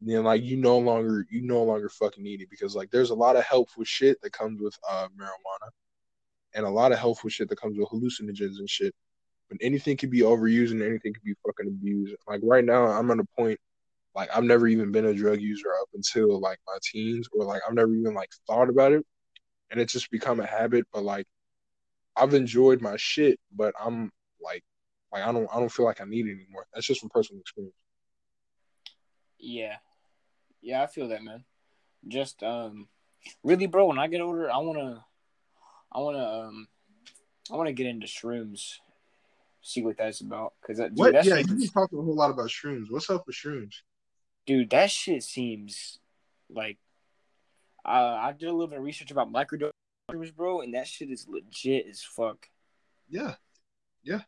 then 0.00 0.24
like 0.24 0.42
you 0.42 0.56
no 0.56 0.78
longer 0.78 1.26
you 1.30 1.42
no 1.42 1.62
longer 1.62 1.90
fucking 1.90 2.24
need 2.24 2.40
it 2.40 2.48
because 2.50 2.74
like 2.74 2.90
there's 2.90 3.10
a 3.10 3.14
lot 3.14 3.36
of 3.36 3.44
helpful 3.44 3.84
shit 3.84 4.18
that 4.22 4.32
comes 4.32 4.62
with 4.62 4.74
uh 4.88 5.08
marijuana 5.18 5.68
and 6.54 6.64
a 6.64 6.70
lot 6.70 6.92
of 6.92 6.98
helpful 6.98 7.28
shit 7.28 7.48
that 7.50 7.60
comes 7.60 7.76
with 7.78 7.88
hallucinogens 7.88 8.58
and 8.58 8.70
shit. 8.70 8.94
But 9.50 9.58
anything 9.60 9.96
can 9.98 10.08
be 10.10 10.20
overused 10.20 10.70
and 10.70 10.82
anything 10.82 11.12
can 11.12 11.22
be 11.22 11.34
fucking 11.46 11.68
abused. 11.68 12.14
Like 12.26 12.40
right 12.42 12.64
now 12.64 12.86
I'm 12.86 13.10
at 13.10 13.18
a 13.18 13.26
point 13.38 13.60
like 14.14 14.30
I've 14.34 14.44
never 14.44 14.68
even 14.68 14.90
been 14.90 15.06
a 15.06 15.14
drug 15.14 15.40
user 15.40 15.68
up 15.82 15.88
until 15.94 16.40
like 16.40 16.58
my 16.66 16.78
teens 16.82 17.28
or 17.32 17.44
like 17.44 17.60
I've 17.68 17.74
never 17.74 17.92
even 17.94 18.14
like 18.14 18.30
thought 18.46 18.70
about 18.70 18.92
it. 18.92 19.04
And 19.70 19.80
it's 19.80 19.92
just 19.92 20.10
become 20.10 20.40
a 20.40 20.46
habit, 20.46 20.86
but 20.92 21.02
like 21.02 21.26
I've 22.16 22.34
enjoyed 22.34 22.80
my 22.80 22.96
shit, 22.96 23.40
but 23.52 23.74
I'm 23.82 24.12
like 24.40 24.62
like 25.12 25.22
I 25.22 25.32
don't 25.32 25.48
I 25.52 25.58
don't 25.58 25.72
feel 25.72 25.86
like 25.86 26.00
I 26.00 26.04
need 26.04 26.26
it 26.26 26.32
anymore. 26.32 26.66
That's 26.72 26.86
just 26.86 27.00
from 27.00 27.10
personal 27.10 27.40
experience. 27.40 27.74
Yeah, 29.38 29.76
yeah, 30.62 30.82
I 30.82 30.86
feel 30.86 31.08
that, 31.08 31.22
man. 31.22 31.44
Just 32.08 32.42
um, 32.42 32.88
really, 33.42 33.66
bro. 33.66 33.86
When 33.86 33.98
I 33.98 34.06
get 34.06 34.20
older, 34.20 34.50
I 34.50 34.58
wanna, 34.58 35.04
I 35.92 35.98
wanna, 35.98 36.24
um, 36.24 36.68
I 37.52 37.56
wanna 37.56 37.72
get 37.72 37.86
into 37.86 38.06
shrooms. 38.06 38.78
See 39.62 39.82
what 39.82 39.96
that's 39.96 40.20
about, 40.20 40.52
cause 40.66 40.76
that, 40.76 40.90
dude, 40.94 40.98
What? 40.98 41.12
that 41.14 41.24
yeah, 41.24 41.36
you've 41.38 41.48
been 41.48 41.68
talking 41.68 41.98
a 41.98 42.02
whole 42.02 42.14
lot 42.14 42.30
about 42.30 42.48
shrooms. 42.48 42.86
What's 42.90 43.08
up 43.10 43.26
with 43.26 43.36
shrooms? 43.36 43.72
dude, 44.46 44.70
that 44.70 44.90
shit 44.90 45.22
seems 45.22 45.98
like. 46.50 46.78
Uh, 47.84 48.18
I 48.20 48.32
did 48.32 48.48
a 48.48 48.52
little 48.52 48.66
bit 48.66 48.78
of 48.78 48.84
research 48.84 49.10
about 49.10 49.32
microdosers, 49.32 50.34
bro, 50.34 50.60
and 50.60 50.74
that 50.74 50.86
shit 50.86 51.10
is 51.10 51.26
legit 51.28 51.86
as 51.88 52.02
fuck. 52.02 52.48
Yeah, 53.08 53.34
yeah. 54.02 54.22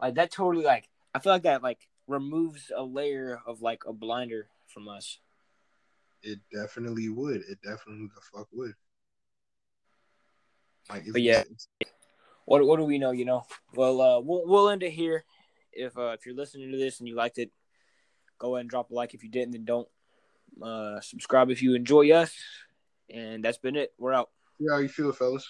Like 0.00 0.14
that 0.14 0.30
totally 0.30 0.64
like 0.64 0.88
I 1.14 1.18
feel 1.18 1.32
like 1.32 1.42
that 1.42 1.62
like 1.62 1.88
removes 2.06 2.70
a 2.74 2.82
layer 2.82 3.40
of 3.46 3.60
like 3.62 3.82
a 3.86 3.92
blinder 3.92 4.48
from 4.66 4.88
us. 4.88 5.18
it 6.22 6.38
definitely 6.52 7.08
would. 7.08 7.42
It 7.48 7.58
definitely 7.62 8.08
the 8.14 8.20
fuck 8.32 8.48
would. 8.52 8.74
Like, 10.90 11.04
But 11.12 11.22
yeah. 11.22 11.44
What 12.44 12.64
what 12.66 12.78
do 12.78 12.84
we 12.84 12.98
know? 12.98 13.10
You 13.10 13.24
know. 13.24 13.44
Well, 13.74 14.00
uh, 14.00 14.20
we'll 14.20 14.46
we'll 14.46 14.70
end 14.70 14.82
it 14.82 14.92
here. 14.92 15.24
If 15.72 15.98
uh, 15.98 16.16
if 16.18 16.24
you're 16.24 16.34
listening 16.34 16.70
to 16.70 16.78
this 16.78 16.98
and 16.98 17.08
you 17.08 17.14
liked 17.14 17.38
it, 17.38 17.50
go 18.38 18.54
ahead 18.54 18.62
and 18.62 18.70
drop 18.70 18.90
a 18.90 18.94
like. 18.94 19.14
If 19.14 19.22
you 19.22 19.30
didn't, 19.30 19.52
then 19.52 19.64
don't. 19.64 19.88
Uh, 20.62 21.00
subscribe 21.00 21.50
if 21.50 21.62
you 21.62 21.74
enjoy 21.74 22.10
us. 22.12 22.34
And 23.12 23.44
that's 23.44 23.58
been 23.58 23.76
it. 23.76 23.92
We're 23.98 24.12
out. 24.12 24.30
yeah, 24.58 24.72
how 24.74 24.78
you 24.78 24.88
feel, 24.88 25.12
fellas? 25.12 25.48